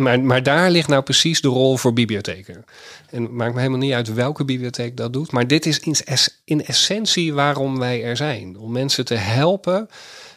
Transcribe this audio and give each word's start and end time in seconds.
maar, 0.00 0.20
maar 0.20 0.42
daar 0.42 0.70
ligt 0.70 0.88
nou 0.88 1.02
precies 1.02 1.40
de 1.40 1.48
rol 1.48 1.76
voor 1.76 1.92
bibliotheken. 1.92 2.64
En 3.10 3.22
het 3.22 3.32
maakt 3.32 3.52
me 3.52 3.58
helemaal 3.58 3.80
niet 3.80 3.92
uit 3.92 4.14
welke 4.14 4.44
bibliotheek 4.44 4.96
dat 4.96 5.12
doet. 5.12 5.32
Maar 5.32 5.46
dit 5.46 5.66
is 5.66 5.78
in, 5.78 5.96
in 6.44 6.64
essentie 6.64 7.34
waarom 7.34 7.78
wij 7.78 8.04
er 8.04 8.16
zijn. 8.16 8.58
Om 8.58 8.72
mensen 8.72 9.04
te 9.04 9.14
helpen 9.14 9.88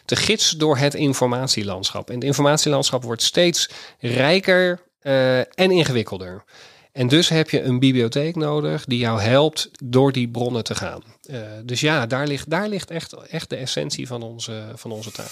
te 0.05 0.15
gidsen 0.15 0.57
door 0.57 0.77
het 0.77 0.93
informatielandschap. 0.93 2.09
En 2.09 2.15
het 2.15 2.23
informatielandschap 2.23 3.03
wordt 3.03 3.21
steeds 3.21 3.69
rijker 3.99 4.81
uh, 5.01 5.39
en 5.39 5.71
ingewikkelder. 5.71 6.43
En 6.91 7.07
dus 7.07 7.29
heb 7.29 7.49
je 7.49 7.61
een 7.61 7.79
bibliotheek 7.79 8.35
nodig 8.35 8.85
die 8.85 8.99
jou 8.99 9.21
helpt 9.21 9.69
door 9.83 10.11
die 10.11 10.29
bronnen 10.29 10.63
te 10.63 10.75
gaan. 10.75 11.03
Uh, 11.29 11.39
dus 11.63 11.79
ja, 11.79 12.05
daar 12.05 12.27
ligt, 12.27 12.49
daar 12.49 12.67
ligt 12.67 12.91
echt, 12.91 13.13
echt 13.13 13.49
de 13.49 13.55
essentie 13.55 14.07
van 14.07 14.23
onze, 14.23 14.63
van 14.75 14.91
onze 14.91 15.11
taak. 15.11 15.31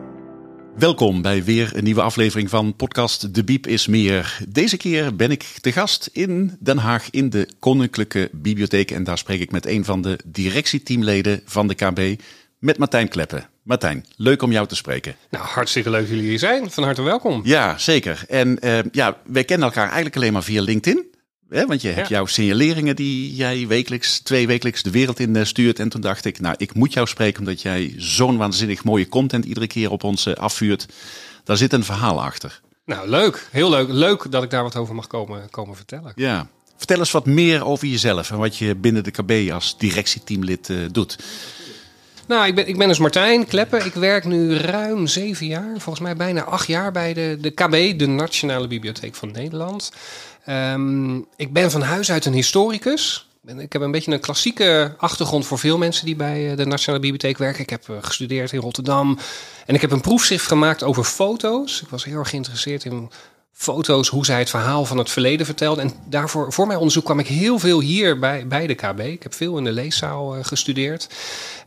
Welkom 0.77 1.21
bij 1.21 1.43
weer 1.43 1.71
een 1.75 1.83
nieuwe 1.83 2.01
aflevering 2.01 2.49
van 2.49 2.75
podcast 2.75 3.35
De 3.35 3.43
Biep 3.43 3.67
is 3.67 3.87
Meer. 3.87 4.37
Deze 4.47 4.77
keer 4.77 5.15
ben 5.15 5.31
ik 5.31 5.43
te 5.43 5.71
gast 5.71 6.09
in 6.13 6.57
Den 6.59 6.77
Haag 6.77 7.09
in 7.09 7.29
de 7.29 7.47
Koninklijke 7.59 8.29
Bibliotheek. 8.31 8.91
En 8.91 9.03
daar 9.03 9.17
spreek 9.17 9.39
ik 9.41 9.51
met 9.51 9.65
een 9.65 9.85
van 9.85 10.01
de 10.01 10.19
directieteamleden 10.25 11.41
van 11.45 11.67
de 11.67 11.75
KB, 11.75 12.21
met 12.59 12.77
Martijn 12.77 13.07
Kleppen. 13.07 13.49
Martijn, 13.63 14.05
leuk 14.15 14.41
om 14.41 14.51
jou 14.51 14.67
te 14.67 14.75
spreken. 14.75 15.15
Nou, 15.29 15.45
hartstikke 15.45 15.89
leuk 15.89 16.01
dat 16.01 16.09
jullie 16.09 16.29
hier 16.29 16.39
zijn. 16.39 16.71
Van 16.71 16.83
harte 16.83 17.01
welkom. 17.01 17.41
Ja, 17.43 17.77
zeker. 17.77 18.23
En 18.27 18.57
uh, 18.63 18.79
ja, 18.91 19.17
wij 19.25 19.43
kennen 19.43 19.67
elkaar 19.67 19.85
eigenlijk 19.85 20.15
alleen 20.15 20.33
maar 20.33 20.43
via 20.43 20.61
LinkedIn. 20.61 21.10
Hè, 21.51 21.65
want 21.65 21.81
je 21.81 21.87
hebt 21.87 22.07
jouw 22.07 22.25
signaleringen 22.25 22.95
die 22.95 23.35
jij 23.35 23.67
wekelijks, 23.67 24.19
twee 24.19 24.47
wekelijks 24.47 24.83
de 24.83 24.91
wereld 24.91 25.19
in 25.19 25.35
eh, 25.35 25.43
stuurt. 25.43 25.79
En 25.79 25.89
toen 25.89 26.01
dacht 26.01 26.25
ik, 26.25 26.39
nou, 26.39 26.55
ik 26.57 26.73
moet 26.73 26.93
jou 26.93 27.07
spreken 27.07 27.39
omdat 27.39 27.61
jij 27.61 27.93
zo'n 27.97 28.37
waanzinnig 28.37 28.83
mooie 28.83 29.09
content 29.09 29.45
iedere 29.45 29.67
keer 29.67 29.91
op 29.91 30.03
ons 30.03 30.25
eh, 30.25 30.33
afvuurt. 30.33 30.85
Daar 31.43 31.57
zit 31.57 31.73
een 31.73 31.83
verhaal 31.83 32.23
achter. 32.23 32.61
Nou, 32.85 33.09
leuk. 33.09 33.47
Heel 33.51 33.69
leuk. 33.69 33.87
Leuk 33.89 34.31
dat 34.31 34.43
ik 34.43 34.49
daar 34.49 34.63
wat 34.63 34.75
over 34.75 34.95
mag 34.95 35.07
komen, 35.07 35.49
komen 35.49 35.75
vertellen. 35.75 36.11
Ja. 36.15 36.47
Vertel 36.77 36.99
eens 36.99 37.11
wat 37.11 37.25
meer 37.25 37.65
over 37.65 37.87
jezelf 37.87 38.31
en 38.31 38.37
wat 38.37 38.57
je 38.57 38.75
binnen 38.75 39.03
de 39.03 39.11
KB 39.11 39.51
als 39.51 39.77
directieteamlid 39.77 40.69
uh, 40.69 40.77
doet. 40.91 41.17
Nou, 42.27 42.47
ik 42.47 42.55
ben, 42.55 42.67
ik 42.67 42.77
ben 42.77 42.87
dus 42.87 42.99
Martijn 42.99 43.45
Kleppen. 43.45 43.85
Ik 43.85 43.93
werk 43.93 44.25
nu 44.25 44.55
ruim 44.55 45.07
zeven 45.07 45.47
jaar, 45.47 45.71
volgens 45.77 45.99
mij 45.99 46.15
bijna 46.15 46.43
acht 46.43 46.67
jaar 46.67 46.91
bij 46.91 47.13
de, 47.13 47.37
de 47.41 47.49
KB, 47.49 47.99
de 47.99 48.07
Nationale 48.07 48.67
Bibliotheek 48.67 49.15
van 49.15 49.31
Nederland. 49.31 49.91
Um, 50.49 51.25
ik 51.35 51.53
ben 51.53 51.71
van 51.71 51.81
huis 51.81 52.11
uit 52.11 52.25
een 52.25 52.33
historicus. 52.33 53.29
Ik 53.57 53.73
heb 53.73 53.81
een 53.81 53.91
beetje 53.91 54.11
een 54.11 54.19
klassieke 54.19 54.95
achtergrond 54.97 55.45
voor 55.45 55.59
veel 55.59 55.77
mensen 55.77 56.05
die 56.05 56.15
bij 56.15 56.51
eh, 56.51 56.57
de 56.57 56.65
Nationale 56.65 57.01
Bibliotheek 57.01 57.37
werken. 57.37 57.61
Ik 57.61 57.69
heb 57.69 57.89
eh, 57.89 57.95
gestudeerd 58.01 58.51
in 58.51 58.59
Rotterdam 58.59 59.19
en 59.65 59.75
ik 59.75 59.81
heb 59.81 59.91
een 59.91 60.01
proefschrift 60.01 60.47
gemaakt 60.47 60.83
over 60.83 61.03
foto's. 61.03 61.81
Ik 61.81 61.89
was 61.89 62.03
heel 62.03 62.17
erg 62.17 62.29
geïnteresseerd 62.29 62.85
in 62.85 63.11
foto's, 63.53 64.07
hoe 64.07 64.25
zij 64.25 64.39
het 64.39 64.49
verhaal 64.49 64.85
van 64.85 64.97
het 64.97 65.09
verleden 65.09 65.45
vertelde. 65.45 65.81
En 65.81 65.93
daarvoor, 66.09 66.53
voor 66.53 66.67
mijn 66.67 66.79
onderzoek 66.79 67.05
kwam 67.05 67.19
ik 67.19 67.27
heel 67.27 67.59
veel 67.59 67.79
hier 67.79 68.19
bij, 68.19 68.47
bij 68.47 68.67
de 68.67 68.75
KB. 68.75 68.99
Ik 68.99 69.23
heb 69.23 69.33
veel 69.33 69.57
in 69.57 69.63
de 69.63 69.71
leeszaal 69.71 70.37
uh, 70.37 70.43
gestudeerd. 70.43 71.09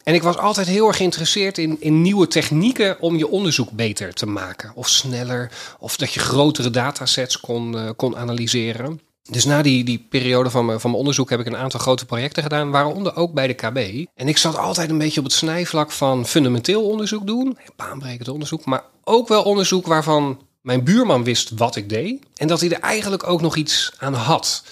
En 0.02 0.14
ik 0.14 0.22
was 0.22 0.36
altijd 0.36 0.66
heel 0.66 0.86
erg 0.86 0.96
geïnteresseerd 0.96 1.58
in, 1.58 1.76
in 1.80 2.02
nieuwe 2.02 2.26
technieken 2.26 3.00
om 3.00 3.16
je 3.16 3.28
onderzoek 3.28 3.70
beter 3.70 4.14
te 4.14 4.26
maken. 4.26 4.72
Of 4.74 4.88
sneller, 4.88 5.50
of 5.78 5.96
dat 5.96 6.12
je 6.12 6.20
grotere 6.20 6.70
datasets 6.70 7.40
kon, 7.40 7.74
uh, 7.74 7.90
kon 7.96 8.16
analyseren. 8.16 9.00
Dus 9.30 9.44
na 9.44 9.62
die, 9.62 9.84
die 9.84 10.06
periode 10.10 10.50
van 10.50 10.64
mijn, 10.64 10.80
van 10.80 10.90
mijn 10.90 11.00
onderzoek 11.00 11.30
heb 11.30 11.40
ik 11.40 11.46
een 11.46 11.56
aantal 11.56 11.80
grote 11.80 12.06
projecten 12.06 12.42
gedaan, 12.42 12.70
waaronder 12.70 13.16
ook 13.16 13.32
bij 13.32 13.46
de 13.46 13.54
KB. 13.54 14.06
En 14.14 14.28
ik 14.28 14.36
zat 14.36 14.58
altijd 14.58 14.90
een 14.90 14.98
beetje 14.98 15.20
op 15.20 15.26
het 15.26 15.34
snijvlak 15.34 15.90
van 15.90 16.26
fundamenteel 16.26 16.88
onderzoek 16.88 17.26
doen, 17.26 17.58
baanbrekend 17.76 18.28
onderzoek, 18.28 18.64
maar 18.64 18.84
ook 19.04 19.28
wel 19.28 19.42
onderzoek 19.42 19.86
waarvan 19.86 20.38
mijn 20.64 20.84
buurman 20.84 21.24
wist 21.24 21.50
wat 21.50 21.76
ik 21.76 21.88
deed 21.88 22.22
en 22.36 22.48
dat 22.48 22.60
hij 22.60 22.70
er 22.70 22.80
eigenlijk 22.80 23.26
ook 23.26 23.40
nog 23.40 23.56
iets 23.56 23.92
aan 23.98 24.14
had. 24.14 24.64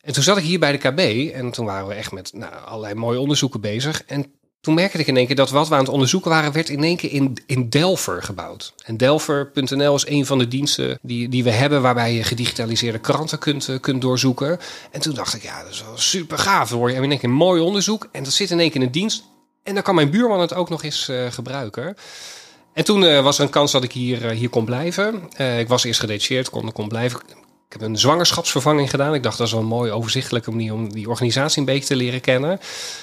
En 0.00 0.12
toen 0.12 0.22
zat 0.22 0.36
ik 0.36 0.44
hier 0.44 0.58
bij 0.58 0.72
de 0.72 0.78
KB 0.78 1.32
en 1.34 1.50
toen 1.50 1.66
waren 1.66 1.88
we 1.88 1.94
echt 1.94 2.12
met 2.12 2.32
nou, 2.34 2.52
allerlei 2.64 2.94
mooie 2.94 3.20
onderzoeken 3.20 3.60
bezig. 3.60 4.02
En 4.04 4.32
toen 4.60 4.74
merkte 4.74 4.98
ik 4.98 5.06
in 5.06 5.16
één 5.16 5.26
keer 5.26 5.36
dat 5.36 5.50
wat 5.50 5.68
we 5.68 5.74
aan 5.74 5.80
het 5.80 5.88
onderzoeken 5.88 6.30
waren, 6.30 6.52
werd 6.52 6.68
in 6.68 6.84
één 6.84 6.96
keer 6.96 7.12
in, 7.12 7.38
in 7.46 7.68
Delver 7.68 8.22
gebouwd. 8.22 8.74
En 8.84 8.96
Delver.nl 8.96 9.94
is 9.94 10.06
een 10.06 10.26
van 10.26 10.38
de 10.38 10.48
diensten 10.48 10.98
die, 11.02 11.28
die 11.28 11.44
we 11.44 11.50
hebben 11.50 11.82
waarbij 11.82 12.14
je 12.14 12.24
gedigitaliseerde 12.24 12.98
kranten 12.98 13.38
kunt, 13.38 13.68
uh, 13.68 13.80
kunt 13.80 14.02
doorzoeken. 14.02 14.58
En 14.90 15.00
toen 15.00 15.14
dacht 15.14 15.34
ik, 15.34 15.42
ja, 15.42 15.62
dat 15.62 15.72
is 15.72 15.82
wel 15.82 15.98
super 15.98 16.38
gaaf. 16.38 16.68
Dan 16.68 16.78
word 16.78 16.92
je 16.92 17.02
in 17.02 17.10
één 17.10 17.18
keer 17.18 17.28
een 17.28 17.34
mooi 17.34 17.60
onderzoek 17.60 18.08
en 18.12 18.24
dat 18.24 18.32
zit 18.32 18.50
in 18.50 18.60
één 18.60 18.70
keer 18.70 18.80
in 18.80 18.86
een 18.86 18.92
dienst. 18.92 19.24
En 19.62 19.74
dan 19.74 19.82
kan 19.82 19.94
mijn 19.94 20.10
buurman 20.10 20.40
het 20.40 20.54
ook 20.54 20.68
nog 20.68 20.82
eens 20.82 21.08
uh, 21.08 21.30
gebruiken. 21.30 21.96
En 22.72 22.84
toen 22.84 23.02
uh, 23.02 23.22
was 23.22 23.38
er 23.38 23.44
een 23.44 23.50
kans 23.50 23.72
dat 23.72 23.84
ik 23.84 23.92
hier, 23.92 24.24
uh, 24.24 24.30
hier 24.30 24.48
kon 24.48 24.64
blijven. 24.64 25.28
Uh, 25.40 25.58
ik 25.58 25.68
was 25.68 25.84
eerst 25.84 26.00
gedetacheerd, 26.00 26.50
kon, 26.50 26.72
kon 26.72 26.88
blijven. 26.88 27.20
Ik 27.66 27.80
heb 27.80 27.82
een 27.82 27.98
zwangerschapsvervanging 27.98 28.90
gedaan. 28.90 29.14
Ik 29.14 29.22
dacht 29.22 29.38
dat 29.38 29.46
is 29.46 29.52
wel 29.52 29.62
een 29.62 29.68
mooie 29.68 29.92
overzichtelijke 29.92 30.50
manier 30.50 30.72
om 30.72 30.92
die 30.92 31.08
organisatie 31.08 31.58
een 31.58 31.64
beetje 31.64 31.88
te 31.88 31.96
leren 31.96 32.20
kennen. 32.20 32.60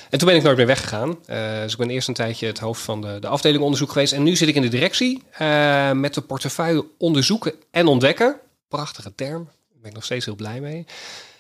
En 0.10 0.18
toen 0.18 0.28
ben 0.28 0.38
ik 0.38 0.44
nooit 0.44 0.58
meer 0.58 0.66
weggegaan. 0.66 1.18
dus 1.62 1.72
ik 1.72 1.78
ben 1.78 1.90
eerst 1.90 2.08
een 2.08 2.14
tijdje 2.14 2.48
het 2.48 2.60
hoofd 2.60 2.82
van 2.82 3.02
de, 3.02 3.18
de 3.20 3.28
afdeling 3.28 3.64
onderzoek 3.64 3.92
geweest. 3.92 4.14
En 4.14 4.24
nu 4.24 4.36
zit 4.36 4.48
ik 4.48 4.56
in 4.56 4.62
de 4.62 4.68
directie 4.68 5.24
met 5.94 6.14
de 6.14 6.22
portefeuille 6.28 6.86
onderzoeken 6.98 7.54
en 7.72 7.88
ontdekken. 7.88 8.40
Prachtige 8.68 9.16
term. 9.16 9.44
Daar 9.44 9.80
ben 9.82 9.90
ik 9.90 9.96
nog 9.96 10.04
steeds 10.04 10.26
heel 10.26 10.36
blij 10.36 10.60
mee. 10.60 10.86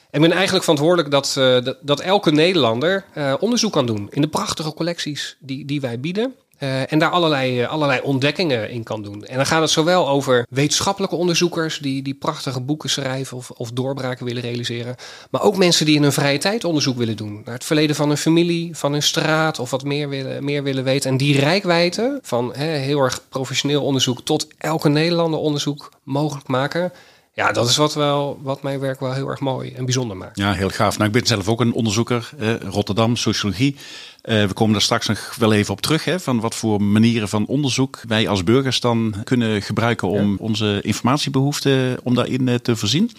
En 0.09 0.21
ik 0.21 0.27
ben 0.27 0.31
eigenlijk 0.31 0.63
verantwoordelijk 0.63 1.11
dat, 1.11 1.31
dat, 1.63 1.77
dat, 1.81 1.99
elke 1.99 2.31
Nederlander 2.31 3.05
onderzoek 3.39 3.71
kan 3.71 3.85
doen 3.85 4.07
in 4.11 4.21
de 4.21 4.27
prachtige 4.27 4.73
collecties 4.73 5.37
die, 5.39 5.65
die 5.65 5.81
wij 5.81 5.99
bieden. 5.99 6.35
Uh, 6.59 6.91
en 6.91 6.99
daar 6.99 7.09
allerlei, 7.09 7.61
uh, 7.61 7.69
allerlei 7.69 8.01
ontdekkingen 8.03 8.69
in 8.69 8.83
kan 8.83 9.03
doen. 9.03 9.25
En 9.25 9.35
dan 9.35 9.45
gaat 9.45 9.61
het 9.61 9.69
zowel 9.69 10.07
over 10.07 10.45
wetenschappelijke 10.49 11.15
onderzoekers 11.15 11.77
die, 11.77 12.01
die 12.01 12.13
prachtige 12.13 12.61
boeken 12.61 12.89
schrijven 12.89 13.37
of, 13.37 13.49
of 13.51 13.71
doorbraken 13.71 14.25
willen 14.25 14.41
realiseren. 14.41 14.95
Maar 15.29 15.41
ook 15.41 15.57
mensen 15.57 15.85
die 15.85 15.95
in 15.95 16.01
hun 16.01 16.13
vrije 16.13 16.37
tijd 16.37 16.63
onderzoek 16.63 16.97
willen 16.97 17.17
doen. 17.17 17.41
Naar 17.45 17.53
het 17.53 17.63
verleden 17.63 17.95
van 17.95 18.07
hun 18.07 18.17
familie, 18.17 18.77
van 18.77 18.91
hun 18.91 19.03
straat 19.03 19.59
of 19.59 19.69
wat 19.69 19.83
meer 19.83 20.09
willen, 20.09 20.43
meer 20.43 20.63
willen 20.63 20.83
weten. 20.83 21.11
En 21.11 21.17
die 21.17 21.39
rijkwijde 21.39 22.19
van 22.21 22.53
heel 22.55 22.99
erg 22.99 23.21
professioneel 23.29 23.83
onderzoek 23.83 24.21
tot 24.21 24.47
elke 24.57 24.89
Nederlander 24.89 25.39
onderzoek 25.39 25.91
mogelijk 26.03 26.47
maken. 26.47 26.91
Ja, 27.35 27.51
dat 27.51 27.69
is 27.69 27.75
wat, 27.75 27.93
wel, 27.93 28.39
wat 28.41 28.61
mijn 28.61 28.79
werk 28.79 28.99
wel 28.99 29.13
heel 29.13 29.29
erg 29.29 29.39
mooi 29.39 29.73
en 29.73 29.85
bijzonder 29.85 30.17
maakt. 30.17 30.37
Ja, 30.37 30.53
heel 30.53 30.69
gaaf. 30.69 30.97
Nou, 30.97 31.07
ik 31.07 31.15
ben 31.15 31.25
zelf 31.25 31.47
ook 31.47 31.61
een 31.61 31.73
onderzoeker, 31.73 32.29
eh, 32.39 32.55
Rotterdam, 32.55 33.15
sociologie. 33.15 33.75
Uh, 33.75 34.45
we 34.45 34.53
komen 34.53 34.73
daar 34.73 34.81
straks 34.81 35.07
nog 35.07 35.35
wel 35.35 35.53
even 35.53 35.73
op 35.73 35.81
terug, 35.81 36.05
hè, 36.05 36.19
van 36.19 36.39
wat 36.39 36.55
voor 36.55 36.81
manieren 36.81 37.29
van 37.29 37.45
onderzoek 37.45 38.01
wij 38.07 38.27
als 38.27 38.43
burgers 38.43 38.79
dan 38.79 39.15
kunnen 39.23 39.61
gebruiken 39.61 40.07
om 40.07 40.31
ja. 40.31 40.35
onze 40.39 40.79
informatiebehoeften, 40.81 41.97
om 42.03 42.15
daarin 42.15 42.47
uh, 42.47 42.55
te 42.55 42.75
voorzien. 42.75 43.11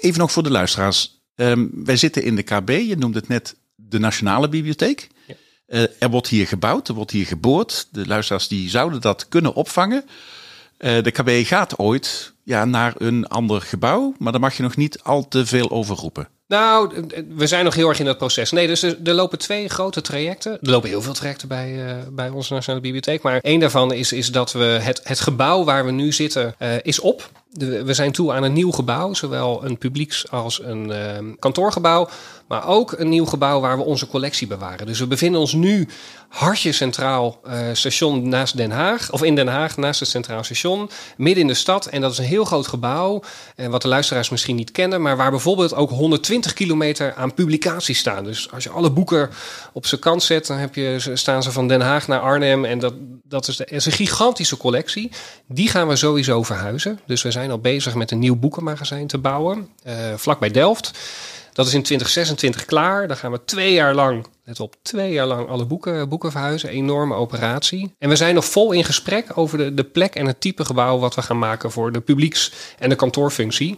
Even 0.00 0.18
nog 0.18 0.32
voor 0.32 0.42
de 0.42 0.50
luisteraars. 0.50 1.20
Um, 1.34 1.70
wij 1.84 1.96
zitten 1.96 2.22
in 2.22 2.36
de 2.36 2.42
KB, 2.42 2.68
je 2.68 2.96
noemde 2.98 3.18
het 3.18 3.28
net 3.28 3.56
de 3.74 3.98
Nationale 3.98 4.48
Bibliotheek. 4.48 5.08
Ja. 5.26 5.88
Er 5.98 6.10
wordt 6.10 6.28
hier 6.28 6.46
gebouwd, 6.46 6.88
er 6.88 6.94
wordt 6.94 7.10
hier 7.10 7.26
geboord. 7.26 7.88
De 7.90 8.06
luisteraars 8.06 8.48
die 8.48 8.70
zouden 8.70 9.00
dat 9.00 9.28
kunnen 9.28 9.54
opvangen. 9.54 10.04
De 10.78 11.10
KB 11.10 11.46
gaat 11.46 11.78
ooit 11.78 12.34
ja, 12.46 12.64
naar 12.64 12.94
een 12.96 13.26
ander 13.26 13.60
gebouw, 13.60 14.14
maar 14.18 14.32
daar 14.32 14.40
mag 14.40 14.56
je 14.56 14.62
nog 14.62 14.76
niet 14.76 15.02
al 15.02 15.28
te 15.28 15.46
veel 15.46 15.70
over 15.70 15.96
roepen. 15.96 16.28
Nou, 16.48 17.06
we 17.28 17.46
zijn 17.46 17.64
nog 17.64 17.74
heel 17.74 17.88
erg 17.88 17.98
in 17.98 18.04
dat 18.04 18.18
proces. 18.18 18.50
Nee, 18.50 18.66
dus 18.66 18.82
er, 18.82 19.14
lopen 19.14 19.38
twee 19.38 19.68
grote 19.68 20.00
trajecten. 20.00 20.52
Er 20.52 20.70
lopen 20.70 20.88
heel 20.88 21.02
veel 21.02 21.12
trajecten 21.12 21.48
bij, 21.48 21.72
uh, 21.72 21.96
bij 22.12 22.28
onze 22.28 22.52
Nationale 22.52 22.82
Bibliotheek. 22.82 23.22
Maar 23.22 23.38
één 23.40 23.60
daarvan 23.60 23.92
is, 23.92 24.12
is 24.12 24.32
dat 24.32 24.52
we 24.52 24.64
het, 24.64 25.00
het 25.04 25.20
gebouw 25.20 25.64
waar 25.64 25.84
we 25.84 25.90
nu 25.90 26.12
zitten, 26.12 26.54
uh, 26.58 26.74
is 26.82 27.00
op. 27.00 27.30
We 27.58 27.94
zijn 27.94 28.12
toe 28.12 28.32
aan 28.32 28.42
een 28.42 28.52
nieuw 28.52 28.70
gebouw, 28.70 29.14
zowel 29.14 29.64
een 29.64 29.78
publieks- 29.78 30.30
als 30.30 30.62
een 30.62 30.88
uh, 30.88 31.34
kantoorgebouw. 31.38 32.08
Maar 32.48 32.66
ook 32.66 32.92
een 32.92 33.08
nieuw 33.08 33.26
gebouw 33.26 33.60
waar 33.60 33.76
we 33.76 33.84
onze 33.84 34.06
collectie 34.06 34.46
bewaren. 34.46 34.86
Dus 34.86 34.98
we 34.98 35.06
bevinden 35.06 35.40
ons 35.40 35.52
nu 35.52 35.88
hartje 36.28 36.72
centraal 36.72 37.40
uh, 37.46 37.52
station 37.72 38.28
naast 38.28 38.56
Den 38.56 38.70
Haag. 38.70 39.12
Of 39.12 39.22
in 39.22 39.34
Den 39.34 39.46
Haag, 39.48 39.76
naast 39.76 40.00
het 40.00 40.08
Centraal 40.08 40.44
Station. 40.44 40.90
Midden 41.16 41.42
in 41.42 41.48
de 41.48 41.54
stad. 41.54 41.86
En 41.86 42.00
dat 42.00 42.12
is 42.12 42.18
een 42.18 42.24
heel 42.24 42.44
groot 42.44 42.66
gebouw. 42.66 43.22
En 43.56 43.70
wat 43.70 43.82
de 43.82 43.88
luisteraars 43.88 44.30
misschien 44.30 44.56
niet 44.56 44.72
kennen. 44.72 45.02
Maar 45.02 45.16
waar 45.16 45.30
bijvoorbeeld 45.30 45.74
ook 45.74 45.90
120 45.90 46.52
kilometer 46.52 47.14
aan 47.14 47.34
publicaties 47.34 47.98
staan. 47.98 48.24
Dus 48.24 48.52
als 48.52 48.64
je 48.64 48.70
alle 48.70 48.90
boeken 48.90 49.30
op 49.72 49.86
zijn 49.86 50.00
kant 50.00 50.22
zet. 50.22 50.46
Dan 50.46 50.56
heb 50.56 50.74
je, 50.74 50.96
staan 51.14 51.42
ze 51.42 51.52
van 51.52 51.68
Den 51.68 51.80
Haag 51.80 52.08
naar 52.08 52.20
Arnhem. 52.20 52.64
En 52.64 52.78
dat, 52.78 52.94
dat 53.24 53.48
is, 53.48 53.56
de, 53.56 53.64
is 53.64 53.86
een 53.86 53.92
gigantische 53.92 54.56
collectie. 54.56 55.10
Die 55.48 55.68
gaan 55.68 55.88
we 55.88 55.96
sowieso 55.96 56.42
verhuizen. 56.42 57.00
Dus 57.06 57.22
we 57.22 57.30
zijn 57.30 57.45
al 57.50 57.58
bezig 57.58 57.94
met 57.94 58.10
een 58.10 58.18
nieuw 58.18 58.36
boekenmagazijn 58.36 59.06
te 59.06 59.18
bouwen, 59.18 59.68
uh, 59.86 59.94
vlak 60.16 60.38
bij 60.38 60.50
Delft. 60.50 60.90
Dat 61.52 61.66
is 61.66 61.74
in 61.74 61.82
2026 61.82 62.64
klaar. 62.64 63.08
Dan 63.08 63.16
gaan 63.16 63.32
we 63.32 63.44
twee 63.44 63.72
jaar 63.72 63.94
lang, 63.94 64.26
let 64.44 64.60
op, 64.60 64.74
twee 64.82 65.12
jaar 65.12 65.26
lang 65.26 65.48
alle 65.48 65.64
boeken, 65.64 66.08
boeken 66.08 66.30
verhuizen. 66.30 66.68
Enorme 66.68 67.14
operatie. 67.14 67.94
En 67.98 68.08
we 68.08 68.16
zijn 68.16 68.34
nog 68.34 68.44
vol 68.44 68.72
in 68.72 68.84
gesprek 68.84 69.26
over 69.34 69.58
de, 69.58 69.74
de 69.74 69.84
plek 69.84 70.14
en 70.14 70.26
het 70.26 70.40
type 70.40 70.64
gebouw 70.64 70.98
wat 70.98 71.14
we 71.14 71.22
gaan 71.22 71.38
maken 71.38 71.70
voor 71.70 71.92
de 71.92 72.00
publieks- 72.00 72.52
en 72.78 72.88
de 72.88 72.94
kantoorfunctie. 72.94 73.76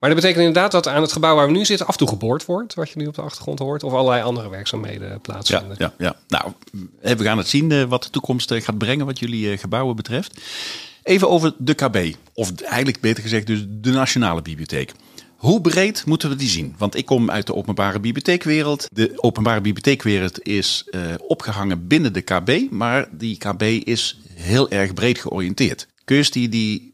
Maar 0.00 0.10
dat 0.10 0.18
betekent 0.18 0.44
inderdaad 0.46 0.72
dat 0.72 0.88
aan 0.88 1.02
het 1.02 1.12
gebouw 1.12 1.34
waar 1.34 1.46
we 1.46 1.52
nu 1.52 1.64
zitten 1.64 1.86
af 1.86 1.92
en 1.92 1.98
toe 1.98 2.08
geboord 2.08 2.44
wordt, 2.44 2.74
wat 2.74 2.90
je 2.90 2.98
nu 2.98 3.06
op 3.06 3.14
de 3.14 3.22
achtergrond 3.22 3.58
hoort, 3.58 3.82
of 3.82 3.92
allerlei 3.92 4.22
andere 4.22 4.48
werkzaamheden 4.48 5.20
plaatsvinden. 5.20 5.76
Ja, 5.78 5.92
ja, 5.98 6.06
ja. 6.06 6.16
nou, 6.28 6.52
we 7.00 7.24
gaan 7.24 7.38
het 7.38 7.48
zien 7.48 7.72
eh, 7.72 7.84
wat 7.84 8.02
de 8.02 8.10
toekomst 8.10 8.50
eh, 8.50 8.62
gaat 8.62 8.78
brengen 8.78 9.06
wat 9.06 9.18
jullie 9.18 9.52
eh, 9.52 9.58
gebouwen 9.58 9.96
betreft. 9.96 10.40
Even 11.10 11.28
over 11.28 11.52
de 11.58 11.74
KB, 11.74 12.14
of 12.34 12.60
eigenlijk 12.62 13.00
beter 13.00 13.22
gezegd 13.22 13.46
dus 13.46 13.64
de 13.68 13.90
Nationale 13.90 14.42
Bibliotheek. 14.42 14.92
Hoe 15.36 15.60
breed 15.60 16.06
moeten 16.06 16.28
we 16.28 16.36
die 16.36 16.48
zien? 16.48 16.74
Want 16.78 16.96
ik 16.96 17.06
kom 17.06 17.30
uit 17.30 17.46
de 17.46 17.54
openbare 17.54 18.00
bibliotheekwereld. 18.00 18.86
De 18.92 19.12
openbare 19.16 19.60
bibliotheekwereld 19.60 20.42
is 20.46 20.84
uh, 20.90 21.00
opgehangen 21.18 21.86
binnen 21.86 22.12
de 22.12 22.20
KB, 22.20 22.70
maar 22.70 23.08
die 23.10 23.38
KB 23.38 23.62
is 23.62 24.18
heel 24.34 24.70
erg 24.70 24.94
breed 24.94 25.18
georiënteerd. 25.18 25.86
Kun 26.04 26.16
je 26.16 26.30
die, 26.30 26.48
die 26.48 26.92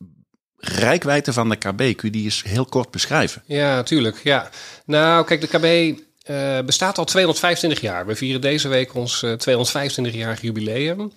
rijkwijde 0.57 1.33
van 1.33 1.49
de 1.49 1.57
KB, 1.57 1.77
kun 1.77 1.97
je 2.01 2.11
die 2.11 2.25
eens 2.25 2.43
heel 2.43 2.65
kort 2.65 2.91
beschrijven? 2.91 3.43
Ja, 3.47 3.75
natuurlijk. 3.75 4.21
Ja. 4.23 4.51
Nou, 4.85 5.25
kijk, 5.25 5.41
de 5.41 5.47
KB 5.47 5.99
uh, 6.31 6.61
bestaat 6.67 6.99
al 6.99 7.05
225 7.05 7.81
jaar. 7.81 8.07
We 8.07 8.17
vieren 8.17 8.41
deze 8.41 8.69
week 8.69 8.95
ons 8.95 9.23
uh, 9.23 9.33
225-jarig 9.33 10.41
jubileum. 10.41 11.13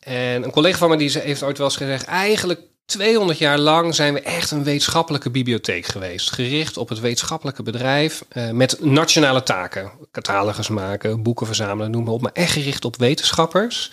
En 0.00 0.42
een 0.44 0.50
collega 0.50 0.78
van 0.78 0.88
me 0.88 0.96
die 0.96 1.18
heeft 1.18 1.42
ooit 1.42 1.58
wel 1.58 1.66
eens 1.66 1.76
gezegd: 1.76 2.04
eigenlijk 2.04 2.60
200 2.90 3.38
jaar 3.38 3.58
lang 3.58 3.94
zijn 3.94 4.14
we 4.14 4.20
echt 4.20 4.50
een 4.50 4.64
wetenschappelijke 4.64 5.30
bibliotheek 5.30 5.86
geweest. 5.86 6.32
Gericht 6.32 6.76
op 6.76 6.88
het 6.88 7.00
wetenschappelijke 7.00 7.62
bedrijf 7.62 8.24
uh, 8.32 8.50
met 8.50 8.84
nationale 8.84 9.42
taken. 9.42 9.90
Catalogus 10.12 10.68
maken, 10.68 11.22
boeken 11.22 11.46
verzamelen, 11.46 11.90
noem 11.90 12.04
maar 12.04 12.12
op. 12.12 12.20
Maar 12.20 12.32
echt 12.32 12.52
gericht 12.52 12.84
op 12.84 12.96
wetenschappers. 12.96 13.92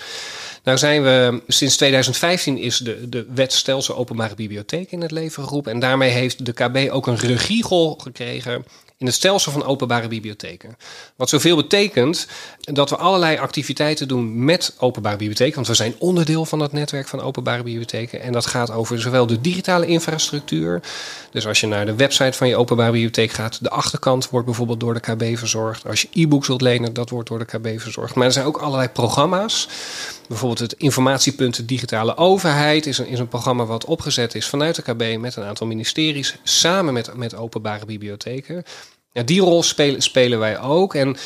Nou 0.64 0.78
zijn 0.78 1.04
we, 1.04 1.42
sinds 1.48 1.76
2015 1.78 2.58
is 2.58 2.78
de, 2.78 3.10
de 3.10 3.26
wet 3.34 3.54
stelsel 3.54 3.96
openbare 3.96 4.36
bibliotheek 4.36 4.92
in 4.92 5.02
het 5.02 5.12
leven 5.12 5.44
geroepen. 5.44 5.72
En 5.72 5.80
daarmee 5.80 6.10
heeft 6.10 6.46
de 6.46 6.54
KB 6.54 6.92
ook 6.92 7.08
een 7.08 7.18
regiegol 7.18 7.96
gekregen 8.02 8.66
in 9.00 9.06
het 9.06 9.16
stelsel 9.16 9.52
van 9.52 9.64
openbare 9.64 10.08
bibliotheken. 10.08 10.78
Wat 11.16 11.30
zoveel 11.30 11.56
betekent 11.56 12.28
dat 12.60 12.90
we 12.90 12.96
allerlei 12.96 13.38
activiteiten 13.38 14.08
doen 14.08 14.46
met 14.46 14.76
openbare 14.78 15.18
bibliotheken. 15.18 15.56
Want 15.56 15.68
we 15.68 15.74
zijn 15.74 15.96
onderdeel 16.00 16.46
van 16.46 16.60
het 16.60 16.72
netwerk 16.72 17.08
van 17.08 17.22
openbare 17.22 17.64
bibliotheken. 17.64 18.22
En 18.22 18.32
dat 18.32 18.46
gaat 18.46 18.72
over 18.72 19.02
zowel 19.02 19.28
de 19.28 19.42
digitale 19.42 19.86
infrastructuur. 19.86 20.82
Dus 21.32 21.48
als 21.48 21.60
je 21.60 21.68
naar 21.68 21.86
de 21.86 21.96
website 21.96 22.38
van 22.38 22.48
je 22.48 22.56
openbare 22.56 22.92
bibliotheek 22.92 23.32
gaat, 23.32 23.64
de 23.64 23.70
achterkant 23.70 24.30
wordt 24.30 24.46
bijvoorbeeld 24.46 24.80
door 24.80 24.94
de 24.94 25.00
KB 25.00 25.38
verzorgd. 25.38 25.88
Als 25.88 26.02
je 26.02 26.08
e-books 26.12 26.48
wilt 26.48 26.62
lenen, 26.62 26.94
dat 26.94 27.10
wordt 27.10 27.30
door 27.30 27.40
de 27.40 27.46
KB 27.46 27.80
verzorgd. 27.80 28.16
Maar 28.16 28.26
er 28.26 28.32
zijn 28.32 28.46
ook 28.46 28.58
allerlei 28.58 28.90
programma's. 28.90 29.68
Bijvoorbeeld 30.28 30.60
het 30.60 30.74
informatiepunt 30.74 31.68
Digitale 31.68 32.18
Overheid 32.18 32.86
is 32.86 32.98
een, 32.98 33.08
is 33.08 33.20
een 33.20 33.28
programma 33.28 33.66
wat 33.66 33.86
opgezet 33.86 34.36
is 34.36 34.48
vanuit 34.48 34.76
de 34.76 34.82
KB 34.82 35.18
met 35.20 35.36
een 35.36 35.44
aantal 35.44 35.68
ministeries, 35.68 36.36
samen 36.44 36.94
met, 36.94 37.16
met 37.16 37.36
openbare 37.36 37.86
bibliotheken. 37.86 38.64
Ja, 39.18 39.24
die 39.24 39.42
rol 39.42 39.64
spelen, 39.64 40.02
spelen 40.02 40.40
wij 40.40 40.60
ook. 40.60 40.96
En 40.96 41.18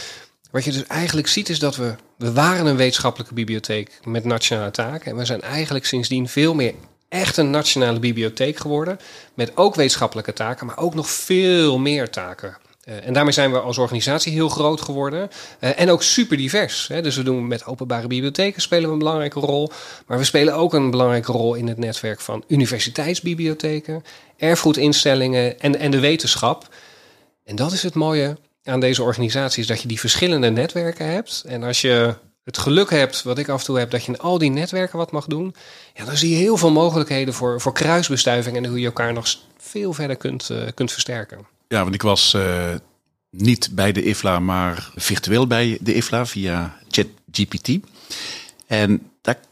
wat 0.51 0.63
je 0.63 0.71
dus 0.71 0.87
eigenlijk 0.87 1.27
ziet 1.27 1.49
is 1.49 1.59
dat 1.59 1.75
we, 1.75 1.95
we 2.17 2.31
waren 2.31 2.65
een 2.65 2.75
wetenschappelijke 2.75 3.33
bibliotheek 3.33 3.99
met 4.03 4.25
nationale 4.25 4.71
taken. 4.71 5.11
En 5.11 5.17
we 5.17 5.25
zijn 5.25 5.41
eigenlijk 5.41 5.85
sindsdien 5.85 6.27
veel 6.27 6.53
meer 6.53 6.73
echt 7.09 7.37
een 7.37 7.49
nationale 7.49 7.99
bibliotheek 7.99 8.57
geworden. 8.57 8.99
Met 9.33 9.57
ook 9.57 9.75
wetenschappelijke 9.75 10.33
taken, 10.33 10.65
maar 10.65 10.77
ook 10.77 10.93
nog 10.93 11.09
veel 11.09 11.77
meer 11.77 12.09
taken. 12.09 12.57
Uh, 12.85 13.07
en 13.07 13.13
daarmee 13.13 13.33
zijn 13.33 13.51
we 13.51 13.59
als 13.59 13.77
organisatie 13.77 14.33
heel 14.33 14.49
groot 14.49 14.81
geworden. 14.81 15.29
Uh, 15.59 15.79
en 15.79 15.89
ook 15.89 16.03
super 16.03 16.37
divers. 16.37 16.87
Hè. 16.87 17.01
Dus 17.01 17.15
we 17.15 17.23
doen 17.23 17.47
met 17.47 17.65
openbare 17.65 18.07
bibliotheken 18.07 18.61
spelen 18.61 18.85
we 18.85 18.91
een 18.91 18.99
belangrijke 18.99 19.39
rol. 19.39 19.71
Maar 20.07 20.17
we 20.17 20.23
spelen 20.23 20.55
ook 20.55 20.73
een 20.73 20.91
belangrijke 20.91 21.31
rol 21.31 21.53
in 21.53 21.67
het 21.67 21.77
netwerk 21.77 22.21
van 22.21 22.43
universiteitsbibliotheken, 22.47 24.03
erfgoedinstellingen 24.37 25.59
en, 25.59 25.79
en 25.79 25.91
de 25.91 25.99
wetenschap. 25.99 26.67
En 27.51 27.57
dat 27.57 27.71
is 27.71 27.83
het 27.83 27.93
mooie 27.93 28.37
aan 28.63 28.79
deze 28.79 29.03
organisatie, 29.03 29.61
is 29.61 29.67
dat 29.67 29.81
je 29.81 29.87
die 29.87 29.99
verschillende 29.99 30.49
netwerken 30.49 31.07
hebt. 31.07 31.43
En 31.47 31.63
als 31.63 31.81
je 31.81 32.15
het 32.43 32.57
geluk 32.57 32.89
hebt, 32.89 33.23
wat 33.23 33.37
ik 33.37 33.49
af 33.49 33.59
en 33.59 33.65
toe 33.65 33.79
heb, 33.79 33.91
dat 33.91 34.05
je 34.05 34.11
in 34.11 34.19
al 34.19 34.37
die 34.37 34.49
netwerken 34.49 34.97
wat 34.97 35.11
mag 35.11 35.25
doen, 35.25 35.55
ja, 35.93 36.05
dan 36.05 36.17
zie 36.17 36.29
je 36.29 36.35
heel 36.35 36.57
veel 36.57 36.71
mogelijkheden 36.71 37.33
voor, 37.33 37.61
voor 37.61 37.73
kruisbestuiving 37.73 38.57
en 38.57 38.65
hoe 38.65 38.79
je 38.79 38.85
elkaar 38.85 39.13
nog 39.13 39.35
veel 39.57 39.93
verder 39.93 40.15
kunt, 40.15 40.49
uh, 40.51 40.61
kunt 40.73 40.91
versterken. 40.91 41.47
Ja, 41.67 41.83
want 41.83 41.95
ik 41.95 42.01
was 42.01 42.33
uh, 42.33 42.69
niet 43.29 43.69
bij 43.71 43.91
de 43.91 44.03
IFLA, 44.03 44.39
maar 44.39 44.91
virtueel 44.95 45.47
bij 45.47 45.77
de 45.81 45.93
IFLA 45.93 46.25
via 46.25 46.77
ChatGPT. 46.89 47.79
En 48.67 49.10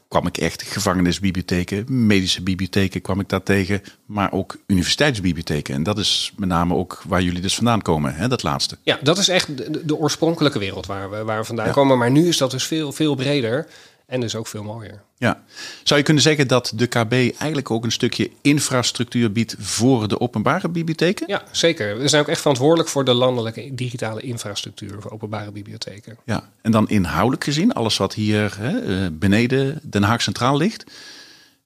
kwam 0.10 0.28
ik 0.28 0.38
echt 0.38 0.62
gevangenisbibliotheken, 0.62 2.06
medische 2.06 2.42
bibliotheken 2.42 3.02
kwam 3.02 3.20
ik 3.20 3.30
daar 3.30 3.44
tegen, 3.44 3.82
maar 4.06 4.32
ook 4.32 4.58
universiteitsbibliotheken. 4.68 5.76
En 5.76 5.84
dat 5.84 5.98
is 5.98 6.34
met 6.38 6.50
name 6.50 6.76
ook 6.76 7.02
waar 7.08 7.22
jullie 7.22 7.42
dus 7.42 7.56
vandaan 7.56 7.82
komen, 7.82 8.16
hè, 8.16 8.28
dat 8.28 8.44
laatste. 8.44 8.78
Ja, 8.84 9.00
dat 9.02 9.18
is 9.18 9.28
echt 9.28 9.58
de, 9.58 9.86
de 9.86 9.98
oorspronkelijke 9.98 10.60
wereld 10.60 10.86
waar 10.86 11.10
we, 11.10 11.24
waar 11.24 11.40
we 11.40 11.46
vandaan 11.46 11.66
ja. 11.66 11.72
komen. 11.72 11.98
Maar 11.98 12.12
nu 12.12 12.28
is 12.28 12.38
dat 12.38 12.52
dus 12.52 12.64
veel, 12.64 12.92
veel 12.92 13.16
breder 13.16 13.68
en 14.10 14.20
dus 14.20 14.36
ook 14.36 14.48
veel 14.48 14.64
mooier. 14.64 15.02
Ja. 15.18 15.44
Zou 15.84 16.00
je 16.00 16.06
kunnen 16.06 16.24
zeggen 16.24 16.48
dat 16.48 16.72
de 16.76 16.88
KB 16.88 17.12
eigenlijk 17.14 17.72
ook 17.72 17.84
een 17.84 17.92
stukje 17.92 18.32
infrastructuur 18.42 19.32
biedt 19.32 19.56
voor 19.60 20.08
de 20.08 20.20
openbare 20.20 20.70
bibliotheken? 20.70 21.28
Ja, 21.28 21.44
zeker. 21.52 21.98
We 21.98 22.08
zijn 22.08 22.22
ook 22.22 22.28
echt 22.28 22.40
verantwoordelijk 22.40 22.90
voor 22.90 23.06
de 23.06 23.14
landelijke 23.14 23.76
digitale 23.76 24.22
infrastructuur 24.22 25.02
voor 25.02 25.12
openbare 25.12 25.52
bibliotheken. 25.52 26.18
Ja, 26.26 26.50
en 26.62 26.72
dan 26.72 26.90
inhoudelijk 26.90 27.44
gezien, 27.44 27.74
alles 27.74 27.98
wat 27.98 28.14
hier 28.14 28.56
hè, 28.58 29.12
beneden 29.12 29.80
Den 29.84 30.04
Haag 30.04 30.22
Centraal 30.22 30.58
ligt. 30.58 30.84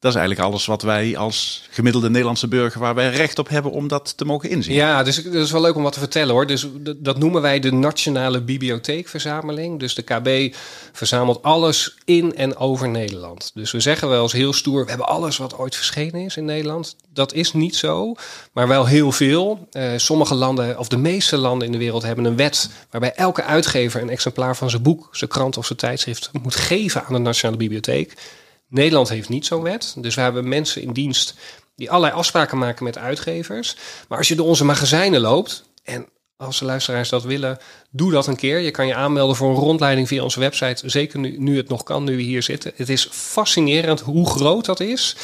Dat 0.03 0.11
is 0.11 0.17
eigenlijk 0.17 0.49
alles 0.49 0.65
wat 0.65 0.81
wij 0.81 1.17
als 1.17 1.67
gemiddelde 1.69 2.09
Nederlandse 2.09 2.47
burger, 2.47 2.79
waar 2.79 2.95
wij 2.95 3.09
recht 3.09 3.39
op 3.39 3.49
hebben 3.49 3.71
om 3.71 3.87
dat 3.87 4.17
te 4.17 4.25
mogen 4.25 4.49
inzien. 4.49 4.73
Ja, 4.73 5.03
dus 5.03 5.23
dat 5.23 5.33
is 5.33 5.51
wel 5.51 5.61
leuk 5.61 5.75
om 5.75 5.83
wat 5.83 5.93
te 5.93 5.99
vertellen 5.99 6.33
hoor. 6.33 6.47
Dus 6.47 6.67
dat 6.97 7.17
noemen 7.17 7.41
wij 7.41 7.59
de 7.59 7.71
Nationale 7.71 8.41
Bibliotheekverzameling. 8.41 9.79
Dus 9.79 9.95
de 9.95 10.01
KB 10.01 10.55
verzamelt 10.91 11.43
alles 11.43 11.97
in 12.05 12.35
en 12.35 12.57
over 12.57 12.89
Nederland. 12.89 13.51
Dus 13.53 13.71
we 13.71 13.79
zeggen 13.79 14.09
wel 14.09 14.23
eens 14.23 14.31
heel 14.31 14.53
stoer, 14.53 14.83
we 14.83 14.89
hebben 14.89 15.07
alles 15.07 15.37
wat 15.37 15.57
ooit 15.57 15.75
verschenen 15.75 16.21
is 16.21 16.37
in 16.37 16.45
Nederland. 16.45 16.95
Dat 17.13 17.33
is 17.33 17.53
niet 17.53 17.75
zo, 17.75 18.15
maar 18.51 18.67
wel 18.67 18.85
heel 18.85 19.11
veel. 19.11 19.67
Uh, 19.71 19.91
sommige 19.95 20.35
landen, 20.35 20.79
of 20.79 20.87
de 20.87 20.97
meeste 20.97 21.37
landen 21.37 21.65
in 21.65 21.71
de 21.71 21.79
wereld, 21.79 22.03
hebben 22.03 22.25
een 22.25 22.35
wet 22.35 22.69
waarbij 22.89 23.13
elke 23.13 23.43
uitgever 23.43 24.01
een 24.01 24.09
exemplaar 24.09 24.55
van 24.55 24.69
zijn 24.69 24.81
boek, 24.81 25.09
zijn 25.11 25.29
krant 25.29 25.57
of 25.57 25.65
zijn 25.65 25.79
tijdschrift 25.79 26.29
moet 26.41 26.55
geven 26.55 27.05
aan 27.05 27.13
de 27.13 27.19
Nationale 27.19 27.57
Bibliotheek. 27.57 28.13
Nederland 28.73 29.09
heeft 29.09 29.29
niet 29.29 29.45
zo'n 29.45 29.61
wet. 29.61 29.95
Dus 29.97 30.15
we 30.15 30.21
hebben 30.21 30.47
mensen 30.47 30.81
in 30.81 30.93
dienst 30.93 31.35
die 31.75 31.89
allerlei 31.89 32.13
afspraken 32.13 32.57
maken 32.57 32.83
met 32.83 32.97
uitgevers. 32.97 33.75
Maar 34.07 34.17
als 34.17 34.27
je 34.27 34.35
door 34.35 34.47
onze 34.47 34.65
magazijnen 34.65 35.21
loopt, 35.21 35.63
en 35.83 36.07
als 36.37 36.59
de 36.59 36.65
luisteraars 36.65 37.09
dat 37.09 37.23
willen, 37.23 37.57
doe 37.89 38.11
dat 38.11 38.27
een 38.27 38.35
keer. 38.35 38.59
Je 38.59 38.71
kan 38.71 38.87
je 38.87 38.95
aanmelden 38.95 39.35
voor 39.35 39.49
een 39.49 39.55
rondleiding 39.55 40.07
via 40.07 40.23
onze 40.23 40.39
website. 40.39 40.89
Zeker 40.89 41.19
nu, 41.19 41.37
nu 41.37 41.57
het 41.57 41.69
nog 41.69 41.83
kan, 41.83 42.03
nu 42.03 42.15
we 42.15 42.21
hier 42.21 42.43
zitten. 42.43 42.71
Het 42.75 42.89
is 42.89 43.07
fascinerend 43.11 43.99
hoe 43.99 44.29
groot 44.29 44.65
dat 44.65 44.79
is 44.79 45.15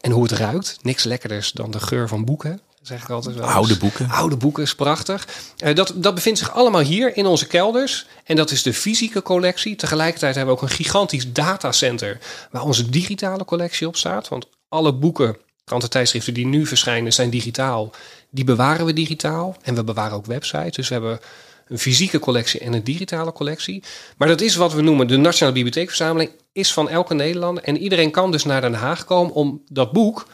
en 0.00 0.10
hoe 0.10 0.22
het 0.22 0.32
ruikt. 0.32 0.78
Niks 0.82 1.04
lekkerders 1.04 1.52
dan 1.52 1.70
de 1.70 1.80
geur 1.80 2.08
van 2.08 2.24
boeken. 2.24 2.60
Zeg 2.82 3.02
ik 3.02 3.10
altijd 3.10 3.36
wel. 3.36 3.46
Oude 3.46 3.76
boeken. 3.76 4.10
Oude 4.10 4.36
boeken 4.36 4.62
is 4.62 4.74
prachtig. 4.74 5.28
Uh, 5.64 5.74
dat, 5.74 5.92
dat 5.96 6.14
bevindt 6.14 6.38
zich 6.38 6.54
allemaal 6.54 6.80
hier 6.80 7.16
in 7.16 7.26
onze 7.26 7.46
kelders. 7.46 8.06
En 8.24 8.36
dat 8.36 8.50
is 8.50 8.62
de 8.62 8.74
fysieke 8.74 9.22
collectie. 9.22 9.76
Tegelijkertijd 9.76 10.34
hebben 10.34 10.54
we 10.54 10.60
ook 10.60 10.68
een 10.68 10.76
gigantisch 10.76 11.32
datacenter 11.32 12.18
waar 12.50 12.62
onze 12.62 12.90
digitale 12.90 13.44
collectie 13.44 13.86
op 13.86 13.96
staat. 13.96 14.28
Want 14.28 14.46
alle 14.68 14.94
boeken, 14.94 15.36
kranten, 15.64 15.90
tijdschriften 15.90 16.34
die 16.34 16.46
nu 16.46 16.66
verschijnen, 16.66 17.12
zijn 17.12 17.30
digitaal. 17.30 17.90
Die 18.30 18.44
bewaren 18.44 18.86
we 18.86 18.92
digitaal. 18.92 19.56
En 19.62 19.74
we 19.74 19.84
bewaren 19.84 20.16
ook 20.16 20.26
websites. 20.26 20.76
Dus 20.76 20.88
we 20.88 20.94
hebben 20.94 21.20
een 21.68 21.78
fysieke 21.78 22.18
collectie 22.18 22.60
en 22.60 22.72
een 22.72 22.84
digitale 22.84 23.32
collectie. 23.32 23.82
Maar 24.16 24.28
dat 24.28 24.40
is 24.40 24.54
wat 24.54 24.72
we 24.72 24.82
noemen 24.82 25.06
de 25.06 25.16
Nationale 25.16 25.54
Bibliotheekverzameling. 25.54 26.30
Is 26.52 26.72
van 26.72 26.88
elke 26.88 27.14
Nederlander. 27.14 27.64
En 27.64 27.78
iedereen 27.78 28.10
kan 28.10 28.30
dus 28.30 28.44
naar 28.44 28.60
Den 28.60 28.74
Haag 28.74 29.04
komen 29.04 29.34
om 29.34 29.62
dat 29.68 29.92
boek 29.92 30.26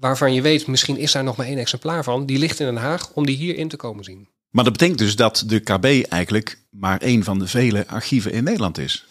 waarvan 0.00 0.34
je 0.34 0.42
weet, 0.42 0.66
misschien 0.66 0.96
is 0.96 1.12
daar 1.12 1.24
nog 1.24 1.36
maar 1.36 1.46
één 1.46 1.58
exemplaar 1.58 2.04
van, 2.04 2.26
die 2.26 2.38
ligt 2.38 2.60
in 2.60 2.66
Den 2.66 2.76
Haag 2.76 3.10
om 3.12 3.26
die 3.26 3.36
hier 3.36 3.56
in 3.56 3.68
te 3.68 3.76
komen 3.76 4.04
zien. 4.04 4.28
Maar 4.50 4.64
dat 4.64 4.72
betekent 4.72 4.98
dus 4.98 5.16
dat 5.16 5.42
de 5.46 5.60
KB 5.60 5.84
eigenlijk 6.08 6.58
maar 6.70 7.00
één 7.00 7.24
van 7.24 7.38
de 7.38 7.46
vele 7.46 7.86
archieven 7.86 8.32
in 8.32 8.44
Nederland 8.44 8.78
is. 8.78 9.06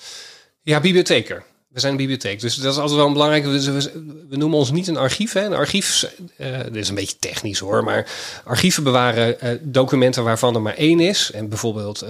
Ja, 0.61 0.79
bibliotheker. 0.79 1.43
We 1.75 1.79
zijn 1.81 1.91
een 1.91 1.99
bibliotheek. 1.99 2.39
Dus 2.39 2.55
dat 2.55 2.73
is 2.73 2.79
altijd 2.79 2.97
wel 2.97 3.07
een 3.07 3.13
belangrijke. 3.13 3.49
We, 3.49 3.91
we 4.29 4.37
noemen 4.37 4.57
ons 4.57 4.71
niet 4.71 4.87
een 4.87 4.97
archief. 4.97 5.33
Hè. 5.33 5.45
Een 5.45 5.53
archief, 5.53 6.11
uh, 6.37 6.59
dit 6.63 6.75
is 6.75 6.89
een 6.89 6.95
beetje 6.95 7.19
technisch 7.19 7.59
hoor. 7.59 7.83
Maar 7.83 8.09
archieven 8.43 8.83
bewaren 8.83 9.35
uh, 9.43 9.49
documenten 9.61 10.23
waarvan 10.23 10.55
er 10.55 10.61
maar 10.61 10.75
één 10.75 10.99
is. 10.99 11.31
En 11.31 11.49
bijvoorbeeld 11.49 12.03
uh, 12.03 12.09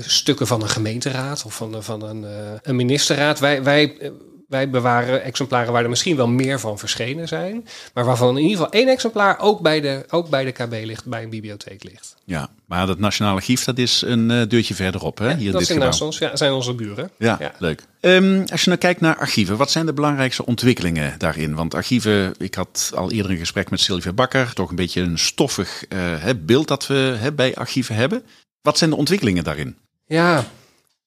stukken 0.00 0.46
van 0.46 0.62
een 0.62 0.68
gemeenteraad 0.68 1.44
of 1.44 1.54
van, 1.54 1.82
van 1.82 2.02
een, 2.02 2.26
een 2.62 2.76
ministerraad. 2.76 3.38
Wij, 3.38 3.62
wij 3.62 4.12
wij 4.50 4.70
bewaren 4.70 5.22
exemplaren 5.22 5.72
waar 5.72 5.82
er 5.82 5.88
misschien 5.88 6.16
wel 6.16 6.28
meer 6.28 6.60
van 6.60 6.78
verschenen 6.78 7.28
zijn. 7.28 7.66
Maar 7.94 8.04
waarvan 8.04 8.36
in 8.36 8.42
ieder 8.42 8.56
geval 8.56 8.72
één 8.72 8.88
exemplaar 8.88 9.38
ook 9.38 9.60
bij 9.60 9.80
de, 9.80 10.04
ook 10.08 10.28
bij 10.28 10.44
de 10.44 10.52
KB 10.52 10.72
ligt, 10.84 11.04
bij 11.04 11.22
een 11.22 11.30
bibliotheek 11.30 11.84
ligt. 11.84 12.16
Ja, 12.24 12.48
maar 12.66 12.86
dat 12.86 12.98
Nationaal 12.98 13.34
Archief, 13.34 13.64
dat 13.64 13.78
is 13.78 14.02
een 14.02 14.30
uh, 14.30 14.42
deurtje 14.48 14.74
verderop, 14.74 15.18
hè? 15.18 15.34
Hier 15.34 15.52
dat 15.52 15.64
zijn, 15.64 15.78
naast 15.78 16.00
ons, 16.00 16.18
ja, 16.18 16.36
zijn 16.36 16.52
onze 16.52 16.74
buren. 16.74 17.10
Ja, 17.18 17.36
ja. 17.40 17.52
leuk. 17.58 17.82
Um, 18.00 18.44
als 18.50 18.60
je 18.60 18.68
nou 18.68 18.80
kijkt 18.80 19.00
naar 19.00 19.16
archieven, 19.16 19.56
wat 19.56 19.70
zijn 19.70 19.86
de 19.86 19.92
belangrijkste 19.92 20.46
ontwikkelingen 20.46 21.14
daarin? 21.18 21.54
Want 21.54 21.74
archieven, 21.74 22.34
ik 22.38 22.54
had 22.54 22.92
al 22.94 23.10
eerder 23.10 23.30
een 23.30 23.38
gesprek 23.38 23.70
met 23.70 23.80
Sylvia 23.80 24.12
Bakker, 24.12 24.52
toch 24.54 24.70
een 24.70 24.76
beetje 24.76 25.00
een 25.00 25.18
stoffig 25.18 25.84
uh, 25.88 26.24
beeld 26.36 26.68
dat 26.68 26.86
we 26.86 27.32
bij 27.36 27.54
archieven 27.54 27.94
hebben. 27.94 28.22
Wat 28.62 28.78
zijn 28.78 28.90
de 28.90 28.96
ontwikkelingen 28.96 29.44
daarin? 29.44 29.76
Ja, 30.06 30.44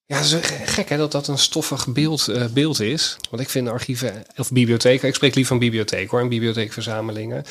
ja, 0.06 0.16
het 0.16 0.24
is 0.24 0.36
gek 0.64 0.88
hè, 0.88 0.96
dat 0.96 1.12
dat 1.12 1.28
een 1.28 1.38
stoffig 1.38 1.88
beeld, 1.88 2.28
uh, 2.28 2.44
beeld 2.46 2.80
is. 2.80 3.16
Want 3.30 3.42
ik 3.42 3.48
vind 3.48 3.68
archieven, 3.68 4.24
of 4.36 4.52
bibliotheken, 4.52 5.08
ik 5.08 5.14
spreek 5.14 5.34
liever 5.34 5.52
van 5.56 5.64
bibliotheek 5.64 6.10
hoor, 6.10 6.20
en 6.20 6.28
bibliotheekverzamelingen. 6.28 7.44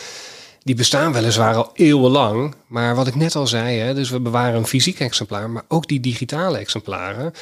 Die 0.64 0.76
bestaan 0.76 1.14
weliswaar 1.14 1.56
al 1.56 1.72
eeuwenlang. 1.74 2.56
Maar 2.68 2.96
wat 2.96 3.08
ik 3.08 3.16
net 3.16 3.36
al 3.36 3.48
zei, 3.48 3.78
hè, 3.78 3.94
dus 3.94 4.10
we 4.10 4.20
bewaren 4.20 4.60
een 4.60 4.68
fysiek 4.68 5.00
exemplaar, 5.00 5.50
maar 5.50 5.64
ook 5.68 5.88
die 5.88 6.00
digitale 6.00 6.58
exemplaren. 6.58 7.34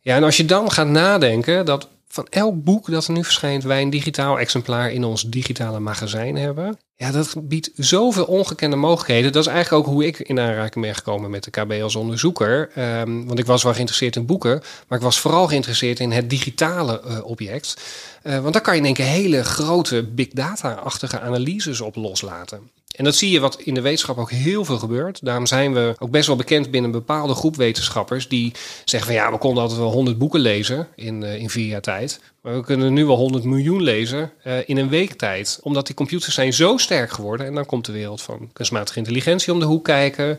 Ja, 0.00 0.16
en 0.16 0.24
als 0.24 0.36
je 0.36 0.44
dan 0.44 0.70
gaat 0.70 0.86
nadenken 0.86 1.64
dat 1.64 1.88
van 2.08 2.26
elk 2.30 2.64
boek 2.64 2.90
dat 2.90 3.06
er 3.06 3.12
nu 3.12 3.24
verschijnt, 3.24 3.62
wij 3.62 3.82
een 3.82 3.90
digitaal 3.90 4.38
exemplaar 4.38 4.90
in 4.90 5.04
ons 5.04 5.22
digitale 5.22 5.80
magazijn 5.80 6.36
hebben. 6.36 6.78
Ja, 6.96 7.10
dat 7.10 7.34
biedt 7.42 7.70
zoveel 7.74 8.24
ongekende 8.24 8.76
mogelijkheden. 8.76 9.32
Dat 9.32 9.46
is 9.46 9.52
eigenlijk 9.52 9.86
ook 9.86 9.92
hoe 9.92 10.06
ik 10.06 10.18
in 10.18 10.40
aanraking 10.40 10.84
ben 10.84 10.94
gekomen 10.94 11.30
met 11.30 11.44
de 11.44 11.50
KB 11.50 11.82
als 11.82 11.96
onderzoeker. 11.96 12.70
Um, 13.00 13.26
want 13.26 13.38
ik 13.38 13.46
was 13.46 13.62
wel 13.62 13.72
geïnteresseerd 13.72 14.16
in 14.16 14.26
boeken, 14.26 14.62
maar 14.88 14.98
ik 14.98 15.04
was 15.04 15.20
vooral 15.20 15.46
geïnteresseerd 15.46 16.00
in 16.00 16.12
het 16.12 16.30
digitale 16.30 17.02
uh, 17.06 17.24
object. 17.24 17.76
Uh, 18.22 18.38
want 18.38 18.52
daar 18.52 18.62
kan 18.62 18.74
je 18.74 18.80
in 18.80 18.96
één 18.96 19.06
hele 19.06 19.44
grote 19.44 20.02
big 20.02 20.28
data-achtige 20.28 21.20
analyses 21.20 21.80
op 21.80 21.96
loslaten. 21.96 22.70
En 22.98 23.04
dat 23.04 23.14
zie 23.14 23.30
je 23.30 23.40
wat 23.40 23.60
in 23.60 23.74
de 23.74 23.80
wetenschap 23.80 24.18
ook 24.18 24.30
heel 24.30 24.64
veel 24.64 24.78
gebeurt. 24.78 25.24
Daarom 25.24 25.46
zijn 25.46 25.74
we 25.74 25.94
ook 25.98 26.10
best 26.10 26.26
wel 26.26 26.36
bekend 26.36 26.70
binnen 26.70 26.90
een 26.90 26.98
bepaalde 26.98 27.34
groep 27.34 27.56
wetenschappers 27.56 28.28
die 28.28 28.52
zeggen 28.84 29.12
van 29.12 29.20
ja, 29.20 29.32
we 29.32 29.38
konden 29.38 29.62
altijd 29.62 29.80
wel 29.80 29.90
100 29.92 30.18
boeken 30.18 30.40
lezen 30.40 30.88
in, 30.94 31.22
uh, 31.22 31.34
in 31.40 31.50
vier 31.50 31.66
jaar 31.66 31.80
tijd. 31.80 32.20
We 32.54 32.62
kunnen 32.64 32.92
nu 32.92 33.06
wel 33.06 33.16
100 33.16 33.44
miljoen 33.44 33.82
lezen 33.82 34.32
uh, 34.46 34.54
in 34.66 34.76
een 34.76 34.88
week 34.88 35.12
tijd. 35.12 35.60
Omdat 35.62 35.86
die 35.86 35.94
computers 35.94 36.34
zijn 36.34 36.52
zo 36.52 36.76
sterk 36.76 37.10
geworden. 37.10 37.46
En 37.46 37.54
dan 37.54 37.66
komt 37.66 37.86
de 37.86 37.92
wereld 37.92 38.22
van 38.22 38.50
kunstmatige 38.52 38.98
intelligentie 38.98 39.52
om 39.52 39.58
de 39.58 39.64
hoek 39.64 39.84
kijken. 39.84 40.38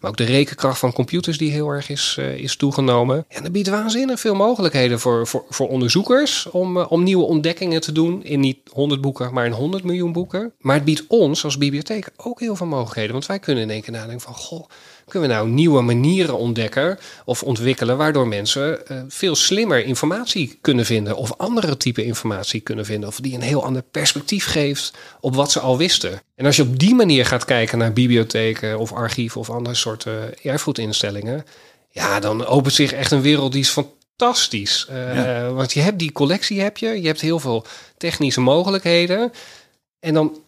Maar 0.00 0.10
ook 0.10 0.16
de 0.16 0.24
rekenkracht 0.24 0.78
van 0.78 0.92
computers 0.92 1.38
die 1.38 1.50
heel 1.50 1.68
erg 1.68 1.88
is, 1.88 2.16
uh, 2.18 2.34
is 2.34 2.56
toegenomen. 2.56 3.24
En 3.28 3.42
dat 3.42 3.52
biedt 3.52 3.68
waanzinnig 3.68 4.20
veel 4.20 4.34
mogelijkheden 4.34 5.00
voor, 5.00 5.26
voor, 5.26 5.44
voor 5.48 5.68
onderzoekers 5.68 6.50
om, 6.50 6.76
uh, 6.76 6.86
om 6.88 7.02
nieuwe 7.02 7.24
ontdekkingen 7.24 7.80
te 7.80 7.92
doen. 7.92 8.24
In 8.24 8.40
niet 8.40 8.58
100 8.72 9.00
boeken, 9.00 9.34
maar 9.34 9.46
in 9.46 9.52
100 9.52 9.84
miljoen 9.84 10.12
boeken. 10.12 10.52
Maar 10.58 10.74
het 10.74 10.84
biedt 10.84 11.04
ons 11.08 11.44
als 11.44 11.58
bibliotheek 11.58 12.10
ook 12.16 12.40
heel 12.40 12.56
veel 12.56 12.66
mogelijkheden. 12.66 13.12
Want 13.12 13.26
wij 13.26 13.38
kunnen 13.38 13.62
in 13.62 13.70
één 13.70 13.82
keer 13.82 13.92
nadenken 13.92 14.20
van... 14.20 14.34
Goh, 14.34 14.68
kunnen 15.08 15.28
we 15.28 15.34
nou 15.34 15.48
nieuwe 15.48 15.80
manieren 15.80 16.36
ontdekken 16.38 16.98
of 17.24 17.42
ontwikkelen... 17.42 17.96
waardoor 17.96 18.28
mensen 18.28 18.80
uh, 18.92 19.02
veel 19.08 19.34
slimmer 19.34 19.84
informatie 19.84 20.58
kunnen 20.60 20.84
vinden... 20.84 21.16
of 21.16 21.32
andere 21.36 21.76
type 21.76 22.04
informatie 22.04 22.60
kunnen 22.60 22.84
vinden... 22.84 23.08
of 23.08 23.20
die 23.20 23.34
een 23.34 23.40
heel 23.40 23.64
ander 23.64 23.82
perspectief 23.82 24.46
geeft 24.46 24.92
op 25.20 25.34
wat 25.34 25.52
ze 25.52 25.60
al 25.60 25.76
wisten. 25.78 26.20
En 26.34 26.46
als 26.46 26.56
je 26.56 26.62
op 26.62 26.78
die 26.78 26.94
manier 26.94 27.26
gaat 27.26 27.44
kijken 27.44 27.78
naar 27.78 27.92
bibliotheken 27.92 28.78
of 28.78 28.92
archieven... 28.92 29.40
of 29.40 29.50
andere 29.50 29.74
soorten 29.74 30.42
erfgoedinstellingen... 30.42 31.44
ja, 31.90 32.20
dan 32.20 32.46
opent 32.46 32.74
zich 32.74 32.92
echt 32.92 33.10
een 33.10 33.22
wereld 33.22 33.52
die 33.52 33.60
is 33.60 33.68
fantastisch. 34.16 34.86
Uh, 34.90 35.14
ja. 35.14 35.50
Want 35.50 35.72
je 35.72 35.80
hebt 35.80 35.98
die 35.98 36.12
collectie, 36.12 36.60
heb 36.60 36.76
je. 36.76 37.00
Je 37.00 37.06
hebt 37.06 37.20
heel 37.20 37.38
veel 37.38 37.64
technische 37.96 38.40
mogelijkheden. 38.40 39.32
En 40.00 40.14
dan 40.14 40.42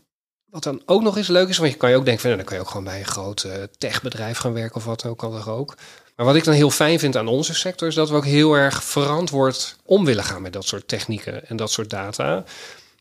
wat 0.51 0.63
dan 0.63 0.83
ook 0.87 1.03
nog 1.03 1.17
eens 1.17 1.29
leuk 1.29 1.49
is, 1.49 1.59
want 1.59 1.73
je 1.73 1.77
kan 1.77 1.91
je 1.91 1.97
ook 1.97 2.05
denken 2.05 2.23
van, 2.23 2.31
nou, 2.31 2.43
dan 2.43 2.51
kan 2.51 2.59
je 2.59 2.63
ook 2.63 2.71
gewoon 2.71 2.93
bij 2.93 2.99
een 2.99 3.13
groot 3.13 3.45
uh, 3.45 3.53
techbedrijf 3.79 4.39
gaan 4.39 4.53
werken 4.53 4.77
of 4.77 4.85
wat 4.85 5.05
ook, 5.05 5.19
kan 5.19 5.35
er 5.35 5.51
ook. 5.51 5.77
Maar 6.17 6.27
wat 6.27 6.37
ik 6.37 6.45
dan 6.45 6.55
heel 6.55 6.71
fijn 6.71 6.99
vind 6.99 7.17
aan 7.17 7.29
onze 7.29 7.55
sector 7.55 7.89
is 7.89 7.95
dat 7.95 8.09
we 8.11 8.17
ook 8.17 8.25
heel 8.25 8.55
erg 8.55 8.85
verantwoord 8.85 9.77
om 9.85 10.05
willen 10.05 10.25
gaan 10.25 10.43
met 10.43 10.53
dat 10.53 10.65
soort 10.65 10.89
technieken 10.89 11.49
en 11.49 11.57
dat 11.57 11.71
soort 11.71 11.91
data. 11.91 12.45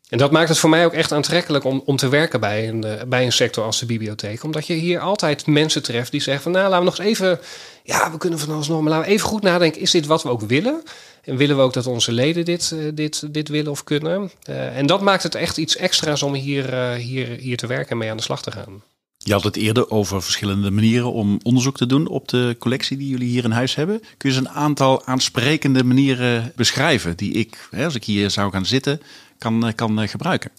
En 0.09 0.17
dat 0.17 0.31
maakt 0.31 0.49
het 0.49 0.57
voor 0.57 0.69
mij 0.69 0.85
ook 0.85 0.93
echt 0.93 1.11
aantrekkelijk 1.11 1.63
om, 1.63 1.81
om 1.85 1.95
te 1.95 2.09
werken 2.09 2.39
bij 2.39 2.69
een, 2.69 2.85
uh, 2.85 2.93
bij 3.07 3.25
een 3.25 3.31
sector 3.31 3.63
als 3.63 3.79
de 3.79 3.85
bibliotheek. 3.85 4.43
Omdat 4.43 4.67
je 4.67 4.73
hier 4.73 4.99
altijd 4.99 5.45
mensen 5.45 5.83
treft 5.83 6.11
die 6.11 6.21
zeggen 6.21 6.43
van 6.43 6.51
nou 6.51 6.63
laten 6.63 6.79
we 6.79 6.85
nog 6.85 6.99
eens 6.99 7.07
even, 7.07 7.39
ja 7.83 8.11
we 8.11 8.17
kunnen 8.17 8.39
van 8.39 8.53
alles 8.53 8.67
nog, 8.67 8.81
maar 8.81 8.89
laten 8.89 9.07
we 9.07 9.13
even 9.13 9.27
goed 9.27 9.41
nadenken, 9.41 9.81
is 9.81 9.91
dit 9.91 10.05
wat 10.05 10.23
we 10.23 10.29
ook 10.29 10.41
willen? 10.41 10.83
En 11.23 11.37
willen 11.37 11.55
we 11.55 11.61
ook 11.61 11.73
dat 11.73 11.87
onze 11.87 12.11
leden 12.11 12.45
dit, 12.45 12.71
uh, 12.73 12.89
dit, 12.93 13.33
dit 13.33 13.47
willen 13.47 13.71
of 13.71 13.83
kunnen? 13.83 14.31
Uh, 14.49 14.77
en 14.77 14.85
dat 14.85 15.01
maakt 15.01 15.23
het 15.23 15.35
echt 15.35 15.57
iets 15.57 15.75
extra's 15.75 16.21
om 16.21 16.33
hier, 16.33 16.93
hier, 16.93 17.27
hier 17.27 17.57
te 17.57 17.67
werken 17.67 17.91
en 17.91 17.97
mee 17.97 18.09
aan 18.09 18.17
de 18.17 18.23
slag 18.23 18.41
te 18.41 18.51
gaan. 18.51 18.81
Je 19.23 19.33
had 19.33 19.43
het 19.43 19.55
eerder 19.55 19.89
over 19.89 20.21
verschillende 20.21 20.71
manieren 20.71 21.11
om 21.11 21.39
onderzoek 21.43 21.77
te 21.77 21.85
doen 21.85 22.07
op 22.07 22.27
de 22.27 22.55
collectie 22.59 22.97
die 22.97 23.09
jullie 23.09 23.29
hier 23.29 23.43
in 23.43 23.51
huis 23.51 23.75
hebben. 23.75 23.99
Kun 24.17 24.29
je 24.29 24.35
eens 24.35 24.45
een 24.45 24.53
aantal 24.53 25.05
aansprekende 25.05 25.83
manieren 25.83 26.51
beschrijven 26.55 27.17
die 27.17 27.31
ik, 27.31 27.67
hè, 27.71 27.85
als 27.85 27.95
ik 27.95 28.03
hier 28.03 28.29
zou 28.29 28.51
gaan 28.51 28.65
zitten, 28.65 29.01
kan, 29.39 29.73
kan 29.75 30.07
gebruiken? 30.07 30.51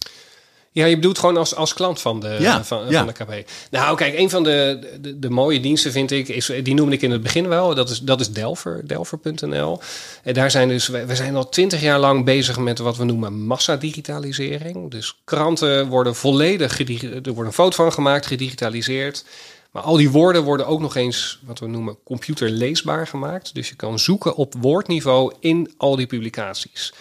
Ja, 0.72 0.86
je 0.86 0.94
bedoelt 0.94 1.18
gewoon 1.18 1.36
als, 1.36 1.54
als 1.54 1.74
klant 1.74 2.00
van 2.00 2.20
de, 2.20 2.36
ja, 2.40 2.64
van, 2.64 2.84
ja. 2.88 3.04
van 3.04 3.06
de 3.06 3.12
KB. 3.24 3.50
Nou, 3.70 3.96
kijk, 3.96 4.18
een 4.18 4.30
van 4.30 4.42
de, 4.42 4.78
de, 5.00 5.18
de, 5.18 5.30
mooie 5.30 5.60
diensten 5.60 5.92
vind 5.92 6.10
ik, 6.10 6.28
is, 6.28 6.52
die 6.62 6.74
noemde 6.74 6.94
ik 6.94 7.02
in 7.02 7.10
het 7.10 7.22
begin 7.22 7.48
wel, 7.48 7.74
dat 7.74 7.90
is, 7.90 8.00
dat 8.00 8.20
is 8.20 8.32
Delver, 8.32 8.86
delver.nl. 8.86 9.80
En 10.22 10.34
daar 10.34 10.50
zijn 10.50 10.68
dus, 10.68 10.88
we 10.88 11.14
zijn 11.14 11.36
al 11.36 11.48
twintig 11.48 11.80
jaar 11.80 11.98
lang 11.98 12.24
bezig 12.24 12.58
met 12.58 12.78
wat 12.78 12.96
we 12.96 13.04
noemen 13.04 13.46
massadigitalisering. 13.46 14.90
Dus 14.90 15.20
kranten 15.24 15.88
worden 15.88 16.14
volledig, 16.14 16.78
er 16.78 17.32
wordt 17.32 17.48
een 17.48 17.52
foto 17.52 17.76
van 17.76 17.92
gemaakt, 17.92 18.26
gedigitaliseerd. 18.26 19.24
Maar 19.70 19.82
al 19.82 19.96
die 19.96 20.10
woorden 20.10 20.42
worden 20.42 20.66
ook 20.66 20.80
nog 20.80 20.96
eens 20.96 21.40
wat 21.42 21.58
we 21.58 21.66
noemen 21.66 21.96
computerleesbaar 22.04 23.06
gemaakt. 23.06 23.54
Dus 23.54 23.68
je 23.68 23.76
kan 23.76 23.98
zoeken 23.98 24.36
op 24.36 24.54
woordniveau 24.58 25.32
in 25.40 25.74
al 25.76 25.96
die 25.96 26.06
publicaties. 26.06 26.92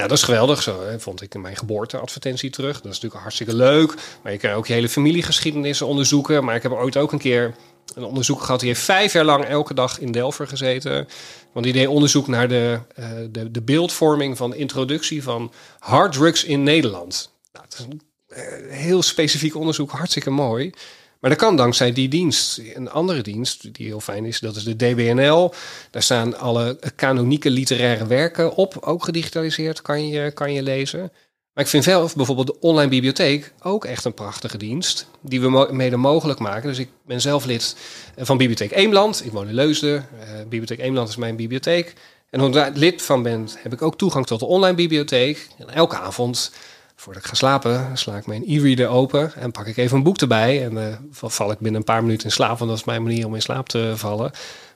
Nou, 0.00 0.12
dat 0.12 0.20
is 0.20 0.24
geweldig. 0.24 0.62
Zo 0.62 0.82
hè, 0.82 1.00
vond 1.00 1.22
ik 1.22 1.34
in 1.34 1.40
mijn 1.40 1.56
geboorteadvertentie 1.56 2.50
terug. 2.50 2.74
Dat 2.74 2.84
is 2.84 3.00
natuurlijk 3.00 3.20
hartstikke 3.20 3.54
leuk. 3.54 3.94
Maar 4.22 4.32
je 4.32 4.38
kan 4.38 4.50
ook 4.50 4.66
je 4.66 4.72
hele 4.72 4.88
familiegeschiedenissen 4.88 5.86
onderzoeken. 5.86 6.44
Maar 6.44 6.54
ik 6.54 6.62
heb 6.62 6.72
ooit 6.72 6.96
ook 6.96 7.12
een 7.12 7.18
keer 7.18 7.54
een 7.94 8.04
onderzoek 8.04 8.40
gehad. 8.40 8.60
Die 8.60 8.68
heeft 8.68 8.80
vijf 8.80 9.12
jaar 9.12 9.24
lang 9.24 9.44
elke 9.44 9.74
dag 9.74 9.98
in 9.98 10.12
Delver 10.12 10.46
gezeten. 10.46 11.08
Want 11.52 11.64
die 11.64 11.74
deed 11.74 11.86
onderzoek 11.86 12.26
naar 12.26 12.48
de, 12.48 12.78
uh, 12.98 13.06
de, 13.30 13.50
de 13.50 13.62
beeldvorming 13.62 14.36
van 14.36 14.50
de 14.50 14.56
introductie 14.56 15.22
van 15.22 15.52
harddrugs 15.78 16.44
in 16.44 16.62
Nederland. 16.62 17.32
Nou, 17.52 17.64
het 17.64 17.74
is 17.78 17.84
een 17.84 18.00
uh, 18.28 18.72
heel 18.72 19.02
specifiek 19.02 19.54
onderzoek, 19.54 19.90
hartstikke 19.90 20.30
mooi. 20.30 20.72
Maar 21.20 21.30
dat 21.30 21.38
kan 21.38 21.56
dankzij 21.56 21.92
die 21.92 22.08
dienst. 22.08 22.60
Een 22.74 22.90
andere 22.90 23.22
dienst 23.22 23.74
die 23.74 23.86
heel 23.86 24.00
fijn 24.00 24.24
is, 24.24 24.40
dat 24.40 24.56
is 24.56 24.64
de 24.64 24.76
DBNL. 24.76 25.54
Daar 25.90 26.02
staan 26.02 26.38
alle 26.38 26.78
kanonieke 26.96 27.50
literaire 27.50 28.06
werken 28.06 28.54
op, 28.54 28.76
ook 28.80 29.04
gedigitaliseerd, 29.04 29.82
kan 29.82 30.08
je, 30.08 30.30
kan 30.30 30.52
je 30.52 30.62
lezen. 30.62 31.12
Maar 31.52 31.64
ik 31.64 31.70
vind 31.70 31.84
zelf 31.84 32.16
bijvoorbeeld 32.16 32.46
de 32.46 32.60
online 32.60 32.88
bibliotheek 32.88 33.52
ook 33.62 33.84
echt 33.84 34.04
een 34.04 34.14
prachtige 34.14 34.56
dienst. 34.56 35.06
Die 35.20 35.40
we 35.40 35.68
mede 35.70 35.96
mogelijk 35.96 36.38
maken. 36.38 36.68
Dus 36.68 36.78
ik 36.78 36.88
ben 37.06 37.20
zelf 37.20 37.44
lid 37.44 37.76
van 38.16 38.36
Bibliotheek 38.36 38.72
Eemland. 38.72 39.24
Ik 39.24 39.32
woon 39.32 39.48
in 39.48 39.54
Leusden. 39.54 40.08
Uh, 40.14 40.40
bibliotheek 40.40 40.78
Eemland 40.78 41.08
is 41.08 41.16
mijn 41.16 41.36
bibliotheek. 41.36 41.94
En 42.30 42.40
omdat 42.40 42.66
ik 42.66 42.76
lid 42.76 43.02
van 43.02 43.22
ben, 43.22 43.48
heb 43.58 43.72
ik 43.72 43.82
ook 43.82 43.98
toegang 43.98 44.26
tot 44.26 44.40
de 44.40 44.46
online 44.46 44.74
bibliotheek. 44.74 45.48
En 45.58 45.70
elke 45.70 45.96
avond 45.96 46.52
Voordat 47.00 47.22
ik 47.22 47.28
ga 47.28 47.34
slapen, 47.34 47.98
sla 47.98 48.16
ik 48.16 48.26
mijn 48.26 48.44
e-reader 48.46 48.88
open 48.88 49.32
en 49.34 49.50
pak 49.50 49.66
ik 49.66 49.76
even 49.76 49.96
een 49.96 50.02
boek 50.02 50.18
erbij. 50.18 50.64
En 50.64 50.72
uh, 50.72 50.96
val 51.10 51.50
ik 51.50 51.58
binnen 51.58 51.80
een 51.80 51.86
paar 51.86 52.02
minuten 52.02 52.26
in 52.26 52.32
slaap, 52.32 52.58
want 52.58 52.70
dat 52.70 52.78
is 52.78 52.84
mijn 52.84 53.02
manier 53.02 53.26
om 53.26 53.34
in 53.34 53.42
slaap 53.42 53.68
te 53.68 53.92
vallen. 53.96 54.30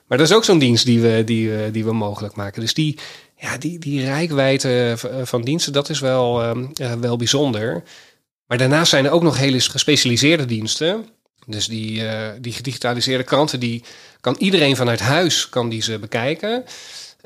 Maar 0.07 0.17
dat 0.17 0.29
is 0.29 0.35
ook 0.35 0.43
zo'n 0.43 0.59
dienst 0.59 0.85
die 0.85 1.01
we, 1.01 1.23
die, 1.25 1.71
die 1.71 1.85
we 1.85 1.93
mogelijk 1.93 2.35
maken. 2.35 2.61
Dus 2.61 2.73
die, 2.73 2.99
ja, 3.37 3.57
die, 3.57 3.79
die 3.79 4.05
rijkwijde 4.05 4.97
van 5.23 5.41
diensten, 5.41 5.73
dat 5.73 5.89
is 5.89 5.99
wel, 5.99 6.55
uh, 6.55 6.93
wel 6.93 7.17
bijzonder. 7.17 7.83
Maar 8.47 8.57
daarnaast 8.57 8.89
zijn 8.89 9.05
er 9.05 9.11
ook 9.11 9.23
nog 9.23 9.37
hele 9.37 9.59
gespecialiseerde 9.59 10.45
diensten. 10.45 11.09
Dus 11.45 11.67
die, 11.67 12.03
die 12.41 12.53
gedigitaliseerde 12.53 13.23
kranten, 13.23 13.59
die 13.59 13.83
kan 14.21 14.35
iedereen 14.37 14.75
vanuit 14.75 14.99
huis 14.99 15.49
kan 15.49 15.69
die 15.69 15.81
ze 15.81 15.99
bekijken. 15.99 16.63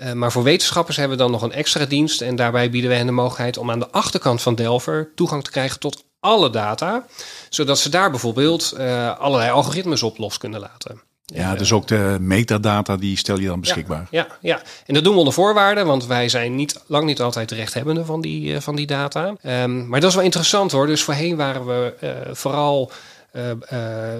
Uh, 0.03 0.11
maar 0.13 0.31
voor 0.31 0.43
wetenschappers 0.43 0.97
hebben 0.97 1.17
we 1.17 1.23
dan 1.23 1.31
nog 1.31 1.41
een 1.41 1.51
extra 1.51 1.85
dienst. 1.85 2.21
En 2.21 2.35
daarbij 2.35 2.69
bieden 2.69 2.89
we 2.89 2.95
hen 2.95 3.05
de 3.05 3.11
mogelijkheid 3.11 3.57
om 3.57 3.71
aan 3.71 3.79
de 3.79 3.91
achterkant 3.91 4.41
van 4.41 4.55
Delver 4.55 5.11
toegang 5.15 5.43
te 5.43 5.51
krijgen 5.51 5.79
tot 5.79 6.03
alle 6.19 6.49
data. 6.49 7.05
Zodat 7.49 7.79
ze 7.79 7.89
daar 7.89 8.09
bijvoorbeeld 8.09 8.73
uh, 8.77 9.19
allerlei 9.19 9.51
algoritmes 9.51 10.03
op 10.03 10.17
los 10.17 10.37
kunnen 10.37 10.59
laten. 10.59 11.01
Ja, 11.33 11.55
dus 11.55 11.71
ook 11.71 11.87
de 11.87 12.17
metadata 12.19 12.97
die 12.97 13.17
stel 13.17 13.39
je 13.39 13.47
dan 13.47 13.59
beschikbaar. 13.59 14.07
Ja, 14.11 14.27
ja, 14.27 14.37
ja. 14.41 14.61
en 14.85 14.93
dat 14.93 15.03
doen 15.03 15.13
we 15.13 15.19
onder 15.19 15.33
voorwaarden, 15.33 15.85
want 15.85 16.05
wij 16.05 16.29
zijn 16.29 16.55
niet, 16.55 16.83
lang 16.87 17.05
niet 17.05 17.21
altijd 17.21 17.49
de 17.49 17.55
rechthebbende 17.55 18.05
van 18.05 18.21
die, 18.21 18.51
uh, 18.51 18.59
van 18.59 18.75
die 18.75 18.87
data. 18.87 19.35
Um, 19.43 19.87
maar 19.87 19.99
dat 19.99 20.09
is 20.09 20.15
wel 20.15 20.23
interessant 20.23 20.71
hoor. 20.71 20.87
Dus 20.87 21.03
voorheen 21.03 21.35
waren 21.35 21.65
we 21.65 21.93
uh, 22.03 22.09
vooral 22.35 22.91
uh, 23.33 23.51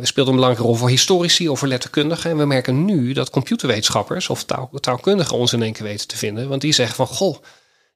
speelt 0.01 0.28
een 0.28 0.36
belangrijke 0.36 0.68
rol 0.68 0.75
voor 0.75 0.89
historici 0.89 1.50
of 1.50 1.60
voor 1.60 1.68
letterkundigen. 1.68 2.32
En 2.32 2.38
we 2.38 2.46
merken 2.46 2.86
nu 2.86 3.13
dat 3.13 3.30
computerwetenschappers 3.30 4.30
of 4.30 4.44
taal, 4.44 4.70
taalkundigen 4.80 5.38
ons 5.38 5.54
in 5.54 5.63
één 5.63 5.74
keer 5.74 5.84
weten 5.84 6.08
te 6.08 6.18
vinden. 6.18 6.50
Want 6.50 6.62
die 6.62 6.74
zeggen 6.74 6.96
van, 6.96 7.08
goh, 7.08 7.38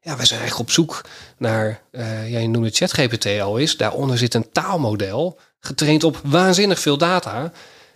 Ja, 0.02 0.18
we 0.18 0.26
zijn 0.26 0.40
eigenlijk 0.40 0.70
op 0.70 0.76
zoek 0.76 1.02
naar, 1.38 1.82
uh, 1.92 2.32
ja, 2.32 2.40
je 2.40 2.48
noemde 2.48 2.70
ChatGPT 2.70 3.26
al 3.42 3.60
eens. 3.60 3.78
Daaronder 3.78 4.18
zit 4.18 4.34
een 4.34 4.52
taalmodel, 4.52 5.40
getraind 5.60 6.04
op 6.04 6.20
waanzinnig 6.24 6.80
veel 6.80 6.98
data. 6.98 7.52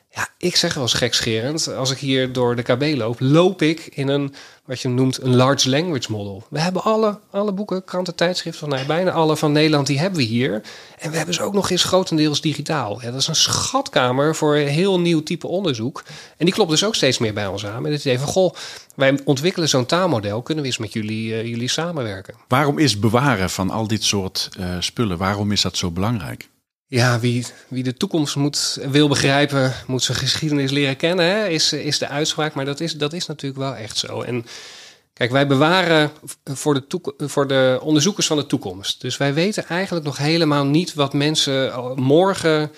Ja, 0.09 0.27
ik 0.37 0.55
zeg 0.55 0.73
wel 0.73 0.83
eens 0.83 0.93
gekscherend, 0.93 1.73
als 1.73 1.91
ik 1.91 1.97
hier 1.97 2.33
door 2.33 2.55
de 2.55 2.61
KB 2.61 2.97
loop, 2.97 3.19
loop 3.19 3.61
ik 3.61 3.85
in 3.85 4.07
een, 4.07 4.33
wat 4.65 4.81
je 4.81 4.87
noemt, 4.87 5.21
een 5.21 5.35
large 5.35 5.69
language 5.69 6.11
model. 6.11 6.43
We 6.49 6.59
hebben 6.59 6.83
alle, 6.83 7.19
alle 7.31 7.51
boeken, 7.51 7.83
kranten, 7.83 8.15
tijdschriften, 8.15 8.69
van, 8.69 8.87
bijna 8.87 9.11
alle 9.11 9.37
van 9.37 9.51
Nederland, 9.51 9.87
die 9.87 9.99
hebben 9.99 10.19
we 10.19 10.25
hier. 10.25 10.61
En 10.97 11.11
we 11.11 11.17
hebben 11.17 11.35
ze 11.35 11.41
ook 11.41 11.53
nog 11.53 11.69
eens 11.69 11.83
grotendeels 11.83 12.41
digitaal. 12.41 12.99
Dat 12.99 13.15
is 13.15 13.27
een 13.27 13.35
schatkamer 13.35 14.35
voor 14.35 14.55
een 14.55 14.67
heel 14.67 14.99
nieuw 14.99 15.23
type 15.23 15.47
onderzoek. 15.47 16.03
En 16.37 16.45
die 16.45 16.53
klopt 16.53 16.69
dus 16.69 16.85
ook 16.85 16.95
steeds 16.95 17.17
meer 17.17 17.33
bij 17.33 17.47
ons 17.47 17.65
aan. 17.65 17.81
Met 17.81 17.91
het 17.91 18.01
idee 18.01 18.19
van, 18.19 18.27
goh, 18.27 18.53
wij 18.95 19.19
ontwikkelen 19.23 19.69
zo'n 19.69 19.85
taalmodel, 19.85 20.41
kunnen 20.41 20.63
we 20.63 20.69
eens 20.69 20.79
met 20.79 20.93
jullie, 20.93 21.29
uh, 21.29 21.45
jullie 21.45 21.69
samenwerken. 21.69 22.35
Waarom 22.47 22.77
is 22.77 22.99
bewaren 22.99 23.49
van 23.49 23.69
al 23.69 23.87
dit 23.87 24.03
soort 24.03 24.49
uh, 24.59 24.75
spullen, 24.79 25.17
waarom 25.17 25.51
is 25.51 25.61
dat 25.61 25.77
zo 25.77 25.91
belangrijk? 25.91 26.49
Ja, 26.89 27.19
wie, 27.19 27.45
wie 27.67 27.83
de 27.83 27.93
toekomst 27.93 28.35
moet, 28.35 28.77
wil 28.89 29.07
begrijpen, 29.07 29.73
moet 29.87 30.03
zijn 30.03 30.17
geschiedenis 30.17 30.71
leren 30.71 30.95
kennen, 30.95 31.25
hè, 31.25 31.47
is, 31.47 31.73
is 31.73 31.97
de 31.97 32.07
uitspraak. 32.07 32.53
Maar 32.53 32.65
dat 32.65 32.79
is, 32.79 32.93
dat 32.93 33.13
is 33.13 33.25
natuurlijk 33.25 33.61
wel 33.61 33.75
echt 33.75 33.97
zo. 33.97 34.21
En 34.21 34.45
kijk, 35.13 35.31
wij 35.31 35.47
bewaren 35.47 36.11
voor 36.43 36.73
de, 36.73 37.13
voor 37.17 37.47
de 37.47 37.79
onderzoekers 37.81 38.27
van 38.27 38.37
de 38.37 38.45
toekomst. 38.45 39.01
Dus 39.01 39.17
wij 39.17 39.33
weten 39.33 39.65
eigenlijk 39.67 40.05
nog 40.05 40.17
helemaal 40.17 40.65
niet 40.65 40.93
wat 40.93 41.13
mensen 41.13 41.73
morgen 41.95 42.71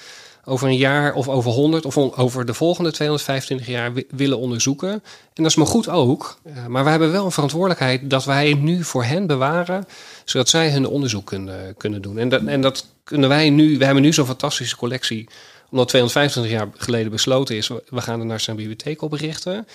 over 0.46 0.68
een 0.68 0.78
jaar 0.78 1.14
of 1.14 1.28
over 1.28 1.52
100 1.52 1.86
of 1.86 1.98
over 1.98 2.46
de 2.46 2.54
volgende 2.54 2.92
225 2.92 3.68
jaar 3.68 3.92
willen 4.10 4.38
onderzoeken. 4.38 4.92
En 4.92 5.02
dat 5.34 5.46
is 5.46 5.56
maar 5.56 5.68
goed 5.68 5.90
ook. 5.90 6.38
Eh, 6.44 6.66
maar 6.66 6.84
we 6.84 6.90
hebben 6.90 7.12
wel 7.12 7.26
een 7.26 7.32
verantwoordelijkheid 7.32 8.10
dat 8.10 8.26
wij 8.26 8.54
nu 8.54 8.84
voor 8.84 9.04
hen 9.04 9.28
bewaren, 9.28 9.88
zodat 10.26 10.50
zij 10.50 10.72
hun 10.72 10.88
onderzoek 10.88 11.26
kunnen, 11.26 11.76
kunnen 11.78 12.02
doen. 12.02 12.18
En 12.18 12.30
dat, 12.30 12.44
en 12.44 12.62
dat 12.62 12.86
kunnen 13.04 13.30
wij 13.30 13.50
nu, 13.50 13.78
we 13.78 13.86
hebben 13.86 14.04
nu 14.04 14.14
zo'n 14.14 14.26
fantastische 14.26 14.76
collectie, 14.76 15.28
omdat 15.72 15.88
225 15.88 16.52
jaar 16.52 16.70
geleden 16.78 17.12
besloten 17.12 17.56
is, 17.56 17.68
we 17.68 18.02
gaan 18.02 18.28
naar 18.28 18.40
zijn 18.40 18.56
bibliotheek 18.56 19.02
op 19.02 19.14
richten. 19.14 19.68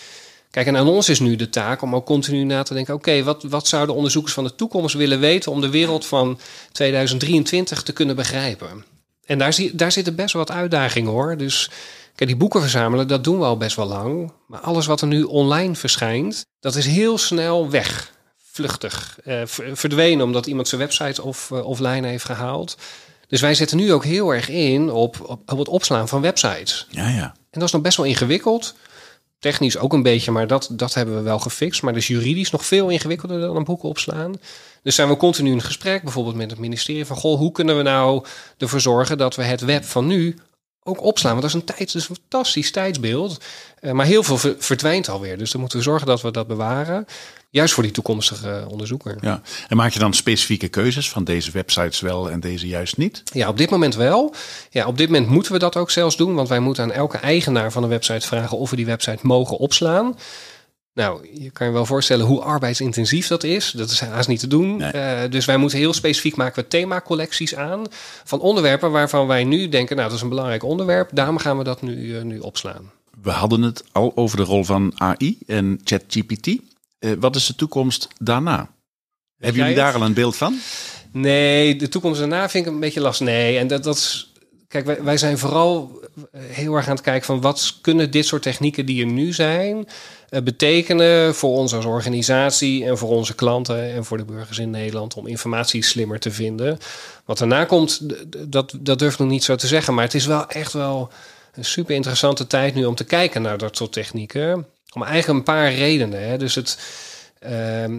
Kijk, 0.51 0.67
en 0.67 0.77
aan 0.77 0.89
ons 0.89 1.09
is 1.09 1.21
nu 1.21 1.37
de 1.37 1.49
taak 1.49 1.83
om 1.83 1.95
ook 1.95 2.07
continu 2.07 2.45
na 2.45 2.63
te 2.63 2.75
denken: 2.75 2.95
oké, 2.95 3.23
wat, 3.23 3.43
wat 3.43 3.67
zouden 3.67 3.95
onderzoekers 3.95 4.35
van 4.35 4.45
de 4.45 4.55
toekomst 4.55 4.95
willen 4.95 5.21
weten 5.21 5.53
om 5.53 5.61
de 5.61 5.71
wereld 5.71 6.07
van 6.07 6.39
2023 6.73 7.83
te 7.83 7.93
kunnen 7.93 8.17
begrijpen? 8.17 8.85
En 9.27 9.39
daar, 9.39 9.53
zie, 9.53 9.75
daar 9.75 9.93
zitten 9.93 10.15
best 10.15 10.33
wel 10.33 10.45
wat 10.45 10.57
uitdagingen 10.57 11.11
hoor. 11.11 11.37
Dus 11.37 11.71
kijk, 12.15 12.31
die 12.31 12.39
boeken 12.39 12.61
verzamelen, 12.61 13.09
dat 13.09 13.25
doen 13.25 13.39
we 13.39 13.45
al 13.45 13.57
best 13.57 13.77
wel 13.77 13.87
lang. 13.87 14.33
Maar 14.47 14.61
alles 14.61 14.87
wat 14.87 15.01
er 15.01 15.07
nu 15.07 15.23
online 15.23 15.75
verschijnt, 15.75 16.47
dat 16.61 16.75
is 16.75 16.87
heel 16.87 17.19
snel 17.19 17.71
weg. 17.71 18.13
Vluchtig. 18.53 19.19
Eh, 19.25 19.43
verdwenen 19.73 20.25
omdat 20.25 20.47
iemand 20.47 20.69
zijn 20.69 20.81
website 20.81 21.23
of, 21.23 21.51
uh, 21.53 21.67
offline 21.67 22.07
heeft 22.07 22.25
gehaald. 22.25 22.77
Dus 23.29 23.41
wij 23.41 23.55
zetten 23.55 23.77
nu 23.77 23.93
ook 23.93 24.05
heel 24.05 24.35
erg 24.35 24.49
in 24.49 24.91
op, 24.91 25.21
op, 25.21 25.53
op 25.53 25.59
het 25.59 25.69
opslaan 25.69 26.09
van 26.09 26.21
websites. 26.21 26.87
Ja, 26.91 27.09
ja. 27.09 27.25
En 27.25 27.61
dat 27.61 27.63
is 27.63 27.73
nog 27.73 27.83
best 27.83 27.97
wel 27.97 28.07
ingewikkeld. 28.07 28.75
Technisch 29.39 29.79
ook 29.79 29.93
een 29.93 30.03
beetje, 30.03 30.31
maar 30.31 30.47
dat, 30.47 30.69
dat 30.73 30.95
hebben 30.95 31.15
we 31.15 31.23
wel 31.23 31.39
gefixt. 31.39 31.83
Maar 31.83 31.93
dus 31.93 32.07
juridisch 32.07 32.51
nog 32.51 32.67
veel 32.67 32.89
ingewikkelder 32.89 33.41
dan 33.41 33.57
een 33.57 33.65
boeken 33.65 33.89
opslaan. 33.89 34.35
Dus 34.85 34.95
zijn 34.95 35.09
we 35.09 35.17
continu 35.17 35.51
in 35.51 35.63
gesprek, 35.63 36.03
bijvoorbeeld 36.03 36.37
met 36.37 36.51
het 36.51 36.59
ministerie 36.59 37.05
van 37.05 37.17
goh, 37.17 37.39
hoe 37.39 37.53
kunnen 37.53 37.77
we 37.77 37.83
nou 37.83 38.25
ervoor 38.59 38.81
zorgen 38.81 39.19
dat 39.19 39.37
we 39.37 39.43
het 39.43 39.61
web 39.61 39.85
van 39.85 40.07
nu 40.07 40.39
ook 40.83 41.03
opslaan? 41.03 41.31
Want 41.31 41.43
dat 41.43 41.51
is 41.51 41.61
een 41.61 41.77
tijd, 41.77 41.93
dat 41.93 42.03
is 42.03 42.09
een 42.09 42.17
fantastisch 42.17 42.71
tijdsbeeld. 42.71 43.45
Uh, 43.81 43.93
maar 43.93 44.07
heel 44.07 44.23
veel 44.23 44.55
verdwijnt 44.59 45.09
alweer. 45.09 45.39
Dus 45.39 45.51
dan 45.51 45.61
moeten 45.61 45.79
we 45.79 45.85
zorgen 45.85 46.07
dat 46.07 46.23
we 46.23 46.31
dat 46.31 46.47
bewaren. 46.47 47.07
Juist 47.51 47.75
voor 47.75 47.83
die 47.83 47.93
toekomstige 47.93 48.67
onderzoeker. 48.69 49.17
Ja. 49.21 49.43
En 49.69 49.77
maak 49.77 49.93
je 49.93 49.99
dan 49.99 50.15
specifieke 50.15 50.69
keuzes 50.69 51.11
van 51.11 51.25
deze 51.25 51.51
websites 51.51 52.01
wel 52.01 52.31
en 52.31 52.41
deze 52.41 52.67
juist 52.67 52.97
niet? 52.97 53.23
Ja, 53.33 53.49
op 53.49 53.57
dit 53.57 53.71
moment 53.71 53.95
wel. 53.95 54.35
Ja, 54.71 54.87
op 54.87 54.99
dit 54.99 55.09
moment 55.09 55.29
moeten 55.29 55.53
we 55.53 55.59
dat 55.59 55.77
ook 55.77 55.91
zelfs 55.91 56.17
doen. 56.17 56.35
Want 56.35 56.49
wij 56.49 56.61
moeten 56.61 56.83
aan 56.83 56.93
elke 56.93 57.19
eigenaar 57.19 57.73
van 57.73 57.83
een 57.83 57.89
website 57.89 58.27
vragen 58.27 58.59
of 58.59 58.71
we 58.71 58.77
die 58.77 58.87
website 58.87 59.27
mogen 59.27 59.57
opslaan. 59.57 60.17
Nou, 60.95 61.29
je 61.41 61.51
kan 61.51 61.67
je 61.67 61.73
wel 61.73 61.87
voorstellen 61.87 62.27
hoe 62.27 62.41
arbeidsintensief 62.41 63.27
dat 63.27 63.45
is. 63.45 63.71
Dat 63.71 63.91
is 63.91 64.01
haast 64.01 64.29
niet 64.29 64.41
te 64.41 64.47
doen. 64.47 64.81
Uh, 64.81 65.21
dus 65.31 65.45
wij 65.45 65.57
moeten 65.57 65.79
heel 65.79 65.93
specifiek 65.93 66.37
maken 66.37 66.63
we 66.63 66.69
themacollecties 66.69 67.55
aan 67.55 67.87
van 68.25 68.41
onderwerpen 68.41 68.91
waarvan 68.91 69.27
wij 69.27 69.45
nu 69.45 69.69
denken, 69.69 69.97
nou 69.97 70.09
dat 70.09 70.17
is 70.17 70.23
een 70.23 70.29
belangrijk 70.29 70.63
onderwerp. 70.63 71.11
Daarom 71.13 71.39
gaan 71.39 71.59
we 71.59 71.65
dat 71.65 71.83
nu, 71.83 71.97
uh, 71.97 72.23
nu 72.23 72.39
opslaan. 72.39 72.91
We 73.23 73.31
hadden 73.31 73.63
het 73.63 73.85
al 73.93 74.13
over 74.15 74.37
de 74.37 74.43
rol 74.43 74.65
van 74.65 74.93
AI 74.95 75.39
en 75.47 75.81
ChatGPT. 75.85 76.47
Uh, 76.47 77.13
wat 77.19 77.37
is 77.37 77.47
de 77.47 77.55
toekomst 77.55 78.09
daarna? 78.19 78.71
Hebben 79.39 79.61
jullie 79.61 79.77
daar 79.77 79.95
al 79.95 80.03
een 80.03 80.15
beeld 80.15 80.37
van? 80.37 80.59
Nee, 81.13 81.77
de 81.77 81.89
toekomst 81.89 82.19
daarna 82.19 82.49
vind 82.49 82.67
ik 82.67 82.73
een 82.73 82.81
beetje 82.81 83.01
lastig. 83.01 83.27
Nee, 83.27 83.59
en 83.59 83.67
dat, 83.67 83.85
dat 83.85 83.97
is 83.97 84.34
Kijk, 84.83 85.03
wij, 85.03 85.17
zijn 85.17 85.39
vooral 85.39 86.01
heel 86.37 86.75
erg 86.75 86.89
aan 86.89 86.95
het 86.95 87.05
kijken 87.05 87.27
van 87.27 87.41
wat 87.41 87.79
kunnen 87.81 88.11
dit 88.11 88.27
soort 88.27 88.43
technieken 88.43 88.87
die 88.87 89.05
er 89.05 89.11
nu 89.13 89.33
zijn 89.33 89.89
uh, 90.31 90.41
betekenen 90.41 91.35
voor 91.35 91.57
ons 91.57 91.75
als 91.75 91.85
organisatie 91.85 92.85
en 92.85 92.99
voor 92.99 93.09
onze 93.09 93.35
klanten 93.35 93.93
en 93.93 94.05
voor 94.05 94.17
de 94.17 94.25
burgers 94.25 94.59
in 94.59 94.71
Nederland 94.71 95.15
om 95.15 95.27
informatie 95.27 95.83
slimmer 95.83 96.19
te 96.19 96.31
vinden. 96.31 96.79
Wat 97.25 97.39
daarna 97.39 97.65
komt, 97.65 98.01
dat, 98.53 98.75
dat 98.81 98.99
durf 98.99 99.13
ik 99.13 99.19
nog 99.19 99.29
niet 99.29 99.45
zo 99.45 99.57
te 99.57 99.67
zeggen, 99.67 99.95
maar 99.95 100.05
het 100.05 100.15
is 100.15 100.27
wel 100.27 100.47
echt 100.49 100.73
wel 100.73 101.11
een 101.55 101.65
super 101.65 101.95
interessante 101.95 102.47
tijd 102.47 102.75
nu 102.75 102.85
om 102.85 102.95
te 102.95 103.05
kijken 103.05 103.43
naar 103.43 103.59
dat 103.59 103.77
soort 103.77 103.93
technieken. 103.93 104.67
Om 104.95 105.03
eigenlijk 105.03 105.39
een 105.39 105.55
paar 105.55 105.73
redenen. 105.73 106.29
Hè. 106.29 106.39
Dus 106.39 106.55
het. 106.55 106.79
Uh, 107.43 107.99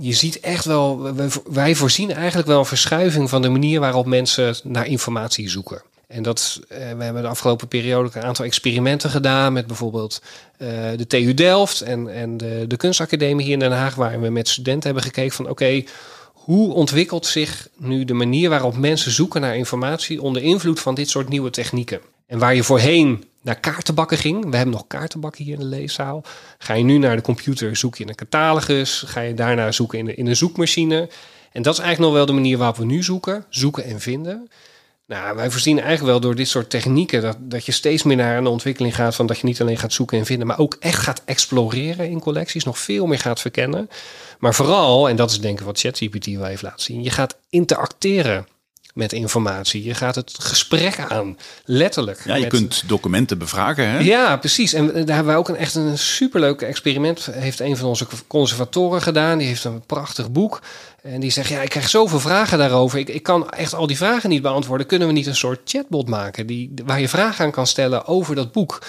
je 0.00 0.12
ziet 0.12 0.40
echt 0.40 0.64
wel, 0.64 1.14
wij 1.50 1.74
voorzien 1.74 2.12
eigenlijk 2.12 2.48
wel 2.48 2.58
een 2.58 2.64
verschuiving 2.64 3.28
van 3.28 3.42
de 3.42 3.48
manier 3.48 3.80
waarop 3.80 4.06
mensen 4.06 4.56
naar 4.62 4.86
informatie 4.86 5.50
zoeken. 5.50 5.82
En 6.08 6.22
dat, 6.22 6.60
uh, 6.62 6.68
we 6.78 7.04
hebben 7.04 7.22
de 7.22 7.28
afgelopen 7.28 7.68
periode 7.68 8.10
een 8.12 8.22
aantal 8.22 8.44
experimenten 8.44 9.10
gedaan 9.10 9.52
met 9.52 9.66
bijvoorbeeld 9.66 10.22
uh, 10.58 10.68
de 10.96 11.06
TU 11.06 11.34
Delft 11.34 11.80
en, 11.80 12.14
en 12.14 12.36
de, 12.36 12.64
de 12.68 12.76
kunstacademie 12.76 13.44
hier 13.44 13.52
in 13.52 13.58
Den 13.58 13.72
Haag, 13.72 13.94
waar 13.94 14.20
we 14.20 14.28
met 14.28 14.48
studenten 14.48 14.84
hebben 14.84 15.02
gekeken 15.02 15.36
van 15.36 15.48
oké, 15.48 15.84
hoe 16.32 16.72
ontwikkelt 16.72 17.26
zich 17.26 17.68
nu 17.76 18.04
de 18.04 18.14
manier 18.14 18.50
waarop 18.50 18.76
mensen 18.76 19.12
zoeken 19.12 19.40
naar 19.40 19.56
informatie 19.56 20.22
onder 20.22 20.42
invloed 20.42 20.80
van 20.80 20.94
dit 20.94 21.08
soort 21.08 21.28
nieuwe 21.28 21.50
technieken? 21.50 22.00
En 22.26 22.38
waar 22.38 22.54
je 22.54 22.62
voorheen 22.62 23.24
naar 23.42 23.60
kaartenbakken 23.60 24.18
ging, 24.18 24.50
we 24.50 24.56
hebben 24.56 24.74
nog 24.74 24.86
kaartenbakken 24.86 25.44
hier 25.44 25.54
in 25.54 25.60
de 25.60 25.66
leeszaal, 25.66 26.22
ga 26.58 26.74
je 26.74 26.84
nu 26.84 26.98
naar 26.98 27.16
de 27.16 27.22
computer, 27.22 27.76
zoek 27.76 27.96
je 27.96 28.02
in 28.02 28.08
een 28.08 28.14
catalogus, 28.14 29.02
ga 29.06 29.20
je 29.20 29.34
daarna 29.34 29.72
zoeken 29.72 29.98
in, 29.98 30.04
de, 30.04 30.14
in 30.14 30.26
een 30.26 30.36
zoekmachine. 30.36 31.08
En 31.52 31.62
dat 31.62 31.72
is 31.72 31.80
eigenlijk 31.80 32.10
nog 32.10 32.12
wel 32.12 32.26
de 32.26 32.40
manier 32.40 32.58
waarop 32.58 32.76
we 32.76 32.84
nu 32.84 33.02
zoeken, 33.02 33.44
zoeken 33.48 33.84
en 33.84 34.00
vinden. 34.00 34.48
Nou, 35.08 35.36
wij 35.36 35.50
voorzien 35.50 35.80
eigenlijk 35.80 36.10
wel 36.10 36.20
door 36.20 36.34
dit 36.34 36.48
soort 36.48 36.70
technieken 36.70 37.22
dat, 37.22 37.36
dat 37.40 37.66
je 37.66 37.72
steeds 37.72 38.02
meer 38.02 38.16
naar 38.16 38.36
een 38.36 38.46
ontwikkeling 38.46 38.94
gaat 38.94 39.14
van 39.14 39.26
dat 39.26 39.38
je 39.38 39.46
niet 39.46 39.60
alleen 39.60 39.78
gaat 39.78 39.92
zoeken 39.92 40.18
en 40.18 40.26
vinden, 40.26 40.46
maar 40.46 40.58
ook 40.58 40.76
echt 40.80 41.02
gaat 41.02 41.22
exploreren 41.24 42.10
in 42.10 42.20
collecties, 42.20 42.64
nog 42.64 42.78
veel 42.78 43.06
meer 43.06 43.18
gaat 43.18 43.40
verkennen. 43.40 43.88
Maar 44.38 44.54
vooral, 44.54 45.08
en 45.08 45.16
dat 45.16 45.30
is 45.30 45.40
denk 45.40 45.58
ik 45.58 45.64
wat 45.64 45.80
ChatGPT 45.80 46.26
wel 46.26 46.44
heeft 46.44 46.62
laten 46.62 46.82
zien, 46.82 47.02
je 47.02 47.10
gaat 47.10 47.38
interacteren 47.48 48.46
met 48.94 49.12
informatie. 49.12 49.84
Je 49.84 49.94
gaat 49.94 50.14
het 50.14 50.34
gesprek 50.38 50.98
aan, 51.08 51.38
letterlijk. 51.64 52.22
Ja, 52.24 52.34
je 52.34 52.46
kunt 52.46 52.82
documenten 52.86 53.38
bevragen. 53.38 53.90
Hè? 53.90 53.98
Ja, 53.98 54.36
precies. 54.36 54.72
En 54.72 54.86
daar 54.86 54.94
hebben 54.94 55.24
wij 55.24 55.36
ook 55.36 55.48
een 55.48 55.56
echt 55.56 55.74
een 55.74 55.98
superleuk 55.98 56.62
experiment. 56.62 57.28
Heeft 57.32 57.60
een 57.60 57.76
van 57.76 57.88
onze 57.88 58.06
conservatoren 58.26 59.02
gedaan. 59.02 59.38
Die 59.38 59.46
heeft 59.46 59.64
een 59.64 59.86
prachtig 59.86 60.30
boek. 60.30 60.60
En 61.02 61.20
die 61.20 61.30
zegt, 61.30 61.48
ja, 61.48 61.60
ik 61.60 61.68
krijg 61.68 61.88
zoveel 61.88 62.20
vragen 62.20 62.58
daarover. 62.58 62.98
Ik, 62.98 63.08
ik 63.08 63.22
kan 63.22 63.50
echt 63.50 63.74
al 63.74 63.86
die 63.86 63.96
vragen 63.96 64.30
niet 64.30 64.42
beantwoorden. 64.42 64.86
Kunnen 64.86 65.08
we 65.08 65.14
niet 65.14 65.26
een 65.26 65.36
soort 65.36 65.60
chatbot 65.64 66.08
maken 66.08 66.46
die, 66.46 66.72
waar 66.84 67.00
je 67.00 67.08
vragen 67.08 67.44
aan 67.44 67.50
kan 67.50 67.66
stellen 67.66 68.06
over 68.06 68.34
dat 68.34 68.52
boek? 68.52 68.82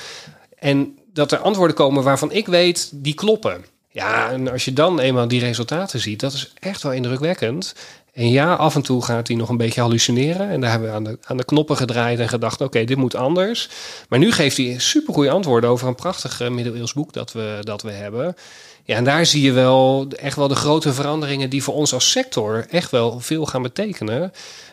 En 0.56 0.98
dat 1.14 1.32
er 1.32 1.38
antwoorden 1.40 1.76
komen 1.76 2.04
waarvan 2.04 2.32
ik 2.32 2.48
weet, 2.48 2.90
die 2.94 3.14
kloppen. 3.14 3.66
Ja, 3.92 4.32
en 4.32 4.52
als 4.52 4.66
je 4.66 4.74
dan 4.74 5.00
eenmaal 5.00 5.28
die 5.28 5.40
resultaten 5.40 6.00
ziet, 6.00 6.20
dat 6.20 6.34
is 6.34 6.54
echt 6.60 6.84
wel 6.84 6.92
indrukwekkend. 6.92 7.76
En 8.14 8.30
ja, 8.30 8.54
af 8.54 8.76
en 8.76 8.82
toe 8.82 9.04
gaat 9.04 9.28
hij 9.28 9.38
nog 9.38 9.50
een 9.50 9.58
beetje 9.58 9.82
hallucineren. 9.82 10.50
En 10.50 10.62
daar 10.62 10.70
hebben 10.72 10.90
we 10.90 10.96
aan 10.96 11.04
de, 11.04 11.18
aan 11.24 11.38
de 11.38 11.46
knoppen 11.46 11.78
gedraaid 11.78 12.20
en 12.20 12.30
gedacht: 12.30 12.62
oké, 12.62 12.84
dit 12.84 12.98
moet 12.98 13.16
anders. 13.16 13.70
Maar 14.10 14.20
nu 14.20 14.32
geeft 14.32 14.58
hij 14.58 14.76
supergoeie 14.78 15.32
antwoorden 15.32 15.70
over 15.70 15.88
een 15.88 15.96
prachtig 15.96 16.42
uh, 16.42 16.50
middeleeuws 16.50 16.94
boek 16.94 17.14
dat 17.14 17.32
we, 17.32 17.58
dat 17.62 17.82
we 17.82 17.92
hebben. 17.92 18.36
Ja, 18.84 18.96
en 18.96 19.04
daar 19.04 19.26
zie 19.26 19.42
je 19.42 19.52
wel 19.52 20.08
echt 20.16 20.36
wel 20.36 20.48
de 20.48 20.56
grote 20.56 20.94
veranderingen 20.94 21.50
die 21.50 21.64
voor 21.64 21.74
ons 21.74 21.94
als 21.94 22.12
sector 22.12 22.66
echt 22.70 22.92
wel 22.92 23.20
veel 23.20 23.46
gaan 23.46 23.62
betekenen. 23.62 24.32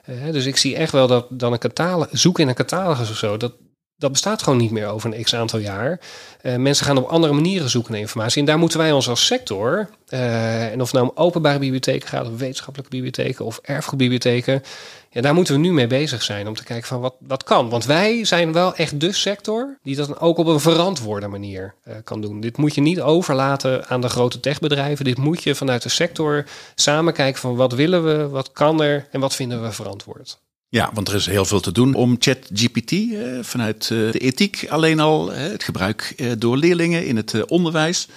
Uh, 0.09 0.33
dus 0.33 0.47
ik 0.47 0.57
zie 0.57 0.77
echt 0.77 0.93
wel 0.93 1.07
dat 1.07 1.27
dan 1.31 1.53
een 1.53 1.59
catalogus, 1.59 2.21
zoek 2.21 2.39
in 2.39 2.49
een 2.49 2.55
catalogus 2.55 3.11
of 3.11 3.17
zo, 3.17 3.37
dat, 3.37 3.53
dat 3.99 4.13
bestaat 4.13 4.43
gewoon 4.43 4.59
niet 4.59 4.71
meer 4.71 4.87
over 4.87 5.15
een 5.15 5.23
x 5.23 5.35
aantal 5.35 5.59
jaar. 5.59 6.01
Uh, 6.43 6.57
mensen 6.57 6.87
gaan 6.87 6.99
op 6.99 7.09
andere 7.09 7.33
manieren 7.33 7.71
zoeken 7.71 7.93
naar 7.93 8.01
informatie. 8.01 8.41
En 8.41 8.47
daar 8.47 8.59
moeten 8.59 8.79
wij 8.79 8.93
ons 8.93 9.09
als 9.09 9.27
sector, 9.27 9.89
uh, 10.09 10.73
en 10.73 10.81
of 10.81 10.91
het 10.91 11.01
nou 11.01 11.07
om 11.07 11.25
openbare 11.25 11.59
bibliotheken 11.59 12.09
gaat, 12.09 12.27
of 12.27 12.39
wetenschappelijke 12.39 12.91
bibliotheken 12.91 13.45
of 13.45 13.59
erfgoedbibliotheken, 13.63 14.63
ja, 15.11 15.21
daar 15.21 15.35
moeten 15.35 15.55
we 15.55 15.61
nu 15.61 15.73
mee 15.73 15.87
bezig 15.87 16.23
zijn 16.23 16.49
om 16.49 16.55
te 16.55 16.65
kijken 16.65 16.87
van 16.87 17.01
wat, 17.01 17.15
wat 17.19 17.45
kan. 17.45 17.69
Want 17.69 17.85
wij 17.85 18.25
zijn 18.25 18.53
wel 18.53 18.75
echt 18.75 19.01
de 19.01 19.13
sector 19.13 19.79
die 19.83 19.97
dat 19.97 20.21
ook 20.21 20.39
op 20.39 20.47
een 20.47 20.61
verantwoorde 20.61 21.29
manier 21.29 21.75
uh, 21.85 21.95
kan 22.05 22.21
doen. 22.21 22.41
Dit 22.41 22.57
moet 22.57 22.75
je 22.75 22.81
niet 22.81 23.01
overlaten 23.01 23.89
aan 23.89 24.01
de 24.01 24.09
grote 24.09 24.41
techbedrijven. 24.41 25.05
Dit 25.05 25.19
moet 25.19 25.43
je 25.43 25.55
vanuit 25.55 25.83
de 25.83 25.89
sector 25.89 26.45
samen 26.75 27.13
kijken 27.13 27.41
van 27.41 27.57
wat 27.57 27.73
willen 27.73 28.05
we, 28.05 28.29
wat 28.29 28.53
kan 28.53 28.83
er 28.83 29.07
en 29.11 29.21
wat 29.21 29.35
vinden 29.35 29.63
we 29.63 29.73
verantwoord. 29.73 30.39
Ja, 30.69 30.91
want 30.95 31.09
er 31.09 31.15
is 31.15 31.27
heel 31.27 31.45
veel 31.45 31.61
te 31.61 31.73
doen 31.73 31.95
om 31.95 32.17
ChatGPT 32.19 32.93
eh, 32.93 33.09
vanuit 33.41 33.83
eh, 33.83 33.89
de 33.89 34.19
ethiek 34.19 34.67
alleen 34.69 35.01
al, 35.01 35.33
eh, 35.33 35.41
het 35.51 35.63
gebruik 35.65 36.13
eh, 36.17 36.31
door 36.39 36.57
leerlingen 36.57 37.07
in 37.07 37.17
het 37.17 37.35
eh, 37.35 37.43
onderwijs. 37.47 38.09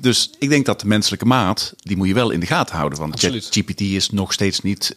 Dus 0.00 0.30
ik 0.38 0.48
denk 0.48 0.66
dat 0.66 0.80
de 0.80 0.86
menselijke 0.86 1.24
maat, 1.24 1.74
die 1.76 1.96
moet 1.96 2.08
je 2.08 2.14
wel 2.14 2.30
in 2.30 2.40
de 2.40 2.46
gaten 2.46 2.76
houden. 2.76 2.98
Want. 2.98 3.20
ChatGPT 3.20 3.80
is 3.80 4.10
nog 4.10 4.32
steeds 4.32 4.60
niet, 4.60 4.94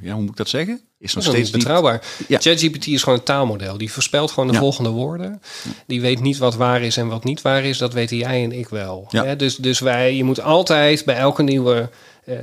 ja, 0.00 0.12
hoe 0.12 0.20
moet 0.20 0.30
ik 0.30 0.36
dat 0.36 0.48
zeggen? 0.48 0.80
Is 0.98 1.14
nog 1.14 1.24
Dat 1.24 1.32
is 1.34 1.38
steeds 1.38 1.54
niet 1.54 1.62
betrouwbaar. 1.64 2.02
Ja. 2.28 2.38
ChatGPT 2.38 2.86
is 2.86 3.02
gewoon 3.02 3.18
een 3.18 3.24
taalmodel. 3.24 3.78
Die 3.78 3.92
voorspelt 3.92 4.30
gewoon 4.30 4.48
de 4.48 4.54
Ja. 4.54 4.60
volgende 4.60 4.90
woorden. 4.90 5.40
Die 5.86 6.00
weet 6.00 6.20
niet 6.20 6.38
wat 6.38 6.54
waar 6.56 6.82
is 6.82 6.96
en 6.96 7.08
wat 7.08 7.24
niet 7.24 7.42
waar 7.42 7.64
is. 7.64 7.78
Dat 7.78 7.92
weten 7.92 8.16
jij 8.16 8.42
en 8.44 8.52
ik 8.52 8.68
wel. 8.68 9.06
Ja. 9.10 9.34
Dus, 9.34 9.56
dus 9.56 9.78
wij, 9.78 10.16
je 10.16 10.24
moet 10.24 10.40
altijd 10.40 11.04
bij 11.04 11.16
elke 11.16 11.42
nieuwe 11.42 11.90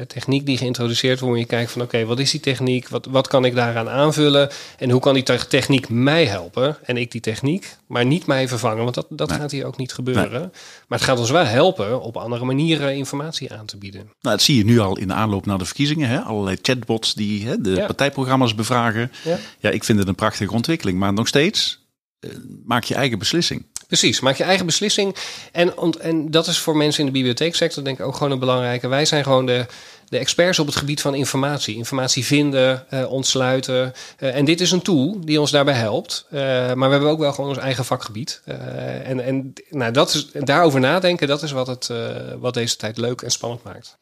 techniek 0.07 0.45
die 0.45 0.57
geïntroduceerd 0.57 1.19
wordt, 1.19 1.39
je 1.39 1.45
kijken 1.45 1.71
van 1.71 1.81
oké, 1.81 2.05
wat 2.05 2.19
is 2.19 2.31
die 2.31 2.39
techniek? 2.39 2.89
Wat, 2.89 3.05
wat 3.05 3.27
kan 3.27 3.45
ik 3.45 3.55
daaraan 3.55 3.89
aanvullen? 3.89 4.49
En 4.77 4.89
hoe 4.89 5.01
kan 5.01 5.13
die 5.13 5.23
te- 5.23 5.47
techniek 5.47 5.89
mij 5.89 6.25
helpen? 6.25 6.77
En 6.83 6.97
ik 6.97 7.11
die 7.11 7.21
techniek, 7.21 7.75
maar 7.87 8.05
niet 8.05 8.25
mij 8.25 8.47
vervangen. 8.47 8.83
Want 8.83 8.95
dat, 8.95 9.05
dat 9.09 9.29
Nee. 9.29 9.37
gaat 9.39 9.51
hier 9.51 9.65
ook 9.65 9.77
niet 9.77 9.93
gebeuren. 9.93 10.51
Maar 10.87 10.97
het 10.99 11.07
gaat 11.07 11.19
ons 11.19 11.29
wel 11.31 11.45
helpen 11.45 12.01
op 12.01 12.17
andere 12.17 12.45
manieren 12.45 12.95
informatie 12.95 13.53
aan 13.53 13.65
te 13.65 13.77
bieden. 13.77 14.01
Nou, 14.01 14.35
dat 14.35 14.41
zie 14.41 14.57
je 14.57 14.63
nu 14.65 14.79
al 14.79 14.97
in 14.97 15.07
de 15.07 15.13
aanloop 15.13 15.45
naar 15.45 15.57
de 15.57 15.65
verkiezingen. 15.65 16.09
Hè? 16.09 16.19
Allerlei 16.19 16.57
chatbots 16.61 17.13
die 17.13 17.47
hè, 17.47 17.61
de 17.61 17.71
Ja. 17.71 17.85
partijprogramma's 17.85 18.55
bevragen. 18.55 19.11
Ja. 19.23 19.37
Ja, 19.59 19.69
ik 19.69 19.83
vind 19.83 19.99
het 19.99 20.07
een 20.07 20.15
prachtige 20.15 20.53
ontwikkeling. 20.53 20.99
Maar 20.99 21.13
nog 21.13 21.27
steeds, 21.27 21.87
eh, 22.19 22.29
maak 22.65 22.83
je 22.83 22.95
eigen 22.95 23.19
beslissing. 23.19 23.65
Precies, 23.89 24.19
maak 24.19 24.35
je 24.35 24.43
eigen 24.43 24.65
beslissing. 24.65 25.15
En, 25.51 25.73
en 25.99 26.31
dat 26.31 26.47
is 26.47 26.59
voor 26.59 26.77
mensen 26.77 26.99
in 26.99 27.05
de 27.05 27.11
bibliotheeksector 27.11 27.83
denk 27.83 27.99
ik 27.99 28.05
ook 28.05 28.15
gewoon 28.15 28.31
een 28.31 28.39
belangrijke. 28.39 28.87
Wij 28.87 29.05
zijn 29.05 29.23
gewoon 29.23 29.45
de, 29.45 29.65
de 30.09 30.17
experts 30.17 30.59
op 30.59 30.65
het 30.65 30.75
gebied 30.75 31.01
van 31.01 31.15
informatie. 31.15 31.75
Informatie 31.75 32.25
vinden, 32.25 32.85
eh, 32.89 33.11
ontsluiten. 33.11 33.93
Eh, 34.17 34.35
en 34.35 34.45
dit 34.45 34.61
is 34.61 34.71
een 34.71 34.81
tool 34.81 35.17
die 35.25 35.39
ons 35.39 35.51
daarbij 35.51 35.73
helpt. 35.73 36.25
Eh, 36.29 36.39
maar 36.73 36.87
we 36.87 36.93
hebben 36.93 37.09
ook 37.09 37.19
wel 37.19 37.33
gewoon 37.33 37.49
ons 37.49 37.59
eigen 37.59 37.85
vakgebied. 37.85 38.41
En 39.03 39.19
en 39.19 39.53
nou, 39.69 39.91
dat 39.91 40.13
is, 40.13 40.27
daarover 40.33 40.79
nadenken, 40.79 41.27
dat 41.27 41.43
is 41.43 41.51
wat, 41.51 41.67
het, 41.67 41.89
wat 42.39 42.53
deze 42.53 42.75
tijd 42.75 42.97
leuk 42.97 43.21
en 43.21 43.31
spannend 43.31 43.63
maakt. 43.63 43.97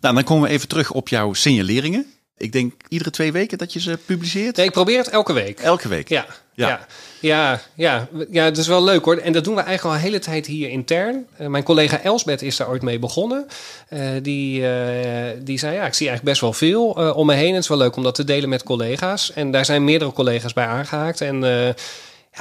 Nou, 0.00 0.14
dan 0.14 0.24
komen 0.24 0.48
we 0.48 0.54
even 0.54 0.68
terug 0.68 0.90
op 0.90 1.08
jouw 1.08 1.32
signaleringen. 1.32 2.06
Ik 2.38 2.52
denk 2.52 2.72
iedere 2.88 3.10
twee 3.10 3.32
weken 3.32 3.58
dat 3.58 3.72
je 3.72 3.80
ze 3.80 3.98
publiceert. 4.06 4.56
Nee, 4.56 4.66
ik 4.66 4.72
probeer 4.72 4.98
het 4.98 5.08
elke 5.08 5.32
week. 5.32 5.60
Elke 5.60 5.88
week. 5.88 6.08
Ja, 6.08 6.26
Ja. 6.54 6.86
ja. 7.20 7.60
Ja, 7.74 8.08
ja, 8.30 8.44
het 8.44 8.58
is 8.58 8.66
wel 8.66 8.84
leuk 8.84 9.04
hoor. 9.04 9.16
En 9.16 9.32
dat 9.32 9.44
doen 9.44 9.54
we 9.54 9.60
eigenlijk 9.60 9.94
al 9.94 10.00
een 10.00 10.10
hele 10.10 10.18
tijd 10.22 10.46
hier 10.46 10.68
intern. 10.68 11.26
Eh, 11.36 11.46
mijn 11.46 11.64
collega 11.64 12.00
Elsbeth 12.02 12.42
is 12.42 12.56
daar 12.56 12.68
ooit 12.68 12.82
mee 12.82 12.98
begonnen. 12.98 13.46
Eh, 13.88 14.00
die, 14.22 14.68
eh, 14.68 15.36
die 15.42 15.58
zei, 15.58 15.74
ja, 15.74 15.86
ik 15.86 15.94
zie 15.94 16.08
eigenlijk 16.08 16.22
best 16.22 16.40
wel 16.40 16.52
veel 16.52 16.88
om 17.14 17.26
me 17.26 17.34
heen. 17.34 17.54
Het 17.54 17.62
is 17.62 17.68
wel 17.68 17.78
leuk 17.78 17.96
om 17.96 18.02
dat 18.02 18.14
te 18.14 18.24
delen 18.24 18.48
met 18.48 18.62
collega's. 18.62 19.32
En 19.32 19.50
daar 19.50 19.64
zijn 19.64 19.84
meerdere 19.84 20.12
collega's 20.12 20.52
bij 20.52 20.66
aangehaakt. 20.66 21.20
En 21.20 21.40
ja, 21.40 21.74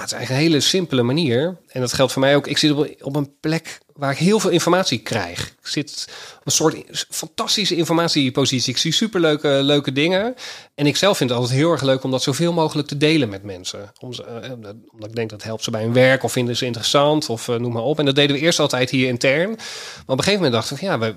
het 0.01 0.05
is 0.05 0.11
eigenlijk 0.11 0.29
een 0.29 0.49
hele 0.49 0.59
simpele 0.59 1.03
manier. 1.03 1.57
En 1.67 1.81
dat 1.81 1.93
geldt 1.93 2.11
voor 2.11 2.21
mij 2.21 2.35
ook. 2.35 2.47
Ik 2.47 2.57
zit 2.57 2.71
op, 2.71 2.89
op 3.01 3.15
een 3.15 3.39
plek 3.39 3.77
waar 3.95 4.11
ik 4.11 4.17
heel 4.17 4.39
veel 4.39 4.49
informatie 4.49 4.99
krijg. 4.99 5.47
Ik 5.47 5.67
zit 5.67 6.07
een 6.43 6.51
soort 6.51 7.05
fantastische 7.09 7.75
informatiepositie. 7.75 8.73
Ik 8.73 8.79
zie 8.79 8.91
superleuke 8.91 9.47
leuke 9.47 9.91
dingen. 9.91 10.35
En 10.75 10.85
ik 10.85 10.97
zelf 10.97 11.17
vind 11.17 11.29
het 11.29 11.39
altijd 11.39 11.57
heel 11.57 11.71
erg 11.71 11.81
leuk 11.81 12.03
om 12.03 12.11
dat 12.11 12.23
zoveel 12.23 12.53
mogelijk 12.53 12.87
te 12.87 12.97
delen 12.97 13.29
met 13.29 13.43
mensen. 13.43 13.91
Om 13.99 14.13
ze, 14.13 14.23
eh, 14.23 14.51
omdat 14.91 15.09
ik 15.09 15.15
denk 15.15 15.29
dat 15.29 15.43
helpt 15.43 15.63
ze 15.63 15.71
bij 15.71 15.81
hun 15.81 15.93
werk 15.93 16.23
of 16.23 16.31
vinden 16.31 16.55
ze 16.55 16.65
interessant 16.65 17.29
of 17.29 17.47
eh, 17.47 17.55
noem 17.55 17.73
maar 17.73 17.83
op. 17.83 17.99
En 17.99 18.05
dat 18.05 18.15
deden 18.15 18.35
we 18.35 18.41
eerst 18.41 18.59
altijd 18.59 18.89
hier 18.89 19.07
intern. 19.07 19.49
Maar 19.49 19.57
op 20.05 20.17
een 20.17 20.23
gegeven 20.23 20.43
moment 20.43 20.69
we, 20.69 20.75
van, 20.75 20.87
ja, 20.87 21.13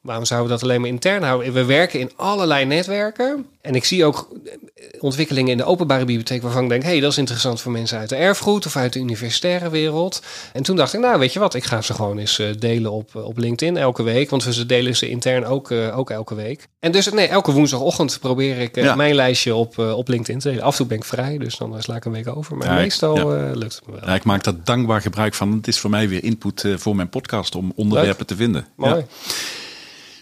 waarom 0.00 0.24
zouden 0.24 0.48
we 0.48 0.54
dat 0.54 0.62
alleen 0.62 0.80
maar 0.80 0.90
intern 0.90 1.22
houden? 1.22 1.52
We 1.52 1.64
werken 1.64 2.00
in 2.00 2.10
allerlei 2.16 2.64
netwerken. 2.64 3.46
En 3.60 3.74
ik 3.74 3.84
zie 3.84 4.04
ook 4.04 4.28
eh, 4.44 4.54
ontwikkelingen 5.00 5.50
in 5.50 5.56
de 5.56 5.64
openbare 5.64 6.04
bibliotheek 6.04 6.42
waarvan 6.42 6.62
ik 6.62 6.68
denk, 6.68 6.82
hé, 6.82 6.88
hey, 6.88 7.00
dat 7.00 7.10
is 7.10 7.18
interessant 7.18 7.60
voor 7.60 7.72
mensen 7.72 7.98
uit 7.98 8.08
de 8.08 8.16
erfgoed 8.16 8.66
of 8.66 8.76
uit 8.76 8.92
de 8.92 8.98
universitaire 8.98 9.70
wereld. 9.70 10.22
En 10.52 10.62
toen 10.62 10.76
dacht 10.76 10.94
ik, 10.94 11.00
nou, 11.00 11.18
weet 11.18 11.32
je 11.32 11.38
wat, 11.38 11.54
ik 11.54 11.64
ga 11.64 11.82
ze 11.82 11.94
gewoon 11.94 12.05
eens 12.14 12.38
eh, 12.38 12.46
delen 12.58 12.92
op, 12.92 13.14
op 13.14 13.38
LinkedIn 13.38 13.76
elke 13.76 14.02
week. 14.02 14.30
Want 14.30 14.44
we 14.44 14.52
ze 14.52 14.66
delen 14.66 14.96
ze 14.96 15.08
intern 15.08 15.44
ook, 15.44 15.70
eh, 15.70 15.98
ook 15.98 16.10
elke 16.10 16.34
week. 16.34 16.68
En 16.80 16.92
dus, 16.92 17.10
nee, 17.12 17.26
elke 17.26 17.52
woensdagochtend 17.52 18.18
probeer 18.20 18.58
ik 18.58 18.76
eh, 18.76 18.84
Ja. 18.84 18.94
mijn 18.94 19.14
lijstje 19.14 19.54
op, 19.54 19.78
eh, 19.78 19.96
op 19.96 20.08
LinkedIn 20.08 20.38
te 20.40 20.48
delen. 20.48 20.64
Af 20.64 20.70
en 20.70 20.76
toe 20.76 20.86
ben 20.86 20.96
ik 20.96 21.04
vrij, 21.04 21.38
dus 21.38 21.56
dan 21.56 21.76
eh, 21.76 21.80
sla 21.82 21.96
ik 21.96 22.04
een 22.04 22.12
week 22.12 22.28
over. 22.36 22.56
Maar 22.56 22.66
Ja, 22.66 22.74
ik- 22.76 22.80
meestal 22.82 23.16
ja. 23.36 23.48
eh, 23.48 23.56
lukt 23.56 23.74
het 23.74 23.86
me 23.86 23.92
wel. 23.92 24.08
Ja, 24.08 24.14
ik 24.14 24.24
maak 24.24 24.44
daar 24.44 24.54
dankbaar 24.64 25.00
gebruik 25.00 25.34
van. 25.34 25.52
Het 25.52 25.68
is 25.68 25.78
voor 25.78 25.90
mij 25.90 26.08
weer 26.08 26.24
input 26.24 26.64
eh, 26.64 26.74
voor 26.76 26.96
mijn 26.96 27.08
podcast 27.08 27.54
om 27.54 27.72
onderwerpen 27.74 28.26
te 28.26 28.36
vinden. 28.36 28.66
Mooi. 28.76 29.04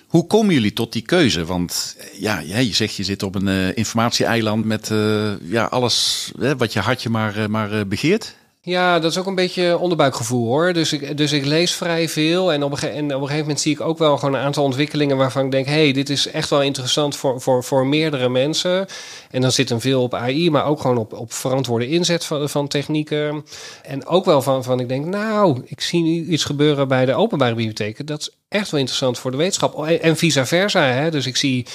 Hoe 0.07 0.27
komen 0.27 0.55
jullie 0.55 0.73
tot 0.73 0.93
die 0.93 1.03
keuze? 1.03 1.45
Want 1.45 1.97
eh, 1.99 2.21
ja, 2.21 2.39
je 2.39 2.75
zegt 2.75 2.95
je 2.95 3.05
zit 3.05 3.23
op 3.23 3.35
een 3.35 3.49
eh, 3.49 3.77
informatieeiland 3.77 4.65
met 4.65 4.91
eh, 4.91 5.33
ja, 5.41 5.65
alles 5.65 6.31
hè, 6.39 6.57
wat 6.57 6.73
je 6.73 6.81
hartje 6.81 7.09
maar, 7.11 7.37
eh, 7.37 7.47
maar 7.47 7.73
eh, 7.73 7.81
begeert. 7.87 8.35
Ja, 8.67 8.99
dat 8.99 9.11
is 9.11 9.19
ook 9.19 9.27
een 9.27 9.35
beetje 9.35 9.79
onderbuikgevoel 9.79 10.47
hoor. 10.47 10.73
Dus 10.73 10.93
ik, 10.93 11.17
dus 11.17 11.33
ik 11.33 11.45
lees 11.45 11.75
vrij 11.75 12.09
veel. 12.09 12.53
En 12.53 12.63
op, 12.63 12.73
een, 12.73 12.79
en 12.89 13.05
op 13.05 13.11
een 13.11 13.19
gegeven 13.19 13.39
moment 13.39 13.61
zie 13.61 13.73
ik 13.73 13.81
ook 13.81 13.99
wel 13.99 14.19
gewoon 14.19 14.35
een 14.35 14.41
aantal 14.41 14.65
ontwikkelingen 14.65 15.17
waarvan 15.17 15.45
ik 15.45 15.51
denk: 15.51 15.67
hey, 15.67 15.93
dit 15.93 16.11
is 16.11 16.27
echt 16.27 16.51
wel 16.51 16.63
interessant 16.63 17.17
voor, 17.17 17.41
voor, 17.41 17.65
voor 17.65 17.87
meerdere 17.87 18.29
mensen. 18.29 18.87
En 19.31 19.41
dan 19.41 19.53
zit 19.53 19.69
hem 19.69 19.81
veel 19.81 20.03
op 20.03 20.15
AI, 20.15 20.51
maar 20.51 20.67
ook 20.67 20.81
gewoon 20.81 20.97
op, 20.97 21.13
op 21.13 21.33
verantwoorde 21.33 21.89
inzet 21.89 22.25
van, 22.25 22.49
van 22.49 22.69
technieken. 22.69 23.45
En 23.83 24.07
ook 24.07 24.25
wel 24.25 24.43
van, 24.43 24.65
van, 24.65 24.81
ik 24.81 24.89
denk, 24.89 25.05
nou, 25.05 25.63
ik 25.65 25.81
zie 25.81 26.03
nu 26.03 26.25
iets 26.25 26.45
gebeuren 26.45 26.89
bij 26.89 27.05
de 27.05 27.15
openbare 27.15 27.55
bibliotheken. 27.55 28.07
Dat 28.07 28.21
is 28.21 28.31
echt 28.49 28.71
wel 28.71 28.81
interessant 28.81 29.19
voor 29.19 29.31
de 29.31 29.37
wetenschap. 29.37 29.87
En, 29.87 30.17
vice 30.17 30.47
versa. 30.47 30.83
Hè? 30.83 31.11
Dus 31.11 31.27
ik 31.27 31.37
zie. 31.37 31.67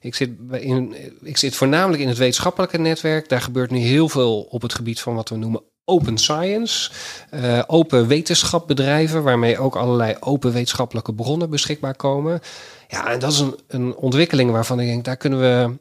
Ik 0.00 0.14
zit, 0.14 0.30
in, 0.52 0.94
ik 1.22 1.36
zit 1.36 1.54
voornamelijk 1.54 2.02
in 2.02 2.08
het 2.08 2.18
wetenschappelijke 2.18 2.78
netwerk. 2.78 3.28
Daar 3.28 3.40
gebeurt 3.40 3.70
nu 3.70 3.78
heel 3.78 4.08
veel 4.08 4.40
op 4.40 4.62
het 4.62 4.74
gebied 4.74 5.00
van 5.00 5.14
wat 5.14 5.28
we 5.28 5.36
noemen 5.36 5.62
open 5.88 6.18
science. 6.18 6.90
eh, 7.30 7.62
open 7.66 8.06
wetenschapbedrijven, 8.06 9.22
waarmee 9.22 9.58
ook 9.58 9.76
allerlei 9.76 10.16
open 10.20 10.52
wetenschappelijke 10.52 11.14
bronnen 11.14 11.50
beschikbaar 11.50 11.94
komen. 11.94 12.40
Ja, 12.88 13.10
en 13.10 13.18
dat 13.18 13.32
is 13.32 13.38
een, 13.38 13.56
een 13.68 13.96
ontwikkeling 13.96 14.50
waarvan 14.50 14.80
ik 14.80 14.86
denk, 14.86 15.04
daar 15.04 15.16
kunnen 15.16 15.40
we 15.40 15.76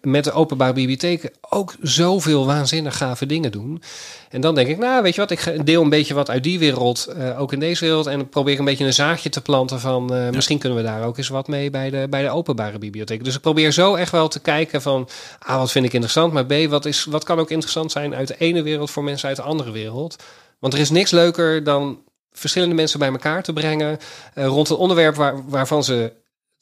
met 0.00 0.24
de 0.24 0.32
openbare 0.32 0.72
bibliotheken 0.72 1.30
ook 1.50 1.74
zoveel 1.82 2.46
waanzinnig 2.46 2.96
gave 2.96 3.26
dingen 3.26 3.52
doen. 3.52 3.82
En 4.30 4.40
dan 4.40 4.54
denk 4.54 4.68
ik, 4.68 4.78
nou, 4.78 5.02
weet 5.02 5.14
je 5.14 5.20
wat, 5.20 5.30
ik 5.30 5.40
ga- 5.40 5.50
deel 5.64 5.82
een 5.82 5.88
beetje 5.88 6.14
wat 6.14 6.30
uit 6.30 6.42
die 6.42 6.58
wereld, 6.58 7.06
eh, 7.06 7.40
ook 7.40 7.52
in 7.52 7.58
deze 7.60 7.84
wereld. 7.84 8.06
En 8.06 8.28
probeer 8.28 8.58
een 8.58 8.64
beetje 8.64 8.84
een 8.84 8.92
zaadje 8.92 9.28
te 9.28 9.40
planten 9.40 9.80
van, 9.80 10.14
eh, 10.14 10.30
misschien 10.30 10.58
kunnen 10.58 10.78
we 10.78 10.84
daar 10.84 11.04
ook 11.04 11.18
eens 11.18 11.28
wat 11.28 11.48
mee 11.48 11.70
bij 11.70 11.90
de, 11.90 12.06
bij 12.10 12.22
de 12.22 12.30
openbare 12.30 12.78
bibliotheek. 12.78 13.24
Dus 13.24 13.34
ik 13.34 13.40
probeer 13.40 13.72
zo 13.72 13.94
echt 13.94 14.12
wel 14.12 14.28
te 14.28 14.40
kijken 14.40 14.82
van, 14.82 15.08
ah, 15.38 15.56
wat 15.58 15.70
vind 15.70 15.84
ik 15.84 15.92
interessant, 15.92 16.32
maar 16.32 16.46
B, 16.46 16.54
wat, 16.68 16.84
is, 16.84 17.04
wat 17.04 17.24
kan 17.24 17.38
ook 17.38 17.50
interessant 17.50 17.92
zijn 17.92 18.14
uit 18.14 18.28
de 18.28 18.36
ene 18.38 18.62
wereld 18.62 18.90
voor 18.90 19.04
mensen 19.04 19.28
uit 19.28 19.36
de 19.36 19.42
andere 19.42 19.70
wereld. 19.70 20.22
Want 20.58 20.72
er 20.74 20.80
is 20.80 20.90
niks 20.90 21.10
leuker 21.10 21.64
dan 21.64 21.98
verschillende 22.32 22.74
mensen 22.74 22.98
bij 22.98 23.08
elkaar 23.10 23.42
te 23.42 23.52
brengen 23.52 23.98
eh, 24.34 24.46
rond 24.46 24.68
een 24.68 24.76
onderwerp 24.76 25.14
waar, 25.14 25.48
waarvan 25.48 25.84
ze 25.84 26.12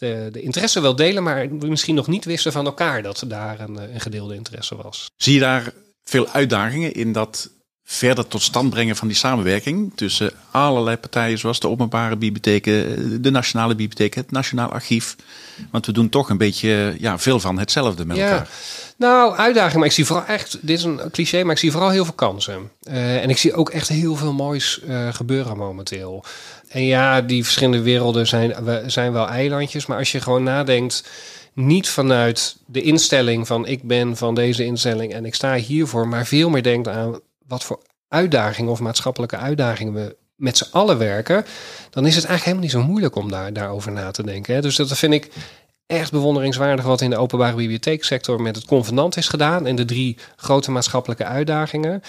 de, 0.02 0.28
de 0.32 0.40
interesse 0.40 0.80
wel 0.80 0.96
delen, 0.96 1.22
maar 1.22 1.48
misschien 1.50 1.94
nog 1.94 2.06
niet 2.06 2.24
wisten 2.24 2.52
van 2.52 2.66
elkaar 2.66 3.02
dat 3.02 3.24
daar 3.26 3.60
een, 3.60 3.78
eh, 3.78 3.94
een 3.94 4.00
gedeelde 4.00 4.34
interesse 4.34 4.76
was. 4.76 5.10
Zie 5.16 5.34
je 5.34 5.40
daar 5.40 5.72
veel 6.04 6.28
uitdagingen 6.28 6.94
in 6.94 7.12
dat 7.12 7.50
verder 7.84 8.26
tot 8.26 8.42
stand 8.42 8.70
brengen 8.70 8.96
van 8.96 9.08
die 9.08 9.16
samenwerking 9.16 9.92
tussen 9.94 10.32
allerlei 10.50 10.96
partijen 10.96 11.38
zoals 11.38 11.60
de 11.60 11.68
openbare 11.68 12.16
bibliotheken, 12.16 13.22
de 13.22 13.30
nationale 13.30 13.74
bibliotheek, 13.74 14.14
het 14.14 14.30
Nationaal 14.30 14.68
Archief? 14.68 15.16
Want 15.70 15.86
we 15.86 15.92
doen 15.92 16.08
toch 16.08 16.30
een 16.30 16.38
beetje 16.38 16.96
ja, 16.98 17.18
veel 17.18 17.40
van 17.40 17.58
hetzelfde 17.58 18.06
met 18.06 18.18
elkaar. 18.18 18.48
Nou, 18.96 19.36
uitdaging, 19.36 19.76
maar 19.76 19.86
ik 19.86 19.92
zie 19.92 20.06
vooral 20.06 20.26
echt, 20.26 20.58
dit 20.60 20.78
is 20.78 20.84
een 20.84 21.00
cliché, 21.10 21.42
maar 21.42 21.52
ik 21.52 21.58
zie 21.58 21.70
vooral 21.70 21.90
heel 21.90 22.04
veel 22.04 22.14
kansen. 22.14 22.70
Eh, 22.82 23.22
en 23.22 23.30
ik 23.30 23.38
zie 23.38 23.54
ook 23.54 23.70
echt 23.70 23.88
heel 23.88 24.16
veel 24.16 24.32
moois 24.32 24.80
eh, 24.80 25.08
gebeuren 25.12 25.56
momenteel. 25.56 26.24
En 26.72 26.84
ja, 26.84 27.20
die 27.20 27.42
verschillende 27.44 27.82
werelden 27.82 28.26
zijn, 28.26 28.54
zijn 28.86 29.12
wel 29.12 29.28
eilandjes, 29.28 29.86
maar 29.86 29.98
als 29.98 30.12
je 30.12 30.20
gewoon 30.20 30.42
nadenkt, 30.42 31.08
niet 31.52 31.88
vanuit 31.88 32.56
de 32.66 32.82
instelling 32.82 33.46
van 33.46 33.66
ik 33.66 33.82
ben 33.82 34.16
van 34.16 34.34
deze 34.34 34.64
instelling 34.64 35.12
en 35.12 35.24
ik 35.24 35.34
sta 35.34 35.54
hiervoor, 35.54 36.08
maar 36.08 36.26
veel 36.26 36.50
meer 36.50 36.62
denkt 36.62 36.88
aan 36.88 37.20
wat 37.46 37.64
voor 37.64 37.80
uitdagingen 38.08 38.70
of 38.70 38.80
maatschappelijke 38.80 39.36
uitdagingen 39.36 39.94
we 39.94 40.16
met 40.36 40.56
z'n 40.56 40.68
allen 40.70 40.98
werken, 40.98 41.44
dan 41.90 42.06
is 42.06 42.16
het 42.16 42.24
eigenlijk 42.24 42.44
helemaal 42.44 42.62
niet 42.62 42.70
zo 42.70 42.82
moeilijk 42.82 43.16
om 43.16 43.30
daar, 43.30 43.52
daarover 43.52 43.92
na 43.92 44.10
te 44.10 44.22
denken. 44.22 44.54
Hè. 44.54 44.60
Dus 44.60 44.76
dat 44.76 44.98
vind 44.98 45.12
ik 45.12 45.30
echt 45.86 46.10
bewonderingswaardig 46.10 46.84
wat 46.84 47.00
in 47.00 47.10
de 47.10 47.16
openbare 47.16 47.56
bibliotheeksector 47.56 48.42
met 48.42 48.56
het 48.56 48.64
convenant 48.64 49.16
is 49.16 49.28
gedaan 49.28 49.66
en 49.66 49.76
de 49.76 49.84
drie 49.84 50.18
grote 50.36 50.70
maatschappelijke 50.70 51.24
uitdagingen. 51.24 52.02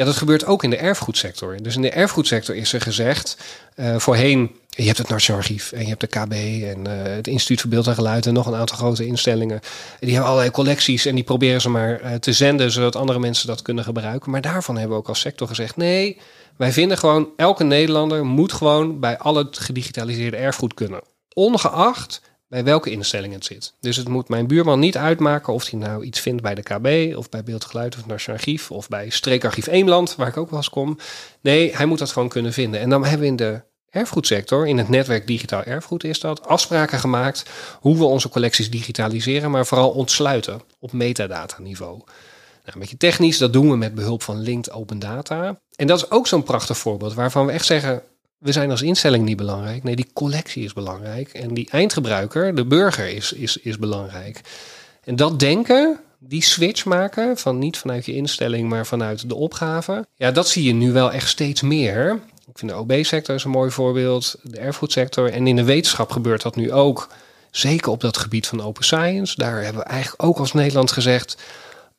Ja, 0.00 0.06
dat 0.06 0.16
gebeurt 0.16 0.44
ook 0.46 0.64
in 0.64 0.70
de 0.70 0.76
erfgoedsector. 0.76 1.62
Dus 1.62 1.76
in 1.76 1.82
de 1.82 1.90
erfgoedsector 1.90 2.56
is 2.56 2.72
er 2.72 2.80
gezegd, 2.80 3.36
uh, 3.76 3.98
voorheen, 3.98 4.50
je 4.68 4.82
hebt 4.82 4.98
het 4.98 5.08
Nationaal 5.08 5.40
Archief 5.40 5.72
en 5.72 5.80
je 5.80 5.88
hebt 5.88 6.00
de 6.00 6.06
KB 6.06 6.32
en 6.32 6.78
uh, 6.88 7.02
het 7.02 7.26
Instituut 7.26 7.60
voor 7.60 7.70
Beeld 7.70 7.86
en 7.86 7.94
Geluid 7.94 8.26
en 8.26 8.32
nog 8.32 8.46
een 8.46 8.54
aantal 8.54 8.76
grote 8.76 9.06
instellingen. 9.06 9.60
Die 9.98 10.10
hebben 10.10 10.28
allerlei 10.28 10.50
collecties 10.50 11.06
en 11.06 11.14
die 11.14 11.24
proberen 11.24 11.60
ze 11.60 11.68
maar 11.68 12.02
uh, 12.02 12.14
te 12.14 12.32
zenden, 12.32 12.70
zodat 12.70 12.96
andere 12.96 13.18
mensen 13.18 13.46
dat 13.46 13.62
kunnen 13.62 13.84
gebruiken. 13.84 14.30
Maar 14.30 14.40
daarvan 14.40 14.76
hebben 14.76 14.96
we 14.96 15.02
ook 15.02 15.08
als 15.08 15.20
sector 15.20 15.48
gezegd, 15.48 15.76
nee, 15.76 16.18
wij 16.56 16.72
vinden 16.72 16.98
gewoon, 16.98 17.28
elke 17.36 17.64
Nederlander 17.64 18.24
moet 18.24 18.52
gewoon 18.52 19.00
bij 19.00 19.18
al 19.18 19.36
het 19.36 19.58
gedigitaliseerde 19.58 20.36
erfgoed 20.36 20.74
kunnen. 20.74 21.00
Ongeacht 21.34 22.20
bij 22.50 22.64
welke 22.64 22.90
instelling 22.90 23.32
het 23.32 23.44
zit. 23.44 23.74
Dus 23.80 23.96
het 23.96 24.08
moet 24.08 24.28
mijn 24.28 24.46
buurman 24.46 24.78
niet 24.78 24.96
uitmaken 24.96 25.52
of 25.52 25.70
hij 25.70 25.78
nou 25.78 26.04
iets 26.04 26.20
vindt 26.20 26.42
bij 26.42 26.54
de 26.54 26.62
KB 26.62 27.16
of 27.16 27.28
bij 27.28 27.42
Beeld 27.42 27.64
Geluid 27.64 27.96
of 27.96 28.06
Nationaal 28.06 28.38
Archief 28.38 28.70
of 28.70 28.88
bij 28.88 29.10
Streekarchief 29.10 29.66
Eemland, 29.66 30.16
waar 30.16 30.28
ik 30.28 30.36
ook 30.36 30.50
wel 30.50 30.58
eens 30.58 30.70
kom. 30.70 30.98
Nee, 31.40 31.76
hij 31.76 31.86
moet 31.86 31.98
dat 31.98 32.12
gewoon 32.12 32.28
kunnen 32.28 32.52
vinden. 32.52 32.80
En 32.80 32.90
dan 32.90 33.02
hebben 33.02 33.20
we 33.20 33.26
in 33.26 33.36
de 33.36 33.62
erfgoedsector, 33.90 34.66
in 34.66 34.78
het 34.78 34.88
netwerk 34.88 35.26
Digitaal 35.26 35.62
Erfgoed 35.62 36.04
is 36.04 36.20
dat, 36.20 36.46
afspraken 36.46 36.98
gemaakt 36.98 37.42
hoe 37.80 37.98
we 37.98 38.04
onze 38.04 38.28
collecties 38.28 38.70
digitaliseren, 38.70 39.50
maar 39.50 39.66
vooral 39.66 39.90
ontsluiten 39.90 40.60
op 40.78 40.92
metadata-niveau. 40.92 41.96
Nou, 41.96 42.72
een 42.72 42.80
beetje 42.80 42.96
technisch, 42.96 43.38
dat 43.38 43.52
doen 43.52 43.70
we 43.70 43.76
met 43.76 43.94
behulp 43.94 44.22
van 44.22 44.40
linked 44.40 44.72
open 44.72 44.98
data. 44.98 45.60
En 45.76 45.86
dat 45.86 45.98
is 45.98 46.10
ook 46.10 46.26
zo'n 46.26 46.42
prachtig 46.42 46.78
voorbeeld 46.78 47.14
waarvan 47.14 47.46
we 47.46 47.52
echt 47.52 47.66
zeggen, 47.66 48.02
we 48.40 48.52
zijn 48.52 48.70
als 48.70 48.82
instelling 48.82 49.24
niet 49.24 49.36
belangrijk. 49.36 49.82
Nee, 49.82 49.96
die 49.96 50.10
collectie 50.12 50.64
is 50.64 50.72
belangrijk. 50.72 51.28
En 51.28 51.54
die 51.54 51.70
eindgebruiker, 51.70 52.54
de 52.54 52.64
burger, 52.64 53.08
is, 53.08 53.32
is, 53.32 53.56
is 53.56 53.78
belangrijk. 53.78 54.40
En 55.04 55.16
dat 55.16 55.38
denken, 55.38 56.00
die 56.18 56.42
switch 56.42 56.84
maken 56.84 57.36
van 57.36 57.58
niet 57.58 57.78
vanuit 57.78 58.06
je 58.06 58.14
instelling, 58.14 58.68
maar 58.68 58.86
vanuit 58.86 59.28
de 59.28 59.34
opgave. 59.34 60.06
Ja, 60.16 60.30
dat 60.30 60.48
zie 60.48 60.64
je 60.64 60.72
nu 60.72 60.92
wel 60.92 61.12
echt 61.12 61.28
steeds 61.28 61.60
meer. 61.60 62.20
Ik 62.46 62.58
vind 62.58 62.70
de 62.70 62.76
OB-sector 62.76 63.34
is 63.34 63.44
een 63.44 63.50
mooi 63.50 63.70
voorbeeld, 63.70 64.36
de 64.42 64.58
erfgoedsector. 64.58 65.32
En 65.32 65.46
in 65.46 65.56
de 65.56 65.64
wetenschap 65.64 66.10
gebeurt 66.10 66.42
dat 66.42 66.56
nu 66.56 66.72
ook. 66.72 67.08
Zeker 67.50 67.90
op 67.90 68.00
dat 68.00 68.18
gebied 68.18 68.46
van 68.46 68.62
open 68.62 68.84
science. 68.84 69.34
Daar 69.36 69.62
hebben 69.62 69.82
we 69.82 69.88
eigenlijk 69.88 70.22
ook 70.22 70.38
als 70.38 70.52
Nederland 70.52 70.92
gezegd. 70.92 71.36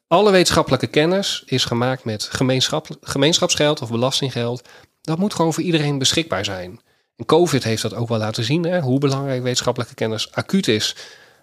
Alle 0.08 0.32
wetenschappelijke 0.32 0.88
kennis 0.88 1.44
is 1.46 1.66
gemaakt 1.66 2.04
met 2.04 2.28
gemeenschap, 2.32 2.88
gemeenschapsgeld 3.02 3.82
of 3.82 3.90
belastinggeld. 3.90 4.62
Dat 5.12 5.20
moet 5.20 5.34
gewoon 5.34 5.54
voor 5.54 5.64
iedereen 5.64 5.98
beschikbaar 5.98 6.46
zijn. 6.46 6.80
En 7.16 7.26
COVID 7.26 7.64
heeft 7.64 7.82
dat 7.82 7.94
ook 7.94 8.08
wel 8.08 8.18
laten 8.18 8.44
zien, 8.44 8.64
hè, 8.64 8.82
hoe 8.82 9.00
belangrijk 9.00 9.42
wetenschappelijke 9.42 9.94
kennis 9.94 10.32
acuut 10.32 10.68
is, 10.68 10.96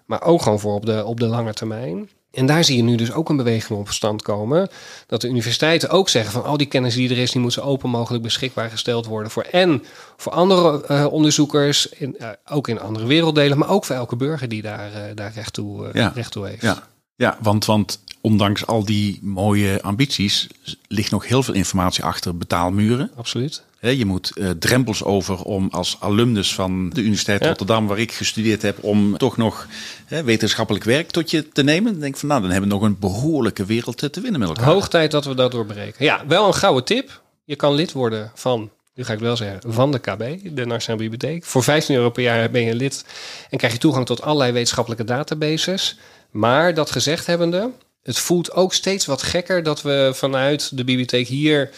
maar 0.05 0.23
ook 0.23 0.41
gewoon 0.41 0.59
voor 0.59 0.73
op 0.73 0.85
de, 0.85 1.05
op 1.05 1.19
de 1.19 1.25
lange 1.25 1.53
termijn. 1.53 2.09
En 2.31 2.45
daar 2.45 2.63
zie 2.63 2.77
je 2.77 2.83
nu 2.83 2.95
dus 2.95 3.11
ook 3.11 3.29
een 3.29 3.37
beweging 3.37 3.79
op 3.79 3.89
stand 3.89 4.21
komen. 4.21 4.69
Dat 5.07 5.21
de 5.21 5.27
universiteiten 5.27 5.89
ook 5.89 6.09
zeggen 6.09 6.31
van 6.31 6.43
al 6.43 6.57
die 6.57 6.67
kennis 6.67 6.95
die 6.95 7.09
er 7.09 7.17
is, 7.17 7.31
die 7.31 7.41
moet 7.41 7.53
zo 7.53 7.61
open 7.61 7.89
mogelijk 7.89 8.23
beschikbaar 8.23 8.69
gesteld 8.69 9.05
worden 9.05 9.31
voor 9.31 9.43
en 9.43 9.83
voor 10.17 10.31
andere 10.31 10.83
uh, 10.91 11.11
onderzoekers, 11.11 11.89
in, 11.89 12.15
uh, 12.19 12.29
ook 12.49 12.67
in 12.67 12.79
andere 12.79 13.05
werelddelen, 13.05 13.57
maar 13.57 13.69
ook 13.69 13.85
voor 13.85 13.95
elke 13.95 14.15
burger 14.15 14.49
die 14.49 14.61
daar, 14.61 14.91
uh, 14.91 15.01
daar 15.15 15.31
recht, 15.35 15.53
toe, 15.53 15.89
ja. 15.93 16.11
recht 16.15 16.31
toe 16.31 16.47
heeft. 16.47 16.61
Ja, 16.61 16.83
ja 17.15 17.37
want, 17.41 17.65
want 17.65 17.99
ondanks 18.21 18.65
al 18.65 18.85
die 18.85 19.19
mooie 19.21 19.81
ambities 19.81 20.47
ligt 20.87 21.11
nog 21.11 21.27
heel 21.27 21.43
veel 21.43 21.53
informatie 21.53 22.03
achter 22.03 22.37
betaalmuren. 22.37 23.11
Absoluut. 23.15 23.63
Je 23.81 24.05
moet 24.05 24.31
uh, 24.35 24.49
drempels 24.49 25.03
over 25.03 25.43
om 25.43 25.67
als 25.71 25.97
alumnus 25.99 26.53
van 26.53 26.89
de 26.89 27.01
Universiteit 27.01 27.41
ja. 27.41 27.47
Rotterdam, 27.47 27.87
waar 27.87 27.99
ik 27.99 28.11
gestudeerd 28.11 28.61
heb, 28.61 28.83
om 28.83 29.17
toch 29.17 29.37
nog 29.37 29.67
wetenschappelijk 30.07 30.83
werk 30.83 31.09
tot 31.09 31.31
je 31.31 31.49
te 31.49 31.63
nemen. 31.63 31.91
Dan 31.91 32.01
denk 32.01 32.13
ik 32.13 32.19
van 32.19 32.29
nou, 32.29 32.41
dan 32.41 32.51
hebben 32.51 32.69
we 32.69 32.75
nog 32.75 32.83
een 32.83 32.99
behoorlijke 32.99 33.65
wereld 33.65 33.97
te 33.97 34.21
winnen 34.21 34.39
met 34.39 34.49
elkaar. 34.49 34.65
Hoog 34.65 34.89
tijd 34.89 35.11
dat 35.11 35.25
we 35.25 35.35
dat 35.35 35.51
doorbreken. 35.51 36.05
Ja, 36.05 36.23
wel 36.27 36.47
een 36.47 36.53
gouden 36.53 36.83
tip. 36.83 37.21
Je 37.45 37.55
kan 37.55 37.73
lid 37.73 37.91
worden 37.91 38.31
van, 38.35 38.69
nu 38.95 39.03
ga 39.03 39.13
ik 39.13 39.19
wel 39.19 39.37
zeggen, 39.37 39.73
van 39.73 39.91
de 39.91 39.99
KB, 39.99 40.55
de 40.55 40.65
Nationale 40.65 41.09
Bibliotheek. 41.09 41.45
Voor 41.45 41.63
15 41.63 41.95
euro 41.95 42.09
per 42.09 42.23
jaar 42.23 42.49
ben 42.49 42.61
je 42.61 42.75
lid 42.75 43.05
en 43.49 43.57
krijg 43.57 43.73
je 43.73 43.79
toegang 43.79 44.05
tot 44.05 44.21
allerlei 44.21 44.51
wetenschappelijke 44.51 45.03
databases. 45.03 45.97
Maar 46.31 46.73
dat 46.73 46.91
gezegd 46.91 47.25
hebbende, 47.25 47.71
het 48.03 48.19
voelt 48.19 48.51
ook 48.51 48.73
steeds 48.73 49.05
wat 49.05 49.21
gekker 49.21 49.63
dat 49.63 49.81
we 49.81 50.11
vanuit 50.13 50.77
de 50.77 50.83
bibliotheek 50.83 51.27
hier 51.27 51.69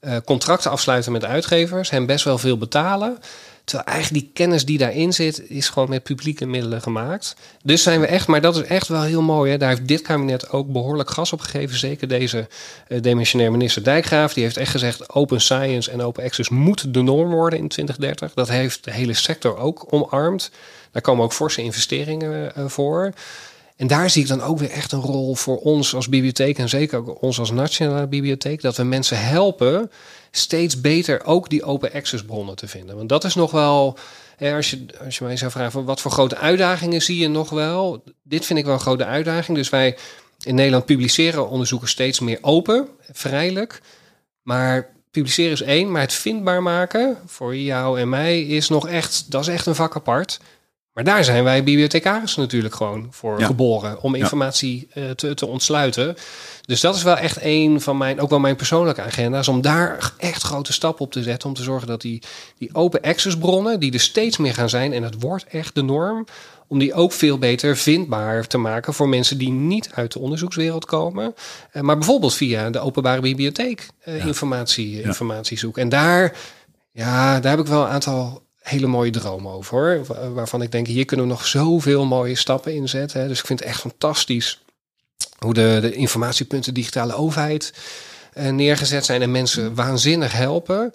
uh, 0.00 0.16
contracten 0.24 0.70
afsluiten 0.70 1.12
met 1.12 1.24
uitgevers, 1.24 1.90
hen 1.90 2.06
best 2.06 2.24
wel 2.24 2.38
veel 2.38 2.58
betalen. 2.58 3.18
Terwijl 3.66 3.88
eigenlijk 3.88 4.24
die 4.24 4.32
kennis 4.34 4.64
die 4.64 4.78
daarin 4.78 5.12
zit, 5.12 5.50
is 5.50 5.68
gewoon 5.68 5.88
met 5.88 6.02
publieke 6.02 6.46
middelen 6.46 6.82
gemaakt. 6.82 7.36
Dus 7.62 7.82
zijn 7.82 8.00
we 8.00 8.06
echt, 8.06 8.26
maar 8.26 8.40
dat 8.40 8.56
is 8.56 8.62
echt 8.62 8.88
wel 8.88 9.02
heel 9.02 9.22
mooi. 9.22 9.50
Hè? 9.50 9.58
Daar 9.58 9.68
heeft 9.68 9.88
dit 9.88 10.02
kabinet 10.02 10.50
ook 10.50 10.72
behoorlijk 10.72 11.10
gas 11.10 11.32
op 11.32 11.40
gegeven. 11.40 11.78
Zeker 11.78 12.08
deze 12.08 12.48
uh, 12.88 13.02
demissionair 13.02 13.50
minister 13.50 13.84
Dijkgraaf. 13.84 14.32
Die 14.32 14.42
heeft 14.42 14.56
echt 14.56 14.70
gezegd: 14.70 15.14
open 15.14 15.40
science 15.40 15.90
en 15.90 16.02
open 16.02 16.24
access 16.24 16.48
moet 16.48 16.94
de 16.94 17.02
norm 17.02 17.30
worden 17.30 17.58
in 17.58 17.68
2030. 17.68 18.34
Dat 18.34 18.48
heeft 18.48 18.84
de 18.84 18.92
hele 18.92 19.14
sector 19.14 19.56
ook 19.56 19.86
omarmd. 19.90 20.50
Daar 20.90 21.02
komen 21.02 21.24
ook 21.24 21.32
forse 21.32 21.62
investeringen 21.62 22.52
uh, 22.58 22.64
voor. 22.66 23.12
En 23.76 23.86
daar 23.86 24.10
zie 24.10 24.22
ik 24.22 24.28
dan 24.28 24.42
ook 24.42 24.58
weer 24.58 24.70
echt 24.70 24.92
een 24.92 25.00
rol 25.00 25.34
voor 25.34 25.58
ons 25.58 25.94
als 25.94 26.08
bibliotheek 26.08 26.58
en 26.58 26.68
zeker 26.68 26.98
ook 26.98 27.22
ons 27.22 27.38
als 27.38 27.50
nationale 27.50 28.06
bibliotheek, 28.06 28.60
dat 28.62 28.76
we 28.76 28.82
mensen 28.82 29.24
helpen 29.24 29.90
steeds 30.30 30.80
beter 30.80 31.24
ook 31.24 31.50
die 31.50 31.64
open 31.64 31.92
access 31.92 32.24
bronnen 32.24 32.56
te 32.56 32.68
vinden. 32.68 32.96
Want 32.96 33.08
dat 33.08 33.24
is 33.24 33.34
nog 33.34 33.50
wel, 33.50 33.98
als 34.38 34.70
je, 34.70 34.86
als 35.04 35.18
je 35.18 35.24
mij 35.24 35.36
zou 35.36 35.50
vragen, 35.50 35.84
wat 35.84 36.00
voor 36.00 36.10
grote 36.10 36.36
uitdagingen 36.36 37.02
zie 37.02 37.18
je 37.18 37.28
nog 37.28 37.50
wel? 37.50 38.02
Dit 38.22 38.44
vind 38.44 38.58
ik 38.58 38.64
wel 38.64 38.74
een 38.74 38.80
grote 38.80 39.04
uitdaging. 39.04 39.56
Dus 39.56 39.68
wij 39.68 39.96
in 40.42 40.54
Nederland 40.54 40.84
publiceren 40.84 41.48
onderzoeken 41.48 41.88
steeds 41.88 42.20
meer 42.20 42.38
open, 42.40 42.88
vrijelijk. 43.12 43.80
Maar 44.42 44.94
publiceren 45.10 45.52
is 45.52 45.62
één, 45.62 45.90
maar 45.90 46.00
het 46.00 46.12
vindbaar 46.12 46.62
maken 46.62 47.16
voor 47.26 47.56
jou 47.56 48.00
en 48.00 48.08
mij 48.08 48.42
is 48.42 48.68
nog 48.68 48.88
echt, 48.88 49.30
dat 49.30 49.40
is 49.40 49.48
echt 49.48 49.66
een 49.66 49.74
vak 49.74 49.96
apart. 49.96 50.40
Maar 50.96 51.04
daar 51.04 51.24
zijn 51.24 51.44
wij 51.44 51.64
bibliothecaris 51.64 52.36
natuurlijk 52.36 52.74
gewoon 52.74 53.06
voor 53.10 53.40
ja. 53.40 53.46
geboren. 53.46 54.02
Om 54.02 54.14
informatie 54.14 54.88
ja. 54.92 55.02
uh, 55.02 55.10
te, 55.10 55.34
te 55.34 55.46
ontsluiten. 55.46 56.16
Dus 56.62 56.80
dat 56.80 56.94
is 56.94 57.02
wel 57.02 57.16
echt 57.16 57.38
een 57.40 57.80
van 57.80 57.96
mijn, 57.96 58.20
ook 58.20 58.30
wel 58.30 58.38
mijn 58.38 58.56
persoonlijke 58.56 59.02
agenda's. 59.02 59.48
Om 59.48 59.60
daar 59.60 60.12
echt 60.18 60.42
grote 60.42 60.72
stappen 60.72 61.04
op 61.04 61.12
te 61.12 61.22
zetten. 61.22 61.48
Om 61.48 61.54
te 61.54 61.62
zorgen 61.62 61.86
dat 61.86 62.00
die, 62.00 62.22
die 62.58 62.68
open 62.72 63.00
access 63.00 63.38
bronnen, 63.38 63.80
die 63.80 63.92
er 63.92 64.00
steeds 64.00 64.36
meer 64.36 64.54
gaan 64.54 64.68
zijn. 64.68 64.92
En 64.92 65.02
het 65.02 65.20
wordt 65.20 65.44
echt 65.44 65.74
de 65.74 65.82
norm. 65.82 66.26
Om 66.66 66.78
die 66.78 66.94
ook 66.94 67.12
veel 67.12 67.38
beter 67.38 67.76
vindbaar 67.76 68.46
te 68.46 68.58
maken 68.58 68.94
voor 68.94 69.08
mensen 69.08 69.38
die 69.38 69.50
niet 69.50 69.90
uit 69.94 70.12
de 70.12 70.18
onderzoekswereld 70.18 70.84
komen. 70.84 71.34
Uh, 71.72 71.82
maar 71.82 71.96
bijvoorbeeld 71.98 72.34
via 72.34 72.70
de 72.70 72.80
openbare 72.80 73.20
bibliotheek 73.20 73.88
ja. 74.04 74.12
informatie, 74.12 75.02
informatie 75.02 75.58
zoeken. 75.58 75.82
En 75.82 75.88
daar, 75.88 76.36
ja, 76.92 77.40
daar 77.40 77.50
heb 77.50 77.60
ik 77.60 77.66
wel 77.66 77.82
een 77.82 77.90
aantal 77.90 78.44
hele 78.68 78.86
mooie 78.86 79.10
droom 79.10 79.48
over 79.48 79.78
hoor. 79.78 80.32
Waarvan 80.34 80.62
ik 80.62 80.72
denk, 80.72 80.86
hier 80.86 81.04
kunnen 81.04 81.26
we 81.26 81.32
nog 81.32 81.46
zoveel 81.46 82.04
mooie 82.04 82.34
stappen 82.34 82.74
in 82.74 82.88
zetten. 82.88 83.28
Dus 83.28 83.38
ik 83.38 83.46
vind 83.46 83.58
het 83.58 83.68
echt 83.68 83.80
fantastisch 83.80 84.60
hoe 85.38 85.54
de, 85.54 85.78
de 85.80 85.92
informatiepunten 85.92 86.74
digitale 86.74 87.14
overheid 87.14 87.72
uh, 88.34 88.48
neergezet 88.48 89.04
zijn 89.04 89.22
en 89.22 89.30
mensen 89.30 89.74
waanzinnig 89.74 90.32
helpen. 90.32 90.92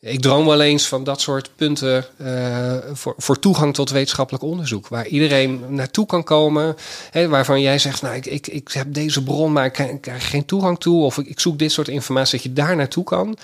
Ik 0.00 0.20
droom 0.20 0.46
wel 0.46 0.60
eens 0.60 0.86
van 0.86 1.04
dat 1.04 1.20
soort 1.20 1.50
punten 1.56 2.04
uh, 2.20 2.76
voor, 2.92 3.14
voor 3.16 3.38
toegang 3.38 3.74
tot 3.74 3.90
wetenschappelijk 3.90 4.44
onderzoek. 4.44 4.88
Waar 4.88 5.06
iedereen 5.06 5.64
naartoe 5.68 6.06
kan 6.06 6.24
komen. 6.24 6.76
Hè, 7.10 7.28
waarvan 7.28 7.60
jij 7.60 7.78
zegt, 7.78 8.02
nou, 8.02 8.14
ik, 8.14 8.26
ik, 8.26 8.46
ik 8.46 8.72
heb 8.72 8.94
deze 8.94 9.22
bron, 9.22 9.52
maar 9.52 9.64
ik 9.64 9.98
krijg 10.00 10.30
geen 10.30 10.44
toegang 10.44 10.78
toe. 10.78 11.04
Of 11.04 11.18
ik 11.18 11.40
zoek 11.40 11.58
dit 11.58 11.72
soort 11.72 11.88
informatie, 11.88 12.32
dat 12.32 12.42
je 12.42 12.52
daar 12.52 12.76
naartoe 12.76 13.04
kan. 13.04 13.36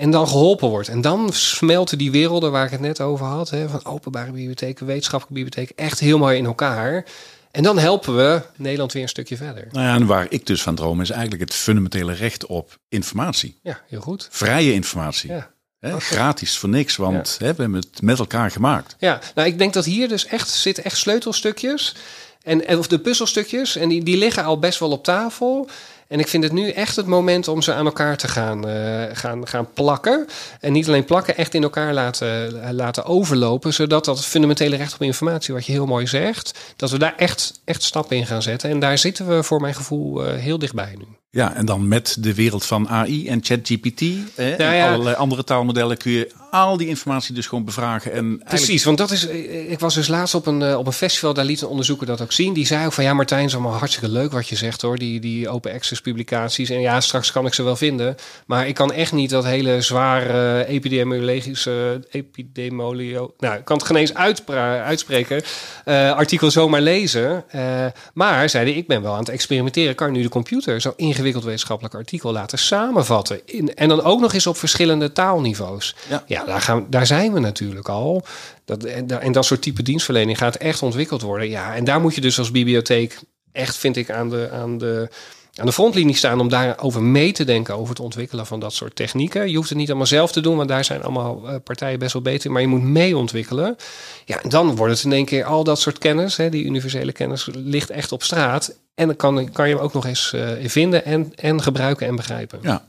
En 0.00 0.10
dan 0.10 0.28
geholpen 0.28 0.68
wordt. 0.68 0.88
En 0.88 1.00
dan 1.00 1.32
smelten 1.32 1.98
die 1.98 2.10
werelden 2.10 2.52
waar 2.52 2.64
ik 2.64 2.70
het 2.70 2.80
net 2.80 3.00
over 3.00 3.26
had, 3.26 3.50
hè, 3.50 3.68
van 3.68 3.84
openbare 3.84 4.32
bibliotheken, 4.32 4.86
wetenschappelijke 4.86 5.42
bibliotheken, 5.42 5.84
echt 5.84 6.00
heel 6.00 6.18
mooi 6.18 6.36
in 6.38 6.44
elkaar. 6.44 7.04
En 7.50 7.62
dan 7.62 7.78
helpen 7.78 8.16
we 8.16 8.42
Nederland 8.56 8.92
weer 8.92 9.02
een 9.02 9.08
stukje 9.08 9.36
verder. 9.36 9.68
Nou 9.70 9.86
ja, 9.86 9.94
en 9.94 10.06
waar 10.06 10.26
ik 10.28 10.46
dus 10.46 10.62
van 10.62 10.74
droom 10.74 11.00
is 11.00 11.10
eigenlijk 11.10 11.42
het 11.42 11.54
fundamentele 11.54 12.12
recht 12.12 12.46
op 12.46 12.78
informatie. 12.88 13.58
Ja, 13.62 13.80
heel 13.88 14.00
goed. 14.00 14.28
Vrije 14.30 14.72
informatie. 14.72 15.30
Ja. 15.30 15.50
He, 15.78 16.00
gratis 16.00 16.58
voor 16.58 16.68
niks, 16.68 16.96
want 16.96 17.36
ja. 17.38 17.46
he, 17.46 17.54
we 17.54 17.62
hebben 17.62 17.80
het 17.80 18.02
met 18.02 18.18
elkaar 18.18 18.50
gemaakt. 18.50 18.96
Ja, 18.98 19.20
nou 19.34 19.48
ik 19.48 19.58
denk 19.58 19.72
dat 19.72 19.84
hier 19.84 20.08
dus 20.08 20.26
echt 20.26 20.48
zitten 20.48 20.84
echt 20.84 20.96
sleutelstukjes. 20.96 21.96
En, 22.42 22.78
of 22.78 22.88
de 22.88 22.98
puzzelstukjes, 22.98 23.76
en 23.76 23.88
die, 23.88 24.04
die 24.04 24.16
liggen 24.16 24.44
al 24.44 24.58
best 24.58 24.78
wel 24.78 24.90
op 24.90 25.04
tafel. 25.04 25.68
En 26.10 26.18
ik 26.18 26.28
vind 26.28 26.44
het 26.44 26.52
nu 26.52 26.70
echt 26.70 26.96
het 26.96 27.06
moment 27.06 27.48
om 27.48 27.62
ze 27.62 27.72
aan 27.72 27.86
elkaar 27.86 28.16
te 28.16 28.28
gaan, 28.28 28.68
uh, 28.68 29.04
gaan, 29.12 29.48
gaan 29.48 29.72
plakken. 29.72 30.26
En 30.60 30.72
niet 30.72 30.88
alleen 30.88 31.04
plakken, 31.04 31.36
echt 31.36 31.54
in 31.54 31.62
elkaar 31.62 31.94
laten, 31.94 32.74
laten 32.74 33.04
overlopen. 33.04 33.74
Zodat 33.74 34.04
dat 34.04 34.26
fundamentele 34.26 34.76
recht 34.76 34.94
op 34.94 35.02
informatie, 35.02 35.54
wat 35.54 35.66
je 35.66 35.72
heel 35.72 35.86
mooi 35.86 36.06
zegt, 36.06 36.74
dat 36.76 36.90
we 36.90 36.98
daar 36.98 37.14
echt, 37.16 37.60
echt 37.64 37.82
stappen 37.82 38.16
in 38.16 38.26
gaan 38.26 38.42
zetten. 38.42 38.70
En 38.70 38.78
daar 38.78 38.98
zitten 38.98 39.28
we 39.28 39.42
voor 39.42 39.60
mijn 39.60 39.74
gevoel 39.74 40.26
uh, 40.26 40.32
heel 40.34 40.58
dichtbij 40.58 40.94
nu. 40.98 41.06
Ja, 41.32 41.54
en 41.54 41.64
dan 41.66 41.88
met 41.88 42.16
de 42.20 42.34
wereld 42.34 42.66
van 42.66 42.88
AI 42.88 43.28
en 43.28 43.40
ChatGPT 43.42 44.00
eh, 44.00 44.46
Nou 44.46 44.56
en 44.62 44.74
ja. 44.76 44.92
allerlei 44.92 45.16
andere 45.16 45.44
taalmodellen 45.44 45.96
kun 45.96 46.10
je 46.12 46.30
al 46.50 46.76
die 46.76 46.88
informatie 46.88 47.34
dus 47.34 47.46
gewoon 47.46 47.64
bevragen. 47.64 48.12
En 48.12 48.24
eigenlijk- 48.24 48.48
Precies, 48.48 48.84
want 48.84 48.98
dat 48.98 49.10
is. 49.10 49.26
Ik 49.68 49.78
was 49.80 49.94
dus 49.94 50.08
laatst 50.08 50.34
op 50.34 50.46
een, 50.46 50.62
eh, 50.62 50.78
op 50.78 50.86
een 50.86 50.92
festival, 50.92 51.34
daar 51.34 51.44
liet 51.44 51.60
een 51.60 51.68
onderzoeker 51.68 52.06
dat 52.06 52.20
ook 52.20 52.32
zien. 52.32 52.52
Die 52.52 52.66
zei 52.66 52.86
ook 52.86 52.92
van 52.92 53.04
ja, 53.04 53.14
Martijn, 53.14 53.44
is 53.44 53.52
allemaal 53.54 53.72
hartstikke 53.74 54.08
leuk 54.08 54.32
wat 54.32 54.48
je 54.48 54.56
zegt 54.56 54.82
hoor. 54.82 54.98
Die, 54.98 55.20
die 55.20 55.48
open 55.48 55.72
access 55.72 56.00
publicaties. 56.00 56.70
En 56.70 56.80
ja, 56.80 57.00
straks 57.00 57.32
kan 57.32 57.46
ik 57.46 57.54
ze 57.54 57.62
wel 57.62 57.76
vinden. 57.76 58.14
Maar 58.46 58.68
ik 58.68 58.74
kan 58.74 58.92
echt 58.92 59.12
niet 59.12 59.30
dat 59.30 59.44
hele 59.44 59.80
zware 59.80 60.64
epidemiologische 60.66 62.00
epidemolio. 62.10 63.34
Nou, 63.38 63.58
ik 63.58 63.64
kan 63.64 63.76
het 63.76 63.86
geen 63.86 63.96
eens 63.96 64.14
uitspreken. 64.14 65.42
eh, 65.84 66.12
artikel 66.12 66.50
zomaar 66.50 66.80
lezen. 66.82 67.44
Eh, 67.48 67.86
maar 68.14 68.48
zei 68.48 68.70
hij, 68.70 68.78
ik 68.78 68.86
ben 68.86 69.02
wel 69.02 69.12
aan 69.12 69.18
het 69.18 69.28
experimenteren. 69.28 69.94
Kan 69.94 70.12
nu 70.12 70.22
de 70.22 70.28
computer 70.28 70.80
zo'n 70.80 70.92
ingewikkeld 70.96 71.18
wetenschappelijk 71.22 71.94
artikel 71.94 72.32
laten 72.32 72.58
samenvatten? 72.58 73.40
In, 73.44 73.74
en 73.74 73.88
dan 73.88 74.02
ook 74.02 74.20
nog 74.20 74.32
eens 74.32 74.46
op 74.46 74.56
verschillende 74.56 75.12
taalniveaus. 75.12 75.94
Ja. 76.08 76.24
Ja, 76.26 76.44
daar, 76.44 76.60
gaan, 76.60 76.86
daar 76.90 77.06
zijn 77.06 77.32
we 77.32 77.40
natuurlijk 77.40 77.88
al. 77.88 78.22
Dat, 78.64 78.84
en, 78.84 79.06
da- 79.06 79.18
en 79.18 79.32
dat 79.32 79.44
soort 79.44 79.62
type 79.62 79.82
dienstverlening 79.82 80.38
gaat 80.38 80.56
echt 80.56 80.82
ontwikkeld 80.82 81.22
worden. 81.22 81.48
Ja, 81.48 81.74
en 81.74 81.84
daar 81.84 82.00
moet 82.00 82.14
je 82.14 82.20
dus 82.20 82.38
als 82.38 82.50
bibliotheek 82.50 83.18
echt, 83.52 83.76
vind 83.76 83.96
ik, 83.96 84.10
aan 84.10 84.30
de, 84.30 84.48
aan 84.52 84.78
de, 84.78 85.08
aan 85.54 85.66
de 85.66 85.72
frontlinie 85.72 86.16
staan 86.16 86.40
om 86.40 86.48
daarover 86.48 87.02
mee 87.02 87.32
te 87.32 87.44
denken 87.44 87.74
over 87.74 87.88
het 87.88 88.00
ontwikkelen 88.00 88.46
van 88.46 88.60
dat 88.60 88.72
soort 88.72 88.96
technieken. 88.96 89.50
Je 89.50 89.56
hoeft 89.56 89.68
het 89.68 89.78
niet 89.78 89.88
allemaal 89.88 90.06
zelf 90.06 90.32
te 90.32 90.40
doen, 90.40 90.56
want 90.56 90.68
daar 90.68 90.84
zijn 90.84 91.02
allemaal 91.02 91.48
eh, 91.48 91.54
partijen 91.64 91.98
best 91.98 92.12
wel 92.12 92.22
beter 92.22 92.46
in. 92.46 92.52
Maar 92.52 92.60
je 92.60 92.68
moet 92.68 92.82
mee 92.82 93.16
ontwikkelen. 93.16 93.76
Ja, 94.24 94.42
en 94.42 94.48
dan 94.48 94.76
wordt 94.76 94.94
het 94.94 95.04
in 95.04 95.12
één 95.12 95.24
keer 95.24 95.44
al 95.44 95.64
dat 95.64 95.80
soort 95.80 95.98
kennis, 95.98 96.36
hè, 96.36 96.48
die 96.48 96.64
universele 96.64 97.12
kennis, 97.12 97.48
ligt 97.52 97.90
echt 97.90 98.12
op 98.12 98.22
straat. 98.22 98.76
En 98.94 99.06
dan 99.06 99.16
kan, 99.16 99.52
kan 99.52 99.68
je 99.68 99.74
hem 99.74 99.82
ook 99.82 99.92
nog 99.92 100.06
eens 100.06 100.32
eh, 100.32 100.68
vinden 100.68 101.04
en, 101.04 101.32
en 101.34 101.62
gebruiken 101.62 102.06
en 102.06 102.16
begrijpen. 102.16 102.58
Ja. 102.62 102.84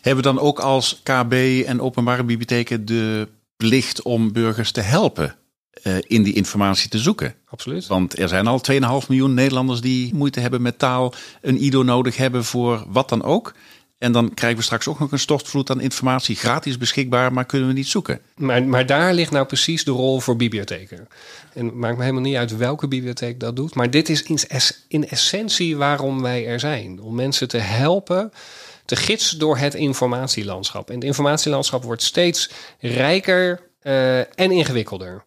Hebben 0.00 0.24
we 0.24 0.30
dan 0.30 0.38
ook 0.38 0.60
als 0.60 1.00
KB 1.02 1.62
en 1.66 1.80
openbare 1.80 2.24
bibliotheken 2.24 2.84
de 2.84 3.28
plicht 3.56 4.02
om 4.02 4.32
burgers 4.32 4.70
te 4.70 4.80
helpen 4.80 5.36
eh, 5.82 5.96
in 6.00 6.22
die 6.22 6.34
informatie 6.34 6.88
te 6.88 6.98
zoeken? 6.98 7.34
Absoluut. 7.46 7.86
Want 7.86 8.18
er 8.18 8.28
zijn 8.28 8.46
al 8.46 8.60
2,5 8.72 8.78
miljoen 9.08 9.34
Nederlanders 9.34 9.80
die 9.80 10.14
moeite 10.14 10.40
hebben 10.40 10.62
met 10.62 10.78
taal, 10.78 11.14
een 11.40 11.62
IDO 11.62 11.82
nodig 11.82 12.16
hebben 12.16 12.44
voor 12.44 12.84
wat 12.88 13.08
dan 13.08 13.22
ook. 13.22 13.54
En 13.98 14.12
dan 14.12 14.34
krijgen 14.34 14.58
we 14.58 14.64
straks 14.64 14.88
ook 14.88 14.98
nog 14.98 15.12
een 15.12 15.18
stortvloed 15.18 15.70
aan 15.70 15.80
informatie, 15.80 16.36
gratis 16.36 16.78
beschikbaar, 16.78 17.32
maar 17.32 17.44
kunnen 17.44 17.68
we 17.68 17.74
niet 17.74 17.88
zoeken. 17.88 18.20
Maar, 18.36 18.64
maar 18.64 18.86
daar 18.86 19.14
ligt 19.14 19.30
nou 19.30 19.46
precies 19.46 19.84
de 19.84 19.90
rol 19.90 20.20
voor 20.20 20.36
bibliotheken. 20.36 21.08
En 21.52 21.66
het 21.66 21.74
maakt 21.74 21.96
me 21.96 22.02
helemaal 22.02 22.22
niet 22.22 22.36
uit 22.36 22.56
welke 22.56 22.88
bibliotheek 22.88 23.40
dat 23.40 23.56
doet. 23.56 23.74
Maar 23.74 23.90
dit 23.90 24.08
is 24.08 24.22
in, 24.22 24.38
in 24.88 25.08
essentie 25.08 25.76
waarom 25.76 26.22
wij 26.22 26.46
er 26.46 26.60
zijn. 26.60 27.00
Om 27.00 27.14
mensen 27.14 27.48
te 27.48 27.58
helpen, 27.58 28.32
te 28.84 28.96
gidsen 28.96 29.38
door 29.38 29.58
het 29.58 29.74
informatielandschap. 29.74 30.88
En 30.88 30.94
het 30.94 31.04
informatielandschap 31.04 31.84
wordt 31.84 32.02
steeds 32.02 32.50
rijker 32.80 33.60
eh, 33.80 34.18
en 34.18 34.50
ingewikkelder. 34.50 35.24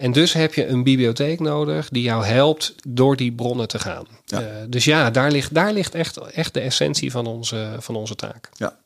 En 0.00 0.12
dus 0.12 0.32
heb 0.32 0.54
je 0.54 0.66
een 0.66 0.82
bibliotheek 0.82 1.40
nodig 1.40 1.88
die 1.88 2.02
jou 2.02 2.24
helpt 2.24 2.74
door 2.88 3.16
die 3.16 3.32
bronnen 3.32 3.68
te 3.68 3.78
gaan. 3.78 4.06
Ja. 4.24 4.40
Eh, 4.40 4.46
dus 4.68 4.84
ja, 4.84 5.10
daar 5.10 5.30
ligt, 5.30 5.54
daar 5.54 5.72
ligt 5.72 5.94
echt, 5.94 6.16
echt 6.16 6.54
de 6.54 6.60
essentie 6.60 7.10
van 7.10 7.26
onze, 7.26 7.76
van 7.78 7.96
onze 7.96 8.14
taak. 8.14 8.48
Ja. 8.56 8.76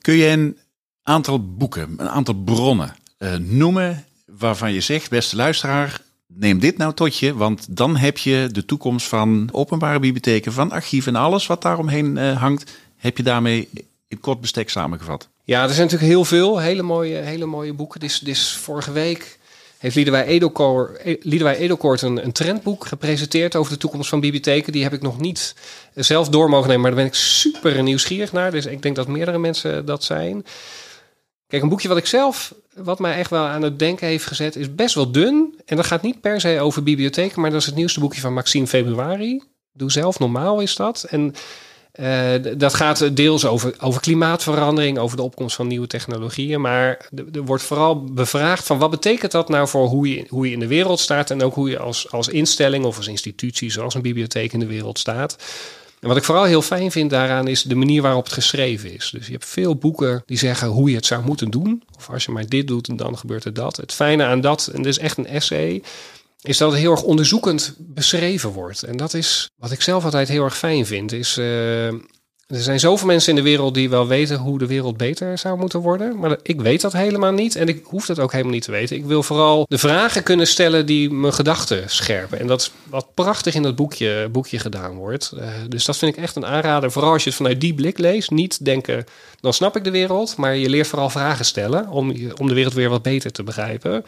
Kun 0.00 0.14
je 0.14 0.26
een 0.26 0.58
aantal 1.02 1.54
boeken, 1.56 1.94
een 1.96 2.08
aantal 2.08 2.34
bronnen 2.34 2.96
eh, 3.18 3.34
noemen 3.36 4.04
waarvan 4.26 4.72
je 4.72 4.80
zegt, 4.80 5.10
beste 5.10 5.36
luisteraar, 5.36 6.00
neem 6.26 6.58
dit 6.58 6.76
nou 6.76 6.94
tot 6.94 7.18
je, 7.18 7.34
want 7.34 7.76
dan 7.76 7.96
heb 7.96 8.18
je 8.18 8.48
de 8.52 8.64
toekomst 8.64 9.08
van 9.08 9.48
openbare 9.52 9.98
bibliotheken, 9.98 10.52
van 10.52 10.70
archieven 10.70 11.14
en 11.14 11.22
alles 11.22 11.46
wat 11.46 11.62
daaromheen 11.62 12.18
eh, 12.18 12.40
hangt, 12.40 12.72
heb 12.96 13.16
je 13.16 13.22
daarmee 13.22 13.68
in 14.08 14.20
kort 14.20 14.40
bestek 14.40 14.70
samengevat. 14.70 15.28
Ja, 15.44 15.62
er 15.62 15.68
zijn 15.68 15.82
natuurlijk 15.82 16.10
heel 16.10 16.24
veel 16.24 16.58
hele 16.58 16.82
mooie, 16.82 17.16
hele 17.16 17.46
mooie 17.46 17.72
boeken. 17.72 18.00
Dus, 18.00 18.18
dus 18.18 18.52
vorige 18.52 18.92
week 18.92 19.38
heeft 19.84 19.96
Liedewij 19.96 20.24
Edelkoort, 20.24 21.00
E- 21.04 21.16
Liedewij 21.20 21.56
Edelkoort 21.56 22.02
een, 22.02 22.24
een 22.24 22.32
trendboek 22.32 22.86
gepresenteerd 22.86 23.56
over 23.56 23.72
de 23.72 23.78
toekomst 23.78 24.08
van 24.08 24.20
bibliotheken. 24.20 24.72
Die 24.72 24.82
heb 24.82 24.92
ik 24.92 25.02
nog 25.02 25.20
niet 25.20 25.54
zelf 25.94 26.28
door 26.28 26.48
mogen 26.48 26.68
nemen, 26.68 26.80
maar 26.82 26.90
daar 26.90 27.00
ben 27.00 27.10
ik 27.10 27.18
super 27.18 27.82
nieuwsgierig 27.82 28.32
naar. 28.32 28.50
Dus 28.50 28.66
ik 28.66 28.82
denk 28.82 28.96
dat 28.96 29.08
meerdere 29.08 29.38
mensen 29.38 29.84
dat 29.84 30.04
zijn. 30.04 30.44
Kijk, 31.46 31.62
een 31.62 31.68
boekje 31.68 31.88
wat 31.88 31.96
ik 31.96 32.06
zelf, 32.06 32.54
wat 32.74 32.98
mij 32.98 33.14
echt 33.14 33.30
wel 33.30 33.44
aan 33.44 33.62
het 33.62 33.78
denken 33.78 34.06
heeft 34.06 34.26
gezet, 34.26 34.56
is 34.56 34.74
best 34.74 34.94
wel 34.94 35.12
dun. 35.12 35.60
En 35.66 35.76
dat 35.76 35.86
gaat 35.86 36.02
niet 36.02 36.20
per 36.20 36.40
se 36.40 36.60
over 36.60 36.82
bibliotheken, 36.82 37.40
maar 37.40 37.50
dat 37.50 37.60
is 37.60 37.66
het 37.66 37.74
nieuwste 37.74 38.00
boekje 38.00 38.20
van 38.20 38.34
Maxime 38.34 38.66
Februari. 38.66 39.42
Doe 39.72 39.92
zelf 39.92 40.18
normaal 40.18 40.60
is 40.60 40.76
dat. 40.76 41.02
En 41.02 41.34
eh, 41.94 42.34
dat 42.56 42.74
gaat 42.74 43.16
deels 43.16 43.46
over, 43.46 43.74
over 43.80 44.00
klimaatverandering, 44.00 44.98
over 44.98 45.16
de 45.16 45.22
opkomst 45.22 45.56
van 45.56 45.66
nieuwe 45.66 45.86
technologieën. 45.86 46.60
Maar 46.60 47.08
er 47.32 47.44
wordt 47.44 47.62
vooral 47.62 48.04
bevraagd 48.04 48.66
van 48.66 48.78
wat 48.78 48.90
betekent 48.90 49.32
dat 49.32 49.48
nou 49.48 49.68
voor 49.68 49.86
hoe 49.86 50.08
je, 50.08 50.24
hoe 50.28 50.46
je 50.46 50.52
in 50.52 50.58
de 50.58 50.66
wereld 50.66 51.00
staat. 51.00 51.30
En 51.30 51.42
ook 51.42 51.54
hoe 51.54 51.70
je 51.70 51.78
als, 51.78 52.10
als 52.10 52.28
instelling 52.28 52.84
of 52.84 52.96
als 52.96 53.06
institutie, 53.06 53.70
zoals 53.70 53.94
een 53.94 54.02
bibliotheek 54.02 54.52
in 54.52 54.58
de 54.58 54.66
wereld 54.66 54.98
staat. 54.98 55.36
En 56.00 56.08
wat 56.08 56.16
ik 56.16 56.24
vooral 56.24 56.44
heel 56.44 56.62
fijn 56.62 56.90
vind 56.90 57.10
daaraan 57.10 57.48
is 57.48 57.62
de 57.62 57.74
manier 57.74 58.02
waarop 58.02 58.24
het 58.24 58.32
geschreven 58.32 58.94
is. 58.94 59.10
Dus 59.12 59.26
je 59.26 59.32
hebt 59.32 59.44
veel 59.44 59.76
boeken 59.76 60.22
die 60.26 60.38
zeggen 60.38 60.68
hoe 60.68 60.90
je 60.90 60.96
het 60.96 61.06
zou 61.06 61.24
moeten 61.24 61.50
doen. 61.50 61.82
Of 61.96 62.10
als 62.10 62.24
je 62.24 62.32
maar 62.32 62.48
dit 62.48 62.66
doet, 62.66 62.98
dan 62.98 63.18
gebeurt 63.18 63.44
er 63.44 63.54
dat. 63.54 63.76
Het 63.76 63.92
fijne 63.92 64.24
aan 64.24 64.40
dat, 64.40 64.70
en 64.72 64.82
dit 64.82 64.86
is 64.92 64.98
echt 64.98 65.18
een 65.18 65.26
essay, 65.26 65.82
is 66.44 66.58
dat 66.58 66.70
het 66.70 66.80
heel 66.80 66.90
erg 66.90 67.02
onderzoekend 67.02 67.74
beschreven 67.78 68.50
wordt. 68.50 68.82
En 68.82 68.96
dat 68.96 69.14
is 69.14 69.50
wat 69.56 69.70
ik 69.70 69.82
zelf 69.82 70.04
altijd 70.04 70.28
heel 70.28 70.44
erg 70.44 70.58
fijn 70.58 70.86
vind. 70.86 71.12
Is, 71.12 71.36
eh, 71.36 71.86
er 71.86 72.62
zijn 72.62 72.80
zoveel 72.80 73.06
mensen 73.06 73.30
in 73.30 73.36
de 73.36 73.50
wereld 73.50 73.74
die 73.74 73.90
wel 73.90 74.06
weten 74.06 74.38
hoe 74.38 74.58
de 74.58 74.66
wereld 74.66 74.96
beter 74.96 75.38
zou 75.38 75.58
moeten 75.58 75.80
worden. 75.80 76.18
Maar 76.18 76.38
ik 76.42 76.60
weet 76.60 76.80
dat 76.80 76.92
helemaal 76.92 77.32
niet. 77.32 77.56
En 77.56 77.68
ik 77.68 77.84
hoef 77.84 78.06
dat 78.06 78.18
ook 78.18 78.32
helemaal 78.32 78.52
niet 78.52 78.62
te 78.62 78.70
weten. 78.70 78.96
Ik 78.96 79.04
wil 79.04 79.22
vooral 79.22 79.64
de 79.68 79.78
vragen 79.78 80.22
kunnen 80.22 80.46
stellen 80.46 80.86
die 80.86 81.10
mijn 81.10 81.32
gedachten 81.32 81.90
scherpen. 81.90 82.40
En 82.40 82.46
dat 82.46 82.60
is 82.60 82.70
wat 82.90 83.14
prachtig 83.14 83.54
in 83.54 83.62
dat 83.62 83.76
boekje, 83.76 84.28
boekje 84.32 84.58
gedaan 84.58 84.94
wordt. 84.94 85.32
Eh, 85.38 85.48
dus 85.68 85.84
dat 85.84 85.96
vind 85.96 86.16
ik 86.16 86.22
echt 86.22 86.36
een 86.36 86.46
aanrader. 86.46 86.92
Vooral 86.92 87.12
als 87.12 87.22
je 87.22 87.28
het 87.28 87.38
vanuit 87.38 87.60
die 87.60 87.74
blik 87.74 87.98
leest. 87.98 88.30
Niet 88.30 88.64
denken, 88.64 89.04
dan 89.40 89.52
snap 89.52 89.76
ik 89.76 89.84
de 89.84 89.90
wereld. 89.90 90.36
Maar 90.36 90.56
je 90.56 90.68
leert 90.68 90.86
vooral 90.86 91.10
vragen 91.10 91.44
stellen 91.44 91.88
om, 91.88 92.14
om 92.38 92.48
de 92.48 92.54
wereld 92.54 92.74
weer 92.74 92.90
wat 92.90 93.02
beter 93.02 93.32
te 93.32 93.42
begrijpen. 93.42 94.04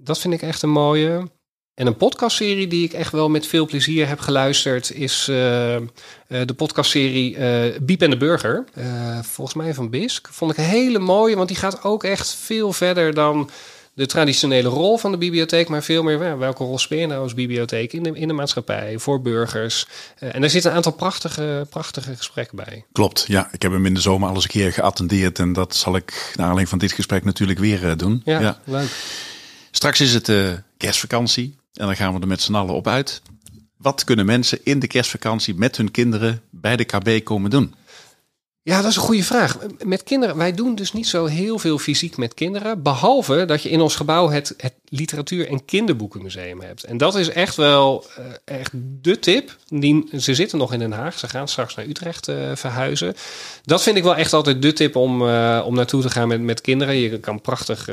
Dat 0.00 0.18
vind 0.18 0.34
ik 0.34 0.42
echt 0.42 0.62
een 0.62 0.70
mooie. 0.70 1.30
En 1.74 1.86
een 1.86 1.96
podcastserie 1.96 2.66
die 2.66 2.84
ik 2.84 2.92
echt 2.92 3.12
wel 3.12 3.28
met 3.28 3.46
veel 3.46 3.66
plezier 3.66 4.08
heb 4.08 4.20
geluisterd 4.20 4.92
is 4.92 5.28
eh, 5.28 5.74
eh, 5.76 5.82
de 6.26 6.54
podcastserie 6.56 7.36
eh 7.36 7.80
Biep 7.80 8.02
en 8.02 8.10
de 8.10 8.16
Burger. 8.16 8.64
Volgens 9.22 9.56
mij 9.56 9.74
van 9.74 9.90
Bisk. 9.90 10.28
Vond 10.30 10.50
ik 10.50 10.56
een 10.56 10.64
hele 10.64 10.98
mooie, 10.98 11.36
want 11.36 11.48
die 11.48 11.56
gaat 11.56 11.82
ook 11.84 12.04
echt 12.04 12.34
veel 12.34 12.72
verder 12.72 13.14
dan 13.14 13.50
de 13.94 14.06
traditionele 14.06 14.68
rol 14.68 14.98
van 14.98 15.10
de 15.10 15.18
bibliotheek, 15.18 15.68
maar 15.68 15.82
veel 15.82 16.02
meer 16.02 16.24
ja, 16.24 16.36
welke 16.36 16.64
rol 16.64 16.78
speel 16.78 16.98
je 16.98 17.06
nou 17.06 17.22
als 17.22 17.34
bibliotheek 17.34 17.92
in 17.92 18.02
de, 18.02 18.10
in 18.14 18.28
de 18.28 18.34
maatschappij, 18.34 18.98
voor 18.98 19.22
burgers. 19.22 19.86
En 20.18 20.40
daar 20.40 20.50
zitten 20.50 20.70
een 20.70 20.76
aantal 20.76 20.92
prachtige, 20.92 21.66
prachtige 21.70 22.16
gesprekken 22.16 22.56
bij. 22.56 22.84
Klopt, 22.92 23.24
ja. 23.28 23.48
Ik 23.52 23.62
heb 23.62 23.72
hem 23.72 23.86
in 23.86 23.94
de 23.94 24.00
zomer 24.00 24.28
al 24.28 24.34
eens 24.34 24.44
een 24.44 24.50
keer 24.50 24.72
geattendeerd 24.72 25.38
en 25.38 25.52
dat 25.52 25.76
zal 25.76 25.96
ik 25.96 26.12
naar 26.12 26.36
aanleiding 26.36 26.68
van 26.68 26.78
dit 26.78 26.92
gesprek 26.92 27.24
natuurlijk 27.24 27.58
weer 27.58 27.96
doen. 27.96 28.22
Ja, 28.24 28.60
leuk. 28.64 28.90
Straks 29.78 30.00
is 30.00 30.14
het 30.14 30.28
eh, 30.28 30.52
kerstvakantie 30.76 31.56
en 31.72 31.86
dan 31.86 31.96
gaan 31.96 32.14
we 32.14 32.20
er 32.20 32.26
met 32.26 32.42
z'n 32.42 32.54
allen 32.54 32.74
op 32.74 32.86
uit. 32.86 33.22
Wat 33.76 34.04
kunnen 34.04 34.26
mensen 34.26 34.58
in 34.62 34.78
de 34.78 34.86
kerstvakantie 34.86 35.54
met 35.54 35.76
hun 35.76 35.90
kinderen 35.90 36.42
bij 36.50 36.76
de 36.76 36.84
KB 36.84 37.24
komen 37.24 37.50
doen? 37.50 37.74
Ja, 38.62 38.82
dat 38.82 38.90
is 38.90 38.96
een 38.96 39.02
goede 39.02 39.24
vraag. 39.24 39.58
Met 39.84 40.02
kinderen, 40.02 40.36
wij 40.36 40.52
doen 40.52 40.74
dus 40.74 40.92
niet 40.92 41.06
zo 41.06 41.26
heel 41.26 41.58
veel 41.58 41.78
fysiek 41.78 42.16
met 42.16 42.34
kinderen. 42.34 42.82
Behalve 42.82 43.44
dat 43.44 43.62
je 43.62 43.70
in 43.70 43.80
ons 43.80 43.96
gebouw 43.96 44.28
het, 44.28 44.54
het 44.56 44.74
literatuur- 44.90 45.48
en 45.48 45.64
kinderboekenmuseum 45.64 46.60
hebt. 46.60 46.84
En 46.84 46.96
dat 46.96 47.14
is 47.14 47.28
echt 47.28 47.56
wel 47.56 48.04
eh, 48.16 48.24
echt 48.58 48.70
de 48.74 49.18
tip. 49.18 49.56
Die, 49.68 50.08
ze 50.18 50.34
zitten 50.34 50.58
nog 50.58 50.72
in 50.72 50.78
Den 50.78 50.92
Haag. 50.92 51.18
Ze 51.18 51.28
gaan 51.28 51.48
straks 51.48 51.74
naar 51.74 51.86
Utrecht 51.86 52.28
eh, 52.28 52.36
verhuizen. 52.54 53.14
Dat 53.64 53.82
vind 53.82 53.96
ik 53.96 54.02
wel 54.02 54.16
echt 54.16 54.32
altijd 54.32 54.62
de 54.62 54.72
tip 54.72 54.96
om, 54.96 55.28
eh, 55.28 55.62
om 55.66 55.74
naartoe 55.74 56.02
te 56.02 56.10
gaan 56.10 56.28
met, 56.28 56.40
met 56.40 56.60
kinderen. 56.60 56.96
Je 56.96 57.18
kan 57.18 57.40
prachtig 57.40 57.88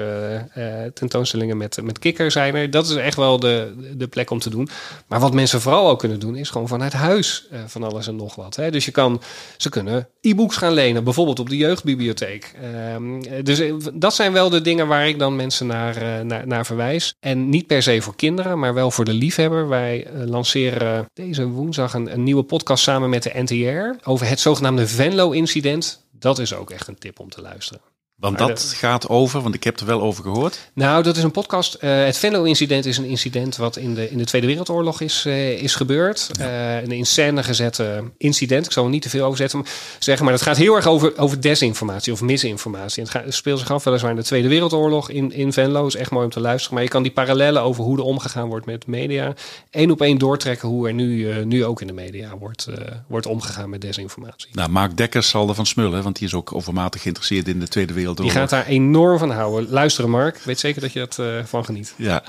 tentoonstellingen 0.93 1.57
met, 1.57 1.77
met 1.83 1.99
kikker 1.99 2.31
zijn 2.31 2.55
er. 2.55 2.71
Dat 2.71 2.89
is 2.89 2.95
echt 2.95 3.15
wel 3.15 3.39
de, 3.39 3.73
de 3.97 4.07
plek 4.07 4.29
om 4.29 4.39
te 4.39 4.49
doen. 4.49 4.69
Maar 5.07 5.19
wat 5.19 5.33
mensen 5.33 5.61
vooral 5.61 5.89
ook 5.89 5.99
kunnen 5.99 6.19
doen, 6.19 6.35
is 6.35 6.49
gewoon 6.49 6.67
vanuit 6.67 6.93
huis 6.93 7.47
van 7.65 7.83
alles 7.83 8.07
en 8.07 8.15
nog 8.15 8.35
wat. 8.35 8.55
Hè. 8.55 8.71
Dus 8.71 8.85
je 8.85 8.91
kan, 8.91 9.21
ze 9.57 9.69
kunnen 9.69 10.07
e-books 10.21 10.57
gaan 10.57 10.73
lenen, 10.73 11.03
bijvoorbeeld 11.03 11.39
op 11.39 11.49
de 11.49 11.57
jeugdbibliotheek. 11.57 12.53
Ehm, 12.61 13.43
dus 13.43 13.61
dat 13.93 14.15
zijn 14.15 14.31
wel 14.31 14.49
de 14.49 14.61
dingen 14.61 14.87
waar 14.87 15.07
ik 15.07 15.19
dan 15.19 15.35
mensen 15.35 15.67
naar, 15.67 16.25
naar, 16.25 16.47
naar 16.47 16.65
verwijs. 16.65 16.84
En 17.19 17.49
niet 17.49 17.67
per 17.67 17.83
se 17.83 18.01
voor 18.01 18.15
kinderen, 18.15 18.59
maar 18.59 18.73
wel 18.73 18.91
voor 18.91 19.05
de 19.05 19.13
liefhebber. 19.13 19.67
Wij 19.67 20.05
eh, 20.05 20.27
lanceren 20.27 21.05
deze 21.13 21.47
woensdag 21.47 21.93
een, 21.93 22.13
een 22.13 22.23
nieuwe 22.23 22.43
podcast 22.43 22.83
samen 22.83 23.09
met 23.09 23.23
de 23.23 23.31
NTR 23.33 24.09
over 24.09 24.27
het 24.27 24.39
zogenaamde 24.39 24.87
Venlo-incident. 24.87 26.05
Dat 26.11 26.39
is 26.39 26.53
ook 26.53 26.71
echt 26.71 26.87
een 26.87 26.97
tip 26.97 27.19
om 27.19 27.29
te 27.29 27.41
luisteren. 27.41 27.81
Want 28.15 28.39
Maar 28.39 28.47
dat 28.47 28.57
de- 28.69 28.75
gaat 28.75 29.09
over, 29.09 29.41
want 29.41 29.55
ik 29.55 29.63
heb 29.63 29.79
er 29.79 29.85
wel 29.85 30.01
over 30.01 30.23
gehoord. 30.23 30.71
Nou, 30.73 31.03
dat 31.03 31.17
is 31.17 31.23
een 31.23 31.31
podcast. 31.31 31.73
Eh, 31.73 32.03
het 32.05 32.17
Venlo-incident 32.17 32.85
is 32.85 32.97
een 32.97 33.05
incident 33.05 33.55
wat 33.55 33.75
in 33.77 33.93
de, 33.93 34.09
in 34.11 34.17
de 34.17 34.23
Tweede 34.23 34.47
Wereldoorlog 34.47 35.01
is, 35.01 35.23
eh, 35.25 35.49
is 35.61 35.75
gebeurd. 35.75 36.29
Eh, 36.39 36.81
een 36.81 36.91
in 36.91 37.05
scène 37.05 37.43
gezette 37.43 38.03
incident. 38.17 38.65
Ik 38.65 38.71
zal 38.71 38.83
er 38.83 38.89
niet 38.89 39.01
te 39.01 39.09
veel 39.09 39.25
over 39.25 39.37
zetten, 39.37 39.65
zeggen, 39.99 40.25
maar 40.25 40.33
het 40.33 40.43
gaat 40.43 40.57
heel 40.57 40.75
erg 40.75 40.85
over, 40.87 41.17
over 41.17 41.41
desinformatie 41.41 42.13
of 42.13 42.21
misinformatie. 42.21 43.03
Het, 43.03 43.11
gaat, 43.11 43.23
het 43.23 43.33
speelt 43.33 43.59
zich 43.59 43.71
af 43.71 43.83
weliswaar 43.83 44.11
in 44.11 44.17
de 44.17 44.23
Tweede 44.23 44.47
Wereldoorlog 44.47 45.09
in, 45.09 45.31
in 45.31 45.53
Venlo. 45.53 45.85
is 45.87 45.95
echt 45.95 46.11
mooi 46.11 46.25
om 46.25 46.31
te 46.31 46.39
luisteren. 46.39 46.73
Maar 46.73 46.83
je 46.83 46.89
kan 46.89 47.03
die 47.03 47.11
parallellen 47.11 47.61
over 47.61 47.83
hoe 47.83 47.97
er 47.97 48.03
omgegaan 48.03 48.47
wordt 48.47 48.65
met 48.65 48.87
media... 48.87 49.33
één 49.69 49.91
op 49.91 50.01
één 50.01 50.17
doortrekken 50.17 50.67
hoe 50.69 50.87
er 50.87 50.93
nu, 50.93 51.43
nu 51.45 51.65
ook 51.65 51.81
in 51.81 51.87
de 51.87 51.93
media 51.93 52.37
wordt, 52.37 52.67
wordt 53.07 53.25
omgegaan 53.25 53.69
met 53.69 53.81
desinformatie. 53.81 54.49
Nou, 54.53 54.69
Mark 54.69 54.97
Dekkers 54.97 55.29
zal 55.29 55.49
ervan 55.49 55.65
smullen, 55.65 56.03
want 56.03 56.17
die 56.17 56.27
is 56.27 56.33
ook 56.33 56.53
overmatig 56.53 57.01
geïnteresseerd 57.01 57.47
in 57.47 57.59
de 57.59 57.67
Tweede 57.67 57.93
Die 58.04 58.04
Wereldoorlog. 58.05 58.33
gaat 58.33 58.49
daar 58.49 58.65
enorm 58.67 59.17
van 59.17 59.31
houden. 59.31 59.69
Luisteren, 59.69 60.09
Mark. 60.09 60.35
Ik 60.37 60.43
weet 60.43 60.59
zeker 60.59 60.81
dat 60.81 60.93
je 60.93 60.99
dat 60.99 61.19
eh, 61.19 61.25
van 61.45 61.65
geniet. 61.65 61.93
Ja. 61.97 62.23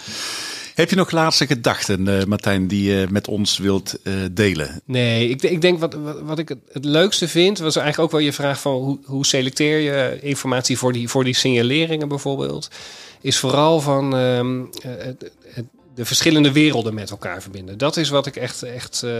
Heb 0.74 0.91
je 0.91 0.97
nog 0.97 1.11
laatste 1.11 1.47
gedachten, 1.47 2.09
eh, 2.18 2.24
Martijn, 2.24 2.66
die 2.68 2.91
je 2.93 3.07
met 3.11 3.29
ons 3.29 3.59
wilt 3.59 3.99
eh, 4.03 4.12
delen? 4.33 4.81
Nee, 4.85 5.29
ik, 5.29 5.43
ik 5.43 5.61
denk 5.61 5.81
wat, 5.81 5.95
wat, 5.95 6.20
wat 6.20 6.39
ik 6.39 6.49
het, 6.49 6.85
leukste 6.85 7.29
vind, 7.29 7.59
was 7.59 7.77
eigenlijk 7.77 8.07
ook 8.07 8.18
wel 8.18 8.27
je 8.27 8.33
vraag 8.33 8.61
van 8.61 8.72
hoe, 8.72 8.99
hoe 9.05 9.27
selecteer 9.27 9.79
je 9.79 10.18
informatie 10.20 10.79
voor 10.79 10.93
die, 10.93 11.09
voor 11.09 11.24
die 11.24 11.35
signaleringen 11.35 12.09
bijvoorbeeld, 12.09 12.70
is 13.20 13.39
vooral 13.39 13.81
van 13.81 14.16
ehm, 14.16 14.61
eh, 14.83 15.05
het, 15.05 15.31
het- 15.47 15.64
de 15.97 16.05
verschillende 16.05 16.53
werelden 16.53 16.95
met 16.95 17.11
elkaar 17.11 17.43
verbinden. 17.43 17.79
Dat 17.79 17.97
is 17.97 18.09
wat 18.09 18.27
ik 18.27 18.37
echt, 18.37 18.63
echt 18.63 19.03
eh, 19.03 19.11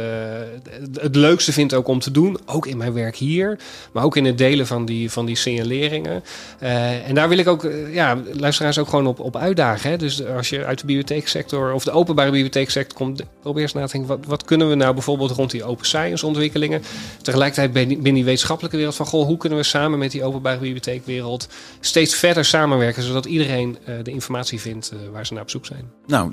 het- 1.01 1.15
leukste 1.17 1.53
vind 1.53 1.75
ook 1.75 1.89
om 1.89 1.99
te 2.01 2.11
doen, 2.11 2.39
ook 2.47 2.67
in 2.67 2.77
mijn 2.77 2.93
werk 2.93 3.17
hier, 3.17 3.59
maar 3.93 4.05
ook 4.05 4.17
in 4.17 4.25
het 4.25 4.39
delen 4.39 4.67
van 4.67 4.85
die, 4.85 5.11
van 5.11 5.27
die 5.27 5.37
signaleringen. 5.37 6.23
Eh, 6.59 7.09
en 7.09 7.15
daar 7.15 7.29
wil 7.29 7.39
ik 7.39 7.49
ook 7.49 7.65
eh, 7.65 7.95
ja, 7.95 8.19
luisteraars 8.33 8.79
ook 8.79 8.89
gewoon 8.89 9.07
op, 9.07 9.21
op 9.21 9.37
uitdagen. 9.37 9.91
Hè? 9.91 9.97
Dus 9.97 10.27
als 10.27 10.49
je 10.49 10.65
uit 10.65 10.79
de 10.81 10.87
bibliotheeksector 10.87 11.73
of 11.73 11.85
de 11.85 11.91
openbare 11.91 12.31
bibliotheeksector 12.31 12.97
komt, 12.99 13.23
probeer 13.41 13.63
eens 13.63 13.73
na 13.73 13.87
te 13.87 13.93
denken, 13.93 14.17
wat, 14.17 14.27
wat 14.27 14.45
kunnen 14.45 14.69
we 14.69 14.75
nou 14.75 14.95
bijvoorbeeld 14.95 15.31
rond 15.31 15.51
die 15.51 15.65
open 15.65 15.87
science 15.87 16.27
ontwikkelingen, 16.27 16.83
tegelijkertijd 17.23 17.73
binnen 17.73 18.15
die 18.15 18.25
wetenschappelijke 18.25 18.77
wereld 18.77 18.97
van, 18.97 19.07
goh, 19.07 19.27
hoe 19.27 19.37
kunnen 19.37 19.59
we 19.59 19.65
samen 19.65 19.99
met 19.99 20.11
die 20.11 20.25
openbare 20.25 20.59
bibliotheekwereld 20.59 21.49
steeds 21.81 22.15
verder 22.15 22.45
samenwerken, 22.45 23.03
zodat 23.03 23.25
iedereen 23.25 23.79
de 24.03 24.11
informatie 24.11 24.61
vindt 24.61 24.93
waar 25.13 25.27
ze 25.27 25.33
naar 25.33 25.43
op 25.43 25.51
zoek 25.51 25.67
zijn. 25.67 25.91
Nou, 26.07 26.33